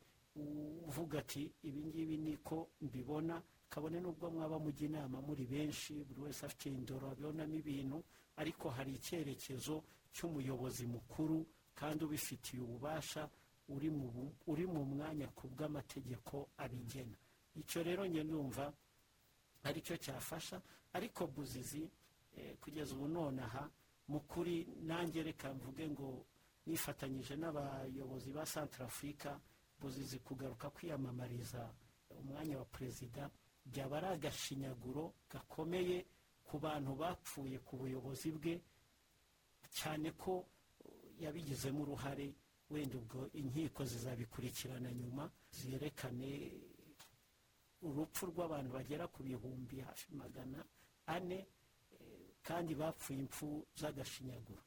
uvuga 0.88 1.20
ati 1.20 1.52
ibi 1.68 1.82
ngibi 1.88 2.18
niko 2.18 2.70
mbibona. 2.82 3.42
Kabone 3.70 3.98
n'ubwo 4.02 4.30
mwaba 4.34 4.58
mujya 4.60 4.86
inama 4.90 5.18
muri 5.22 5.44
benshi 5.46 5.94
buri 6.08 6.20
wese 6.26 6.42
afite 6.46 6.66
indoro 6.70 7.06
abibonamo 7.12 7.56
ibintu 7.62 7.98
ariko 8.42 8.66
hari 8.70 8.92
icyerekezo 8.98 9.76
cy'umuyobozi 10.14 10.86
mukuru 10.94 11.38
kandi 11.80 12.00
ubifitiye 12.04 12.62
ububasha 12.64 13.30
uri 13.70 14.66
mu 14.68 14.82
mwanya 14.86 15.28
ku 15.38 15.48
bw'amategeko 15.48 16.50
abigena. 16.58 17.18
Icyo 17.56 17.84
rero 17.84 18.06
njye 18.06 18.24
numva 18.24 18.74
ari 19.64 19.82
cyo 19.82 19.96
cyafasha 19.98 20.62
ariko 20.94 21.28
buzizi 21.28 21.90
eh, 22.38 22.58
kugeza 22.62 22.96
ubu 22.96 23.08
nonaha 23.08 23.70
mu 24.08 24.20
kuri 24.26 24.66
nanjye 24.90 25.24
reka 25.24 25.54
mvuge 25.54 25.86
ngo 25.90 26.26
nifatanyije 26.66 27.36
n'abayobozi 27.38 28.32
ba 28.32 28.46
santara 28.46 28.86
afurika 28.86 29.40
buzizi 29.80 30.20
kugaruka 30.20 30.70
kwiyamamariza 30.70 31.62
umwanya 32.10 32.58
wa 32.58 32.66
perezida 32.66 33.30
byaba 33.66 33.98
ari 33.98 34.08
agashinyaguro 34.08 35.14
gakomeye 35.32 36.06
ku 36.48 36.58
bantu 36.60 36.96
bapfuye 36.96 37.60
ku 37.62 37.78
buyobozi 37.78 38.32
bwe 38.34 38.54
cyane 39.78 40.12
ko 40.18 40.46
yabigizemo 41.20 41.82
uruhare 41.84 42.34
wenda 42.70 42.98
ubwo 42.98 43.30
inkiko 43.34 43.86
zizabikurikirana 43.86 44.92
nyuma 44.92 45.30
zerekane 45.52 46.52
urupfu 47.82 48.26
rw'abantu 48.32 48.70
bagera 48.74 49.08
ku 49.08 49.24
bihumbi 49.24 49.80
hafi 49.82 50.08
magana 50.16 50.60
ane 51.08 51.48
kandi 52.44 52.76
bapfuye 52.76 53.20
impfu 53.20 53.66
z'agashinyaguro. 53.80 54.62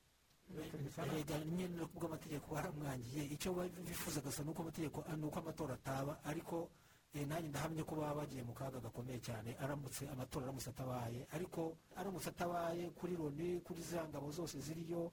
Erega 0.52 1.38
nyine 1.44 1.82
ubwo 1.82 2.06
amategeko 2.06 2.54
baramwangiye. 2.54 3.24
Icyo 3.34 3.52
bifuza 3.88 4.20
gusa 4.20 4.42
ni 4.42 4.50
uko 4.50 4.62
amategeko 4.62 4.98
ni 5.16 5.24
uko 5.24 5.38
amatora 5.38 5.74
ataba 5.74 6.12
ariko 6.24 6.68
nanjye 7.14 7.48
ndahamye 7.48 7.82
ko 7.84 7.94
baba 7.96 8.14
bagiye 8.24 8.42
mu 8.42 8.52
kaga 8.54 8.80
gakomeye 8.80 9.18
cyane. 9.20 9.56
Aramutse 9.60 10.08
amatora 10.08 10.44
aramutse 10.46 10.70
atabaye. 10.70 11.20
Ariko 11.32 11.76
aramutse 11.96 12.28
atabaye 12.28 12.90
kuri 12.96 13.16
loni 13.16 13.60
kuri 13.60 13.82
za 13.82 14.04
ngabo 14.08 14.30
zose 14.30 14.60
ziriyo 14.60 15.12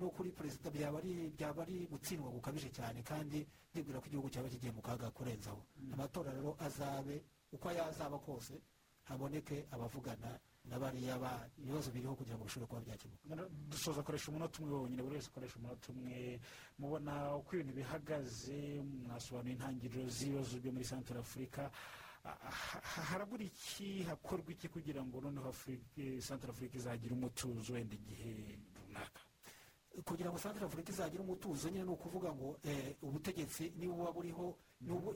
no 0.00 0.10
kuri 0.10 0.30
perezida 0.34 0.70
byaba 0.70 0.98
ari 0.98 1.30
byaba 1.36 1.62
ari 1.62 1.86
gutsindwa 1.86 2.30
gukabije 2.30 2.68
cyane 2.74 3.02
kandi 3.02 3.46
ndibwira 3.72 4.00
ko 4.00 4.06
igihugu 4.10 4.28
cyaba 4.30 4.48
kigiye 4.50 4.72
mu 4.72 4.82
kaga 4.82 5.10
kurenzaho. 5.10 5.62
Amatora 5.94 6.32
rero 6.34 6.56
azabe 6.58 7.22
uko 7.52 7.70
yazaba 7.70 8.18
kose 8.18 8.58
haboneke 9.08 9.66
abavugana 9.70 10.38
n'abariya 10.68 11.18
ba 11.18 11.46
ibibazo 11.58 11.90
biriho 11.90 12.14
kugira 12.14 12.36
ngo 12.36 12.44
bishobore 12.44 12.68
kuba 12.68 12.80
byakemuka. 12.86 13.48
Dusoza 13.70 14.00
akoresha 14.02 14.30
umunota 14.30 14.58
umwe 14.62 14.74
wonyine 14.76 15.02
buri 15.02 15.16
wese 15.16 15.28
akoresha 15.30 15.56
umunota 15.58 15.86
umwe. 15.94 16.40
Mubona 16.78 17.34
uko 17.38 17.50
ibintu 17.56 17.72
bihagaze 17.78 18.82
mwasobanuye 18.82 19.54
intangiriro 19.54 20.06
z'ibibazo 20.10 20.58
byo 20.58 20.70
muri 20.74 20.84
santara 20.84 21.20
afurika 21.22 21.70
harabura 23.08 23.44
iki? 23.44 24.02
Hakorwa 24.06 24.50
iki 24.52 24.68
kugira 24.68 25.02
ngo 25.02 25.20
noneho 25.20 25.50
santara 26.20 26.52
afurika 26.52 26.76
izagire 26.78 27.14
umutuzo 27.14 27.72
wenda 27.74 27.94
igihe 27.94 28.58
kugira 30.04 30.30
ngo 30.30 30.38
santara 30.38 30.66
afurika 30.66 30.90
izagire 30.92 31.22
umutuzo 31.22 31.68
nyine 31.68 31.84
ni 31.84 31.90
ukuvuga 31.92 32.32
ngo 32.32 32.56
ubutegetsi 33.02 33.72
niba 33.76 33.94
buba 33.94 34.12
buriho 34.12 34.46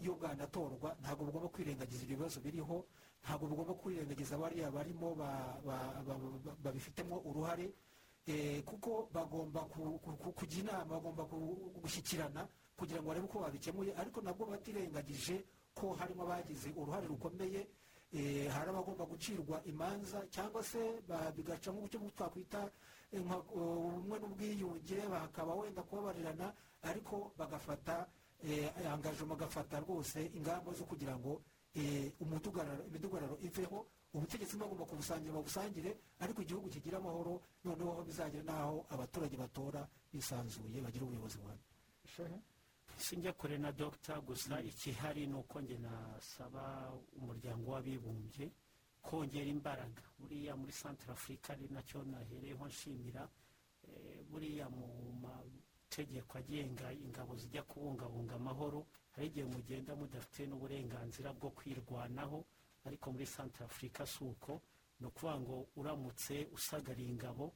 iyo 0.03 0.15
bwanatorwa 0.15 0.97
ntabwo 1.01 1.25
bugomba 1.27 1.49
kwirengagiza 1.49 2.03
ibyo 2.05 2.17
bibazo 2.17 2.41
biriho 2.41 2.85
ntabwo 3.25 3.45
bugomba 3.49 3.75
kwirengagiza 3.75 4.37
bariya 4.39 4.71
barimo 4.71 5.17
babifitemo 6.63 7.17
uruhare 7.25 7.71
kuko 8.65 9.09
bagomba 9.13 9.61
kujya 10.35 10.61
inama 10.61 10.85
bagomba 11.01 11.23
gushyikirana 11.83 12.49
kugira 12.77 13.01
ngo 13.01 13.09
barebe 13.09 13.27
uko 13.27 13.39
babikemuye 13.41 13.95
ariko 13.97 14.21
nabwo 14.21 14.47
batirengagije 14.47 15.45
ko 15.75 15.95
harimo 15.95 16.23
abagize 16.27 16.73
uruhare 16.77 17.07
rukomeye 17.07 17.67
hari 18.55 18.69
abagomba 18.71 19.05
gucirwa 19.05 19.61
imanza 19.65 20.19
cyangwa 20.31 20.63
se 20.63 20.81
bigaca 21.37 21.69
nk'uburyo 21.73 21.99
twakwita 22.17 22.71
ubumwe 23.55 24.17
n'ubwiyunge 24.19 24.99
bakaba 25.11 25.55
wenda 25.55 25.83
kubabarirana 25.83 26.53
ariko 26.83 27.33
bagafata 27.39 28.07
angajoma 28.93 29.35
agafata 29.35 29.81
rwose 29.81 30.31
ingamba 30.35 30.73
zo 30.73 30.85
kugira 30.85 31.17
ngo 31.19 31.43
imidugararo 32.21 33.37
iveho 33.43 33.87
ubutegetsi 34.15 34.57
bagomba 34.57 34.85
kubusangira 34.89 35.33
babusangire 35.35 35.91
ariko 36.21 36.41
igihugu 36.43 36.69
kigira 36.73 36.97
amahoro 36.99 37.43
noneho 37.65 38.01
bizagera 38.07 38.45
n'aho 38.45 38.87
abaturage 38.91 39.37
batora 39.37 39.83
bisanzuye 40.13 40.81
bagira 40.81 41.05
ubuyobozi 41.05 41.37
buhamye. 41.39 41.65
Sinjya 42.97 43.33
kure 43.33 43.59
na 43.59 43.73
dogita 43.73 44.21
gusa 44.21 44.61
ikihari 44.63 45.27
ni 45.27 45.35
uko 45.35 45.61
njye 45.61 45.79
nasaba 45.79 46.93
umuryango 47.19 47.71
w'abibumbye 47.73 48.51
kongera 49.03 49.47
imbaraga. 49.47 50.03
Buriya 50.19 50.57
muri 50.57 50.73
santara 50.73 51.13
afurika 51.13 51.53
ari 51.53 51.69
na 51.71 51.83
cyo 51.83 52.03
nahereyeho 52.05 52.67
nshimira 52.67 53.29
buriya 54.31 54.67
mu 54.69 54.87
mategeko 55.23 56.39
agenga 56.39 56.93
ingabo 56.93 57.37
zijya 57.37 57.63
kubungabunga 57.63 58.35
amahoro 58.35 58.87
hari 59.15 59.27
igihe 59.31 59.47
mugenda 59.47 59.95
mudafite 59.97 60.47
n'uburenganzira 60.49 61.33
bwo 61.33 61.51
kwirwanaho 61.51 62.45
ariko 62.87 63.13
muri 63.13 63.27
santara 63.27 63.67
afurika 63.71 64.07
si 64.07 64.25
uko 64.25 64.61
ni 65.01 65.07
ukuvuga 65.07 65.41
ngo 65.41 65.57
uramutse 65.77 66.49
usagariye 66.57 67.11
ingabo 67.15 67.53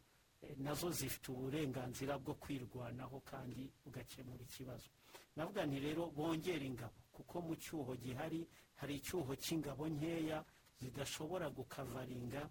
na 0.57 0.73
zo 0.75 0.91
zifite 0.91 1.27
uburenganzira 1.33 2.19
bwo 2.19 2.35
kwirwanaho 2.35 3.21
kandi 3.31 3.67
ugakemura 3.87 4.43
ikibazo. 4.45 4.89
Navuga 5.37 5.67
nti 5.67 5.79
rero 5.81 6.03
bongere 6.17 6.65
ingabo 6.67 6.95
kuko 7.13 7.35
mu 7.47 7.55
cyuho 7.57 7.93
gihari 7.97 8.41
hari 8.81 8.95
icyuho 9.01 9.33
cy'ingabo 9.37 9.89
nkeya 9.89 10.39
zidashobora 10.81 11.47
gukavaringa 11.51 12.43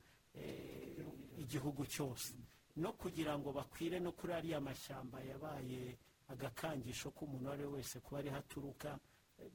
igihugu 1.38 1.85
cyose. 1.85 2.34
No 2.76 2.93
kugira 2.93 3.34
ngo 3.38 3.51
bakwire 3.51 3.99
no 3.99 4.11
kuri 4.11 4.34
ariya 4.34 4.60
mashyamba 4.61 5.19
yabaye 5.30 5.97
agakangisho 6.30 7.11
k'umuntu 7.11 7.45
uwo 7.45 7.53
ari 7.53 7.64
we 7.65 7.69
wese 7.81 7.99
kuba 7.99 8.19
ariho 8.22 8.38
aturuka 8.38 8.89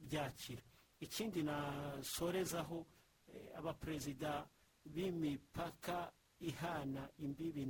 byakira. 0.02 0.62
Ikindi 1.00 1.42
nasorezaho 1.42 2.86
abaperezida 3.58 4.46
b'imipaka 4.84 6.12
ihana 6.40 7.08
imbibi 7.18 7.64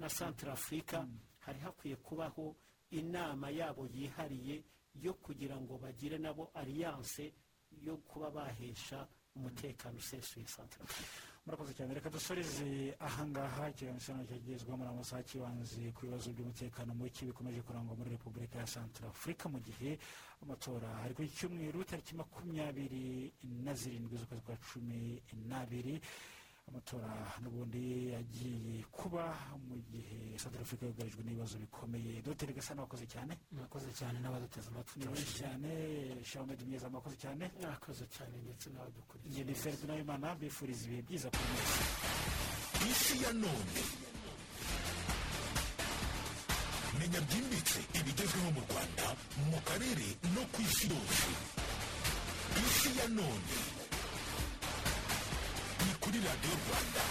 na 0.00 0.08
santara 0.08 0.52
afurika 0.52 1.06
hari 1.44 1.58
hakwiye 1.60 1.96
kubaho 1.96 2.56
inama 3.00 3.50
yabo 3.50 3.86
yihariye 3.94 4.62
yo 5.02 5.12
kugira 5.14 5.56
ngo 5.58 5.78
bagire 5.78 6.18
nabo 6.18 6.50
aliyanse 6.54 7.32
yo 7.82 7.96
kuba 8.06 8.30
bahesha 8.30 9.06
umutekano 9.36 9.98
usesuye 9.98 10.46
santara 10.46 10.84
afurika 10.84 11.10
murakoze 11.46 11.74
cyane. 11.74 11.94
Reka 11.94 12.08
dusoreze 12.10 12.96
ahangaha 12.98 13.68
ikiganiro 13.70 14.00
cyagezwa 14.28 14.76
muri 14.78 14.88
amasaha 14.88 15.22
kibanze 15.22 15.92
ku 15.92 16.06
bibazo 16.06 16.30
by'umutekano 16.32 16.94
muke 16.94 17.26
bikomeje 17.26 17.60
kurangwa 17.66 17.96
muri 17.98 18.10
repubulika 18.16 18.58
ya 18.58 18.66
santara 18.66 19.08
afurika 19.12 19.48
mu 19.52 19.58
gihe 19.60 19.98
amatora 20.42 20.88
ari 21.04 21.12
ku 21.14 21.20
cyumweru 21.26 21.84
tariki 21.84 22.14
makumyabiri 22.16 23.28
na 23.64 23.74
zirindwi 23.74 24.16
z'ukwezi 24.16 24.42
kwa 24.46 24.56
cumi 24.56 25.20
n'abiri. 25.50 26.00
Amatora 26.68 27.08
n'ubundi 27.42 27.84
yagiye 28.16 28.82
kuba 28.96 29.24
mu 29.68 29.76
gihe 29.90 30.38
santara 30.40 30.62
afurika 30.64 30.86
yugarijwe 30.86 31.22
n'ibibazo 31.22 31.56
bikomeye. 31.58 32.22
Dogiteri 32.24 32.52
gasana 32.58 32.82
wakoze 32.82 33.06
cyane? 33.06 33.32
Mwakoze 33.52 33.88
cyane 33.98 34.16
n'abaduteze 34.20 34.68
amatwi. 34.72 34.98
Ni 35.00 35.06
benshi 35.06 35.34
cyane. 35.40 35.70
Shahamedi 36.24 36.64
mwiza 36.64 36.88
mwakoze 36.90 37.16
cyane? 37.16 37.44
Mwakoze 37.60 38.04
cyane 38.14 38.34
ndetse 38.44 38.66
n'abadukurikiye. 38.70 39.30
Njye 39.32 39.44
ni 39.44 39.54
ferdinand 39.54 39.98
w'imana 40.00 40.34
bifuriza 40.40 40.82
ibihe 40.86 41.02
byiza 41.06 41.28
kuri 41.30 41.44
mwese 41.52 41.82
isi 42.90 43.14
ya 43.24 43.32
none. 43.32 43.80
Menya 46.98 47.20
byimbitse 47.26 47.78
ibigezweho 47.98 48.48
mu 48.56 48.60
rwanda 48.68 49.06
mu 49.50 49.58
karere 49.68 50.08
no 50.34 50.42
ku 50.52 50.58
isi 50.62 50.84
yose. 50.92 51.28
Isi 52.66 52.88
ya 52.98 53.06
none. 53.18 53.52
Kuri 56.14 56.26
radiyo 56.30 56.54
rwanda. 56.66 57.02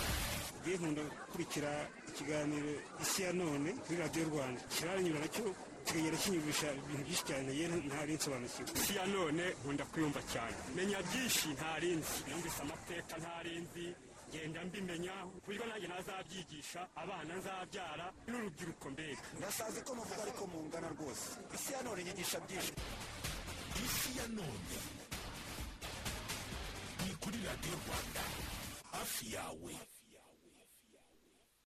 Ngiye 0.61 0.77
nkunda 0.77 1.01
gukurikira 1.03 1.71
ikiganiro 2.09 2.71
isi 3.03 3.21
ya 3.21 3.34
none 3.34 3.69
kuri 3.84 3.97
radiyo 3.99 4.25
rwanda. 4.31 4.61
Kiranyura 4.73 5.19
na 5.19 5.27
cyo 5.27 5.43
kikagenda 5.85 6.17
kinyumvisha 6.23 6.67
ibintu 6.71 7.03
byinshi 7.03 7.23
cyane 7.27 7.49
yewe 7.59 7.75
ntari 7.88 8.13
nsobanukiwe 8.15 8.67
isi 8.80 8.95
ya 8.95 9.05
none 9.05 9.43
nkunda 9.59 9.84
kuyumva 9.91 10.21
cyane. 10.31 10.55
Menya 10.75 10.99
byinshi 11.07 11.47
ntari 11.55 11.89
nzi 11.99 12.15
yumvise 12.31 12.59
amateka 12.63 13.13
ntari 13.19 13.51
nzi 13.63 13.85
ngenda 14.31 14.59
mbimenya. 14.71 15.13
Ku 15.34 15.38
buryo 15.45 15.63
nanjye 15.67 15.88
ntazabyigisha 15.91 16.81
abana 16.95 17.31
nzabyara. 17.39 18.05
N'urubyiruko 18.30 18.85
mbega. 18.93 19.23
Ndasazi 19.38 19.80
ko 19.85 19.91
muvuga 19.99 20.21
ariko 20.23 20.43
mungana 20.51 20.88
rwose. 20.95 21.27
Isi 21.55 21.69
ya 21.75 21.80
none 21.84 21.99
inyigisha 22.01 22.38
byinshi. 22.45 22.71
Isi 23.85 24.09
ya 24.17 24.25
none. 24.38 24.75
Ni 27.03 27.11
kuri 27.21 27.38
radiyo 27.47 27.75
rwanda. 27.84 28.23
Hafi 28.93 29.25
yawe 29.35 29.73